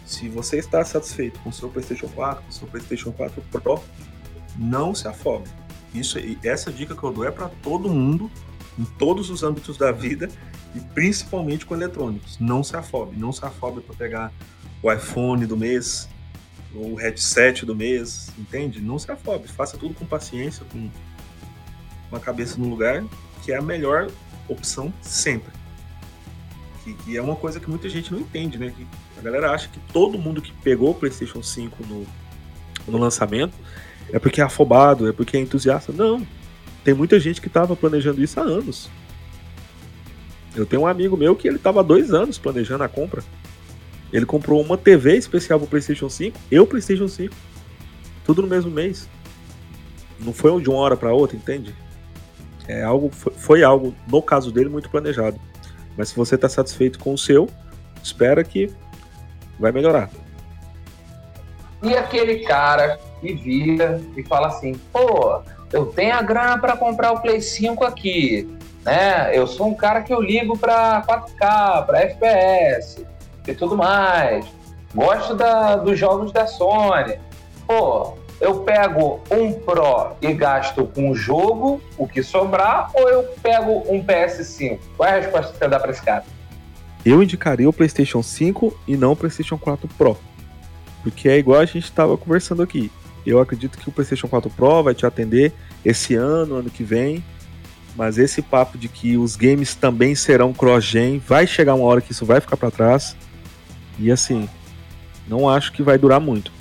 se 0.05 0.27
você 0.29 0.57
está 0.57 0.83
satisfeito 0.83 1.39
com 1.41 1.49
o 1.49 1.53
seu 1.53 1.69
PlayStation 1.69 2.07
4, 2.07 2.43
com 2.43 2.49
o 2.49 2.53
seu 2.53 2.67
PlayStation 2.67 3.11
4 3.11 3.41
Pro, 3.51 3.83
não 4.57 4.95
se 4.95 5.07
afobe. 5.07 5.49
Isso, 5.93 6.17
essa 6.43 6.71
dica 6.71 6.95
que 6.95 7.03
eu 7.03 7.11
dou 7.11 7.25
é 7.25 7.31
para 7.31 7.49
todo 7.61 7.89
mundo, 7.89 8.31
em 8.79 8.85
todos 8.97 9.29
os 9.29 9.43
âmbitos 9.43 9.77
da 9.77 9.91
vida 9.91 10.29
e 10.73 10.79
principalmente 10.79 11.65
com 11.65 11.75
eletrônicos. 11.75 12.37
Não 12.39 12.63
se 12.63 12.75
afobe, 12.75 13.17
não 13.17 13.31
se 13.31 13.45
afobe 13.45 13.81
para 13.81 13.95
pegar 13.95 14.33
o 14.81 14.91
iPhone 14.91 15.45
do 15.45 15.57
mês, 15.57 16.07
ou 16.75 16.93
o 16.93 16.95
headset 16.95 17.65
do 17.65 17.75
mês, 17.75 18.29
entende? 18.37 18.81
Não 18.81 18.99
se 18.99 19.11
afobe, 19.11 19.47
faça 19.47 19.77
tudo 19.77 19.93
com 19.93 20.05
paciência, 20.05 20.65
com 20.71 20.89
uma 22.11 22.19
cabeça 22.19 22.57
no 22.57 22.69
lugar, 22.69 23.03
que 23.43 23.51
é 23.51 23.57
a 23.57 23.61
melhor 23.61 24.09
opção 24.47 24.93
sempre. 25.01 25.51
Que, 27.03 27.17
é 27.17 27.21
uma 27.21 27.35
coisa 27.35 27.59
que 27.59 27.69
muita 27.69 27.89
gente 27.89 28.13
não 28.13 28.21
entende, 28.21 28.57
né? 28.57 28.73
Que 28.75 28.87
a 29.19 29.21
galera 29.21 29.51
acha 29.51 29.67
que 29.67 29.79
todo 29.91 30.17
mundo 30.17 30.41
que 30.41 30.53
pegou 30.63 30.91
o 30.91 30.95
PlayStation 30.95 31.43
5 31.43 31.85
no, 31.85 32.07
no 32.87 32.97
lançamento 32.97 33.53
é 34.13 34.19
porque 34.19 34.39
é 34.39 34.43
afobado, 34.43 35.07
é 35.07 35.11
porque 35.11 35.35
é 35.35 35.39
entusiasta. 35.41 35.91
Não. 35.91 36.25
Tem 36.85 36.93
muita 36.93 37.19
gente 37.19 37.41
que 37.41 37.47
estava 37.47 37.75
planejando 37.75 38.23
isso 38.23 38.39
há 38.39 38.43
anos. 38.43 38.89
Eu 40.55 40.65
tenho 40.65 40.83
um 40.83 40.87
amigo 40.87 41.17
meu 41.17 41.35
que 41.35 41.47
ele 41.47 41.57
estava 41.57 41.81
há 41.81 41.83
dois 41.83 42.13
anos 42.13 42.37
planejando 42.37 42.83
a 42.83 42.87
compra. 42.87 43.21
Ele 44.11 44.25
comprou 44.25 44.61
uma 44.61 44.77
TV 44.77 45.17
especial 45.17 45.59
para 45.59 45.65
o 45.65 45.69
PlayStation 45.69 46.09
5 46.09 46.37
e 46.51 46.59
o 46.59 46.65
PlayStation 46.65 47.07
5. 47.07 47.33
Tudo 48.25 48.41
no 48.41 48.47
mesmo 48.47 48.71
mês. 48.71 49.09
Não 50.19 50.33
foi 50.33 50.59
de 50.61 50.69
uma 50.69 50.79
hora 50.79 50.95
para 50.95 51.13
outra, 51.13 51.35
entende? 51.35 51.75
É 52.67 52.83
algo, 52.83 53.09
foi 53.09 53.63
algo, 53.63 53.93
no 54.07 54.21
caso 54.21 54.51
dele, 54.51 54.69
muito 54.69 54.89
planejado. 54.89 55.39
Mas 55.97 56.09
se 56.09 56.15
você 56.15 56.35
está 56.35 56.49
satisfeito 56.49 56.99
com 56.99 57.13
o 57.13 57.17
seu, 57.17 57.49
espera 58.01 58.43
que 58.43 58.71
vai 59.59 59.71
melhorar. 59.71 60.09
E 61.83 61.95
aquele 61.95 62.39
cara 62.39 62.99
que 63.21 63.33
vira 63.33 64.01
e 64.15 64.23
fala 64.23 64.47
assim: 64.47 64.73
pô, 64.91 65.41
eu 65.71 65.85
tenho 65.87 66.15
a 66.15 66.21
grana 66.21 66.57
para 66.57 66.75
comprar 66.75 67.11
o 67.11 67.21
Play 67.21 67.41
5 67.41 67.83
aqui, 67.85 68.49
né? 68.83 69.37
Eu 69.37 69.47
sou 69.47 69.67
um 69.67 69.75
cara 69.75 70.01
que 70.01 70.11
eu 70.11 70.21
ligo 70.21 70.57
para 70.57 71.03
4K, 71.03 71.85
para 71.85 72.01
FPS 72.01 73.05
e 73.47 73.55
tudo 73.55 73.77
mais. 73.77 74.45
Gosto 74.93 75.35
da, 75.35 75.75
dos 75.75 75.97
jogos 75.97 76.31
da 76.31 76.47
Sony. 76.47 77.19
Pô, 77.65 78.17
eu 78.39 78.59
pego 78.61 79.19
um 79.31 79.53
Pro 79.53 80.11
e 80.21 80.31
gasto 80.33 80.85
com 80.85 81.09
o 81.09 81.15
jogo, 81.15 81.81
o 81.97 82.07
que 82.07 82.21
sobrar, 82.21 82.91
ou 82.93 83.09
eu 83.09 83.23
pego 83.41 83.83
um 83.87 84.03
PS5? 84.03 84.79
Qual 84.95 85.09
é 85.09 85.13
a 85.13 85.19
resposta 85.21 85.51
que 85.53 85.59
você 85.59 85.67
dá 85.67 85.79
para 85.79 85.91
esse 85.91 86.01
cara? 86.01 86.23
Eu 87.05 87.23
indicaria 87.23 87.67
o 87.67 87.73
PlayStation 87.73 88.21
5 88.21 88.79
e 88.87 88.97
não 88.97 89.13
o 89.13 89.15
PlayStation 89.15 89.57
4 89.57 89.87
Pro. 89.97 90.17
Porque 91.03 91.29
é 91.29 91.37
igual 91.37 91.59
a 91.61 91.65
gente 91.65 91.85
estava 91.85 92.17
conversando 92.17 92.61
aqui. 92.61 92.91
Eu 93.25 93.39
acredito 93.39 93.77
que 93.77 93.89
o 93.89 93.91
PlayStation 93.91 94.27
4 94.27 94.49
Pro 94.49 94.83
vai 94.83 94.93
te 94.93 95.05
atender 95.05 95.53
esse 95.83 96.15
ano, 96.15 96.55
ano 96.55 96.69
que 96.69 96.83
vem. 96.83 97.23
Mas 97.95 98.17
esse 98.17 98.41
papo 98.41 98.77
de 98.77 98.87
que 98.87 99.17
os 99.17 99.35
games 99.35 99.73
também 99.73 100.13
serão 100.13 100.53
cross-gen, 100.53 101.17
vai 101.17 101.47
chegar 101.47 101.73
uma 101.73 101.85
hora 101.85 102.01
que 102.01 102.11
isso 102.11 102.25
vai 102.25 102.39
ficar 102.39 102.55
para 102.55 102.69
trás. 102.69 103.15
E 103.99 104.11
assim, 104.11 104.47
não 105.27 105.49
acho 105.49 105.71
que 105.71 105.83
vai 105.83 105.97
durar 105.97 106.19
muito. 106.19 106.51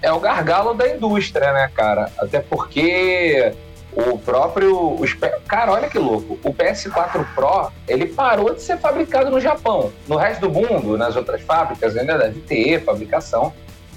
É 0.00 0.12
o 0.12 0.20
gargalo 0.20 0.74
da 0.74 0.88
indústria, 0.88 1.52
né, 1.52 1.70
cara? 1.74 2.10
Até 2.18 2.40
porque 2.40 3.52
o 3.92 4.18
próprio. 4.18 4.94
Os, 4.94 5.16
cara, 5.46 5.72
olha 5.72 5.88
que 5.88 5.98
louco. 5.98 6.38
O 6.44 6.54
PS4 6.54 7.26
Pro, 7.34 7.72
ele 7.86 8.06
parou 8.06 8.54
de 8.54 8.62
ser 8.62 8.78
fabricado 8.78 9.30
no 9.30 9.40
Japão. 9.40 9.92
No 10.06 10.16
resto 10.16 10.48
do 10.48 10.50
mundo, 10.50 10.96
nas 10.96 11.16
outras 11.16 11.42
fábricas, 11.42 11.96
ainda 11.96 12.16
deve 12.16 12.40
ter 12.40 12.84
fabricação. 12.84 13.52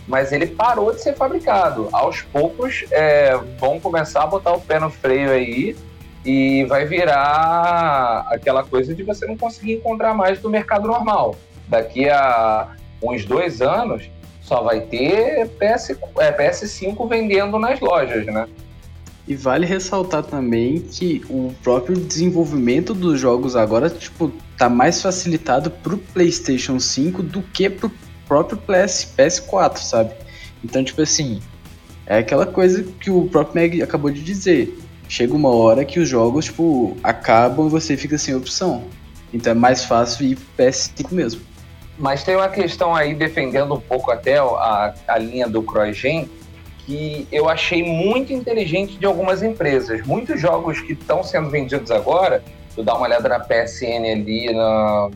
Mas 0.07 0.31
ele 0.31 0.47
parou 0.47 0.91
de 0.91 1.01
ser 1.01 1.13
fabricado. 1.13 1.87
Aos 1.91 2.21
poucos, 2.23 2.85
é, 2.89 3.37
vão 3.59 3.79
começar 3.79 4.23
a 4.23 4.27
botar 4.27 4.53
o 4.53 4.59
pé 4.59 4.79
no 4.79 4.89
freio 4.89 5.31
aí 5.31 5.75
e 6.25 6.65
vai 6.65 6.85
virar 6.85 8.25
aquela 8.29 8.63
coisa 8.63 8.93
de 8.93 9.03
você 9.03 9.25
não 9.25 9.37
conseguir 9.37 9.73
encontrar 9.73 10.13
mais 10.13 10.41
no 10.41 10.49
mercado 10.49 10.87
normal. 10.87 11.35
Daqui 11.71 12.09
a 12.09 12.75
uns 13.01 13.23
dois 13.23 13.61
anos, 13.61 14.09
só 14.41 14.61
vai 14.61 14.81
ter 14.81 15.47
PS, 15.51 15.91
é, 16.19 16.31
PS5 16.33 17.07
vendendo 17.07 17.57
nas 17.57 17.79
lojas, 17.79 18.25
né? 18.25 18.45
E 19.25 19.33
vale 19.33 19.65
ressaltar 19.65 20.23
também 20.23 20.81
que 20.81 21.23
o 21.29 21.55
próprio 21.63 21.95
desenvolvimento 21.95 22.93
dos 22.93 23.17
jogos 23.17 23.55
agora, 23.55 23.89
tipo, 23.89 24.33
tá 24.57 24.67
mais 24.67 25.01
facilitado 25.01 25.71
pro 25.71 25.97
PlayStation 25.97 26.77
5 26.77 27.23
do 27.23 27.41
que 27.41 27.69
pro 27.69 27.89
próprio 28.27 28.57
PS, 28.57 29.13
PS4, 29.17 29.77
sabe? 29.77 30.13
Então, 30.61 30.83
tipo 30.83 31.01
assim, 31.01 31.39
é 32.05 32.17
aquela 32.17 32.45
coisa 32.45 32.83
que 32.99 33.09
o 33.09 33.29
próprio 33.29 33.55
Meg 33.55 33.81
acabou 33.81 34.11
de 34.11 34.21
dizer. 34.21 34.77
Chega 35.07 35.33
uma 35.33 35.55
hora 35.55 35.85
que 35.85 36.01
os 36.01 36.09
jogos, 36.09 36.45
tipo, 36.45 36.97
acabam 37.01 37.67
e 37.67 37.69
você 37.69 37.95
fica 37.95 38.17
sem 38.17 38.35
opção. 38.35 38.83
Então 39.33 39.51
é 39.51 39.55
mais 39.55 39.85
fácil 39.85 40.25
ir 40.25 40.35
pro 40.35 40.65
PS5 40.65 41.13
mesmo. 41.13 41.50
Mas 42.01 42.23
tem 42.23 42.35
uma 42.35 42.49
questão 42.49 42.95
aí 42.95 43.13
defendendo 43.13 43.75
um 43.75 43.79
pouco 43.79 44.09
até 44.09 44.39
a, 44.39 44.91
a 45.07 45.17
linha 45.19 45.47
do 45.47 45.61
CrossGen, 45.61 46.27
que 46.79 47.27
eu 47.31 47.47
achei 47.47 47.83
muito 47.83 48.33
inteligente 48.33 48.97
de 48.97 49.05
algumas 49.05 49.43
empresas. 49.43 50.03
Muitos 50.07 50.41
jogos 50.41 50.81
que 50.81 50.93
estão 50.93 51.23
sendo 51.23 51.51
vendidos 51.51 51.91
agora, 51.91 52.43
tu 52.75 52.81
dá 52.81 52.95
uma 52.95 53.05
olhada 53.05 53.29
na 53.29 53.39
PSN 53.39 54.03
ali, 54.11 54.51
na, 54.51 55.11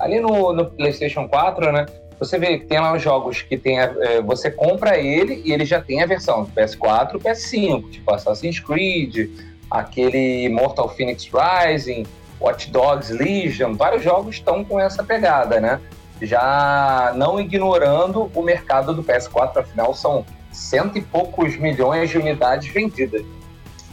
ali 0.00 0.18
no, 0.18 0.52
no 0.52 0.68
PlayStation 0.68 1.28
4, 1.28 1.70
né? 1.70 1.86
Você 2.18 2.40
vê 2.40 2.58
que 2.58 2.66
tem 2.66 2.80
lá 2.80 2.92
os 2.92 3.00
jogos 3.00 3.42
que 3.42 3.56
tem 3.56 3.78
a, 3.78 3.94
é, 4.00 4.20
você 4.20 4.50
compra 4.50 4.98
ele 4.98 5.40
e 5.44 5.52
ele 5.52 5.64
já 5.64 5.80
tem 5.80 6.02
a 6.02 6.06
versão 6.06 6.42
do 6.42 6.50
PS4 6.50 7.14
e 7.14 7.18
PS5, 7.18 7.88
tipo 7.88 8.12
Assassin's 8.12 8.58
Creed, 8.58 9.30
aquele 9.70 10.48
Mortal 10.48 10.88
Phoenix 10.88 11.30
Rising, 11.32 12.04
Watch 12.40 12.68
Dogs 12.68 13.12
Legion, 13.12 13.74
vários 13.74 14.02
jogos 14.02 14.34
estão 14.34 14.64
com 14.64 14.80
essa 14.80 15.04
pegada, 15.04 15.60
né? 15.60 15.80
Já 16.20 17.12
não 17.16 17.40
ignorando 17.40 18.30
o 18.34 18.42
mercado 18.42 18.94
do 18.94 19.02
PS4, 19.02 19.58
afinal 19.58 19.94
são 19.94 20.24
cento 20.52 20.98
e 20.98 21.00
poucos 21.00 21.56
milhões 21.56 22.10
de 22.10 22.18
unidades 22.18 22.72
vendidas. 22.72 23.24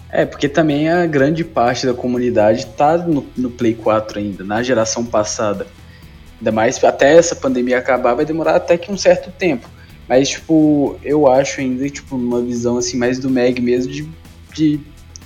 É, 0.09 0.25
porque 0.25 0.47
também 0.47 0.89
a 0.89 1.05
grande 1.05 1.43
parte 1.43 1.85
da 1.85 1.93
comunidade 1.93 2.65
tá 2.65 2.97
no, 2.97 3.25
no, 3.35 3.49
Play 3.49 3.73
4 3.73 4.19
ainda, 4.19 4.43
na 4.43 4.63
geração 4.63 5.05
passada. 5.05 5.67
Ainda 6.39 6.51
mais 6.51 6.81
até 6.83 7.17
essa 7.17 7.35
pandemia 7.35 7.77
acabar, 7.77 8.13
vai 8.13 8.25
demorar 8.25 8.55
até 8.55 8.77
que 8.77 8.91
um 8.91 8.97
certo 8.97 9.31
tempo. 9.31 9.67
Mas, 10.07 10.29
tipo, 10.29 10.97
eu 11.03 11.29
acho 11.29 11.59
ainda, 11.59 11.89
tipo, 11.89 12.15
uma 12.15 12.41
visão 12.41 12.77
assim, 12.77 12.97
mais 12.97 13.19
do 13.19 13.29
Meg 13.29 13.61
mesmo, 13.61 13.91
de, 13.91 14.09
de 14.53 14.79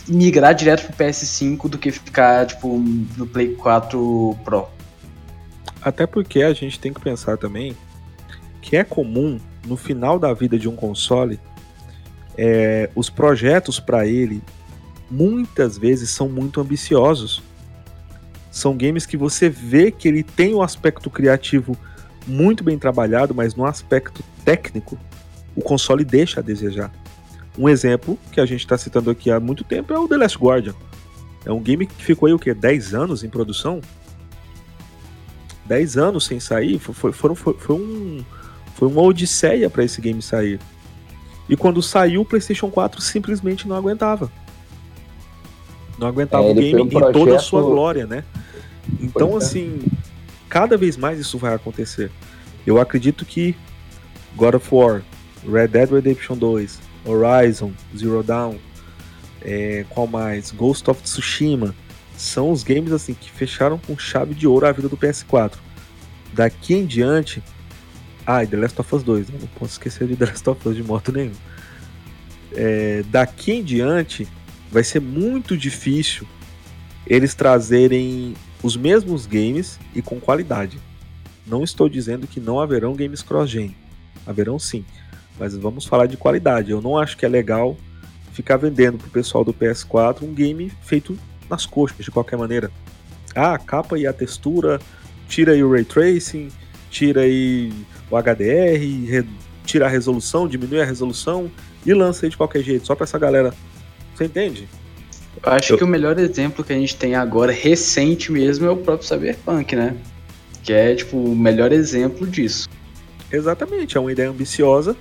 migrar 0.08 0.56
direto 0.56 0.88
pro 0.88 1.06
PS5 1.06 1.70
do 1.70 1.78
que 1.78 1.91
ficar, 1.91 2.47
tipo, 2.47 2.80
no 3.18 3.28
Play 3.28 3.54
4 3.54 4.36
Pro. 4.43 4.68
Até 5.82 6.06
porque 6.06 6.44
a 6.44 6.54
gente 6.54 6.80
tem 6.80 6.94
que 6.94 7.02
pensar 7.02 7.38
também 7.38 7.76
que 8.62 8.78
é 8.78 8.84
comum 8.84 9.40
no 9.66 9.76
final 9.76 10.20
da 10.20 10.34
vida 10.34 10.58
de 10.58 10.70
um 10.70 10.76
console, 10.76 11.40
é, 12.38 12.90
os 12.96 13.10
projetos 13.10 13.80
para 13.80 14.06
ele 14.06 14.42
muitas 15.10 15.78
vezes 15.78 16.10
são 16.10 16.30
muito 16.30 16.62
ambiciosos. 16.62 17.42
São 18.50 18.76
games 18.78 19.06
que 19.06 19.18
você 19.18 19.50
vê 19.50 19.92
que 19.92 20.08
ele 20.08 20.24
tem 20.24 20.54
um 20.54 20.62
aspecto 20.62 21.10
criativo 21.10 21.78
muito 22.28 22.64
bem 22.64 22.78
trabalhado, 22.78 23.34
mas 23.34 23.56
no 23.56 23.66
aspecto 23.66 24.24
técnico, 24.46 24.98
o 25.56 25.62
console 25.62 26.04
deixa 26.04 26.40
a 26.40 26.44
desejar. 26.44 26.92
Um 27.58 27.68
exemplo 27.68 28.18
que 28.32 28.40
a 28.40 28.46
gente 28.46 28.62
está 28.62 28.78
citando 28.78 29.10
aqui 29.10 29.30
há 29.30 29.40
muito 29.40 29.64
tempo 29.64 29.94
é 29.94 30.00
o 30.00 30.08
The 30.08 30.18
Last 30.18 30.38
Guardian. 30.38 30.74
É 31.46 31.52
um 31.52 31.60
game 31.60 31.86
que 31.86 32.04
ficou 32.04 32.28
aí 32.28 32.34
o 32.34 32.40
quê? 32.40 32.54
10 32.54 32.94
anos 32.94 33.24
em 33.24 33.30
produção? 33.30 33.82
10 35.72 35.98
anos 35.98 36.26
sem 36.26 36.38
sair? 36.38 36.78
Foi, 36.80 37.14
foi, 37.14 37.34
foi, 37.34 37.54
foi 37.54 37.76
um, 37.78 38.26
foi 38.76 38.90
uma 38.90 39.02
odisseia 39.02 39.70
para 39.70 39.86
esse 39.86 40.02
game 40.02 40.22
sair. 40.22 40.60
E 41.48 41.56
quando 41.56 41.82
saiu, 41.82 42.22
o 42.22 42.26
PlayStation 42.26 42.70
4 42.70 43.02
simplesmente 43.02 43.66
não 43.66 43.78
aguentava. 43.78 44.30
Não 45.98 46.08
aguentava 46.08 46.44
é, 46.44 46.52
o 46.52 46.54
game 46.54 46.82
um 46.82 46.90
projeto... 46.90 47.10
em 47.10 47.14
toda 47.14 47.36
a 47.38 47.40
sua 47.40 47.62
glória, 47.62 48.06
né? 48.06 48.26
Então, 49.00 49.34
é. 49.34 49.38
assim, 49.38 49.80
cada 50.50 50.76
vez 50.76 50.98
mais 50.98 51.20
isso 51.20 51.38
vai 51.38 51.54
acontecer. 51.54 52.12
Eu 52.68 52.78
acredito 52.78 53.24
que 53.24 53.56
God 54.36 54.56
of 54.56 54.76
War, 54.76 55.02
Red 55.50 55.70
Dead 55.70 55.90
Redemption 55.90 56.36
2, 56.36 56.82
Horizon, 57.06 57.72
Zero 57.98 58.22
Dawn, 58.24 58.56
é, 59.42 59.86
qual 59.90 60.06
mais? 60.06 60.52
Ghost 60.52 60.90
of 60.90 61.02
Tsushima, 61.02 61.74
são 62.22 62.52
os 62.52 62.64
games 62.64 62.92
assim 62.92 63.14
que 63.14 63.32
fecharam 63.32 63.80
com 63.80 63.98
chave 63.98 64.36
de 64.36 64.48
ouro 64.48 64.68
a 64.68 64.72
vida 64.72 64.88
do 64.88 64.96
PS4. 64.96 65.56
Daqui 66.32 66.76
em 66.76 66.86
diante, 66.86 67.44
ah, 68.26 68.44
e 68.44 68.48
The 68.48 68.58
Last 68.58 68.80
of 68.80 68.96
Us 68.96 69.04
2, 69.04 69.30
né? 69.30 69.38
não 69.42 69.48
posso 69.48 69.74
esquecer 69.74 70.08
de 70.08 70.16
The 70.16 70.26
Last 70.26 70.50
of 70.50 70.70
Us 70.70 70.76
de 70.76 70.84
moto 70.84 71.12
nenhum. 71.12 71.34
É, 72.54 73.04
daqui 73.08 73.54
em 73.54 73.64
diante, 73.64 74.28
vai 74.72 74.84
ser 74.84 75.02
muito 75.02 75.58
difícil 75.58 76.28
eles 77.08 77.34
trazerem 77.34 78.36
os 78.62 78.78
mesmos 78.78 79.26
games 79.26 79.80
e 79.96 80.02
com 80.02 80.20
qualidade. 80.20 80.80
Não 81.46 81.64
estou 81.64 81.90
dizendo 81.90 82.28
que 82.28 82.40
não 82.40 82.60
haverão 82.60 82.94
games 82.94 83.24
cross-gen. 83.24 83.76
Haverão 84.28 84.60
sim. 84.60 84.86
Mas 85.40 85.58
vamos 85.58 85.86
falar 85.86 86.06
de 86.06 86.18
qualidade. 86.18 86.70
Eu 86.70 86.82
não 86.82 86.98
acho 86.98 87.18
que 87.18 87.26
é 87.26 87.30
legal 87.30 87.76
ficar 88.32 88.58
vendendo 88.58 89.00
pro 89.00 89.10
pessoal 89.10 89.44
do 89.44 89.54
PS4 89.54 90.22
um 90.22 90.34
game 90.34 90.72
feito 90.84 91.18
nas 91.52 91.66
coxas, 91.66 92.04
de 92.04 92.10
qualquer 92.10 92.38
maneira. 92.38 92.72
Ah, 93.36 93.54
a 93.54 93.60
capa 93.60 93.97
e 93.97 94.08
a 94.08 94.14
textura, 94.14 94.80
tira 95.28 95.54
aí 95.54 95.64
o 95.64 95.72
ray 95.72 95.84
tracing, 95.84 96.49
tira 96.89 97.22
aí 97.22 97.72
o 98.10 98.18
HDR, 98.18 98.80
re, 99.08 99.26
tira 99.66 99.86
a 99.86 99.89
resolução, 99.89 100.47
diminui 100.47 100.82
a 100.82 100.86
resolução 100.86 101.49
e 101.86 101.93
lança 101.93 102.26
aí 102.26 102.30
de 102.30 102.38
qualquer 102.38 102.64
jeito, 102.64 102.86
só 102.86 102.95
para 102.95 103.04
essa 103.04 103.20
galera. 103.20 103.54
Você 104.14 104.26
entende? 104.26 104.68
Eu 105.43 105.52
acho 105.54 105.74
Eu... 105.74 105.78
que 105.78 105.84
o 105.84 105.88
melhor 105.88 106.20
exemplo 106.20 106.64
que 106.64 106.74
a 106.74 106.76
gente 106.76 106.95
tem 106.95 107.16
agora, 107.16 107.52
recente 107.52 108.32
mesmo, 108.32 108.66
é 108.66 108.70
o 108.70 108.78
próprio 108.78 109.08
Cyberpunk, 109.08 109.76
né? 109.76 109.95
Que 110.64 110.74
é, 110.74 110.95
tipo, 110.95 111.18
o 111.18 111.36
melhor 111.36 111.72
exemplo 111.72 112.28
disso. 112.28 112.70
Exatamente, 113.32 113.97
é 113.97 113.99
uma 113.99 114.12
ideia 114.12 114.30
ambiciosa. 114.30 114.95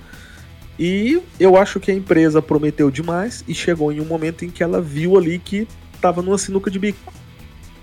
E 0.79 1.21
eu 1.39 1.57
acho 1.57 1.79
que 1.79 1.91
a 1.91 1.93
empresa 1.93 2.41
prometeu 2.41 2.89
demais 2.89 3.43
e 3.47 3.53
chegou 3.53 3.91
em 3.91 3.99
um 3.99 4.05
momento 4.05 4.45
em 4.45 4.49
que 4.49 4.63
ela 4.63 4.81
viu 4.81 5.17
ali 5.17 5.37
que 5.37 5.67
tava 6.01 6.21
numa 6.21 6.37
sinuca 6.37 6.71
de 6.71 6.79
bico. 6.79 7.13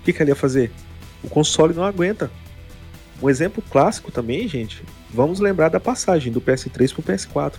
O 0.01 0.03
que, 0.03 0.13
que 0.13 0.21
ia 0.23 0.35
fazer? 0.35 0.71
O 1.23 1.29
console 1.29 1.73
não 1.73 1.83
aguenta. 1.83 2.29
Um 3.21 3.29
exemplo 3.29 3.63
clássico 3.69 4.11
também, 4.11 4.47
gente, 4.47 4.83
vamos 5.09 5.39
lembrar 5.39 5.69
da 5.69 5.79
passagem 5.79 6.31
do 6.31 6.39
PS3 6.39 6.93
para 6.93 6.99
o 6.99 7.03
PS4. 7.03 7.53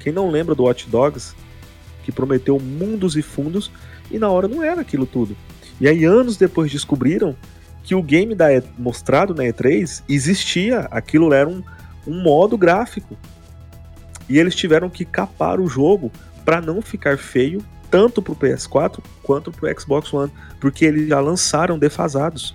Quem 0.00 0.12
não 0.12 0.30
lembra 0.30 0.54
do 0.54 0.64
Watch 0.64 0.88
Dogs, 0.88 1.34
que 2.04 2.12
prometeu 2.12 2.58
mundos 2.58 3.16
e 3.16 3.22
fundos 3.22 3.70
e 4.10 4.18
na 4.18 4.28
hora 4.28 4.48
não 4.48 4.62
era 4.62 4.80
aquilo 4.80 5.06
tudo. 5.06 5.36
E 5.80 5.88
aí 5.88 6.04
anos 6.04 6.36
depois 6.36 6.70
descobriram 6.70 7.34
que 7.82 7.94
o 7.94 8.02
game 8.02 8.34
da 8.34 8.52
e 8.54 8.62
mostrado 8.78 9.34
na 9.34 9.44
E3 9.44 10.02
existia, 10.08 10.80
aquilo 10.90 11.32
era 11.32 11.48
um, 11.48 11.62
um 12.06 12.22
modo 12.22 12.56
gráfico. 12.56 13.16
E 14.28 14.38
eles 14.38 14.54
tiveram 14.54 14.88
que 14.88 15.04
capar 15.04 15.58
o 15.58 15.66
jogo 15.66 16.12
para 16.44 16.60
não 16.60 16.80
ficar 16.80 17.18
feio 17.18 17.64
tanto 17.90 18.22
para 18.22 18.32
o 18.32 18.36
PS4 18.36 19.00
quanto 19.22 19.50
para 19.50 19.70
o 19.70 19.80
Xbox 19.80 20.12
One, 20.12 20.32
porque 20.58 20.84
eles 20.84 21.08
já 21.08 21.20
lançaram 21.20 21.78
defasados. 21.78 22.54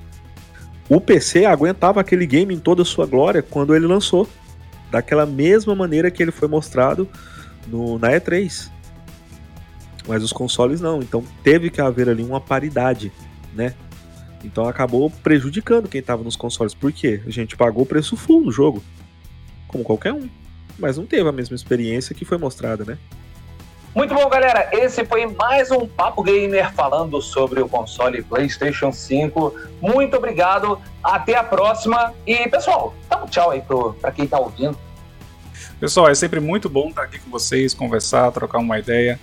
O 0.88 1.02
PC 1.02 1.46
aguentava 1.46 2.00
aquele 2.00 2.26
game 2.26 2.54
em 2.54 2.60
toda 2.60 2.84
a 2.84 2.86
sua 2.86 3.06
glória 3.06 3.42
quando 3.42 3.76
ele 3.76 3.88
lançou, 3.88 4.28
daquela 4.92 5.26
mesma 5.26 5.76
maneira 5.76 6.12
que 6.12 6.22
ele 6.22 6.32
foi 6.32 6.48
mostrado 6.48 7.10
no, 7.68 7.98
na 7.98 8.10
E3. 8.10 8.70
Mas 10.08 10.24
os 10.24 10.32
consoles 10.32 10.80
não, 10.80 11.00
então 11.00 11.24
teve 11.44 11.70
que 11.70 11.82
haver 11.82 12.08
ali 12.08 12.24
uma 12.24 12.40
paridade, 12.40 13.12
né? 13.56 13.74
Então 14.44 14.68
acabou 14.68 15.10
prejudicando 15.10 15.90
quem 15.90 16.00
estava 16.00 16.24
nos 16.24 16.36
consoles. 16.36 16.76
Por 16.76 16.92
quê? 16.92 17.22
A 17.26 17.32
gente 17.32 17.58
pagou 17.58 17.84
o 17.84 17.86
preço 17.86 18.16
full 18.16 18.42
no 18.42 18.52
jogo, 18.52 18.84
como 19.68 19.84
qualquer 19.84 20.14
um, 20.14 20.30
mas 20.78 20.98
não 20.98 21.08
teve 21.08 21.28
a 21.28 21.32
mesma 21.32 21.56
experiência 21.56 22.14
que 22.14 22.24
foi 22.24 22.38
mostrada, 22.38 22.86
né? 22.86 23.00
Muito 23.96 24.14
bom, 24.14 24.28
galera. 24.28 24.68
Esse 24.74 25.06
foi 25.06 25.26
mais 25.26 25.72
um 25.72 25.88
Papo 25.88 26.22
Gamer 26.22 26.70
falando 26.74 27.22
sobre 27.22 27.62
o 27.62 27.70
console 27.70 28.22
PlayStation 28.22 28.92
5. 28.92 29.56
Muito 29.82 30.18
obrigado. 30.18 30.78
Até 31.02 31.38
a 31.38 31.44
próxima. 31.46 32.14
E, 32.28 32.46
pessoal, 32.50 32.94
dá 33.10 33.24
um 33.24 33.26
tchau 33.26 33.52
aí 33.52 33.64
para 34.02 34.12
quem 34.12 34.26
está 34.26 34.38
ouvindo. 34.38 34.78
Pessoal, 35.80 36.10
é 36.10 36.14
sempre 36.14 36.42
muito 36.42 36.68
bom 36.68 36.90
estar 36.90 37.04
aqui 37.04 37.20
com 37.20 37.32
vocês, 37.32 37.74
conversar, 37.74 38.34
trocar 38.34 38.58
uma 38.58 38.78
ideia. 38.78 39.18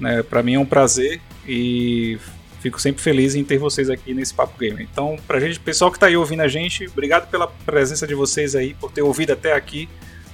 Né? 0.00 0.22
Para 0.22 0.42
mim 0.42 0.54
é 0.54 0.58
um 0.58 0.64
prazer 0.64 1.20
e 1.46 2.18
fico 2.60 2.80
sempre 2.80 3.02
feliz 3.02 3.34
em 3.34 3.44
ter 3.44 3.58
vocês 3.58 3.90
aqui 3.90 4.14
nesse 4.14 4.32
Papo 4.32 4.58
Gamer. 4.58 4.88
Então, 4.90 5.16
pra 5.26 5.38
gente, 5.38 5.60
pessoal 5.60 5.90
que 5.90 5.98
está 5.98 6.06
aí 6.06 6.16
ouvindo 6.16 6.40
a 6.40 6.48
gente, 6.48 6.86
obrigado 6.86 7.28
pela 7.28 7.46
presença 7.46 8.06
de 8.06 8.14
vocês 8.14 8.56
aí, 8.56 8.72
por 8.72 8.90
ter 8.90 9.02
ouvido 9.02 9.34
até 9.34 9.52
aqui. 9.52 9.86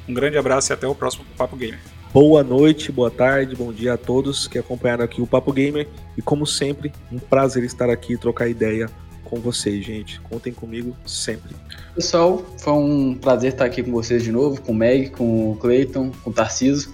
Um 0.09 0.15
grande 0.15 0.39
abraço 0.39 0.73
e 0.73 0.75
até 0.75 0.87
o 0.87 0.95
próximo 0.95 1.25
Papo 1.37 1.57
Gamer. 1.57 1.81
Boa 2.13 2.43
noite, 2.43 2.91
boa 2.91 3.09
tarde, 3.09 3.55
bom 3.55 3.73
dia 3.73 3.95
a 3.95 3.97
todos 3.97 4.49
que 4.49 4.59
acompanharam 4.59 5.05
aqui 5.05 5.23
o 5.23 5.27
Papo 5.29 5.53
Gamer. 5.53 5.87
E 6.17 6.23
como 6.23 6.45
sempre, 6.45 6.93
um 7.11 7.21
prazer 7.21 7.63
estar 7.63 7.89
aqui 7.89 8.15
e 8.15 8.19
trocar 8.19 8.49
ideia 8.49 8.91
com 9.23 9.37
vocês, 9.37 9.85
gente. 9.85 10.21
Contem 10.23 10.53
comigo 10.53 10.97
sempre. 11.07 11.55
Pessoal, 11.95 12.43
foi 12.59 12.73
um 12.73 13.15
prazer 13.15 13.53
estar 13.53 13.65
aqui 13.65 13.81
com 13.81 13.93
vocês 13.93 14.25
de 14.25 14.33
novo, 14.33 14.61
com 14.61 14.73
o 14.73 14.75
Meg, 14.75 15.11
com 15.11 15.53
o 15.53 15.57
Clayton, 15.57 16.11
com 16.25 16.31
o 16.31 16.33
Tarciso. 16.33 16.93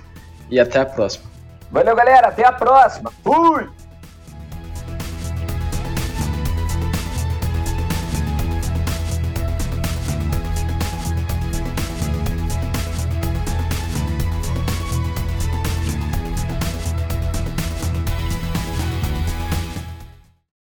E 0.50 0.60
até 0.60 0.80
a 0.80 0.86
próxima. 0.86 1.24
Valeu, 1.70 1.96
galera. 1.96 2.28
Até 2.28 2.46
a 2.46 2.52
próxima. 2.52 3.10
Fui! 3.24 3.66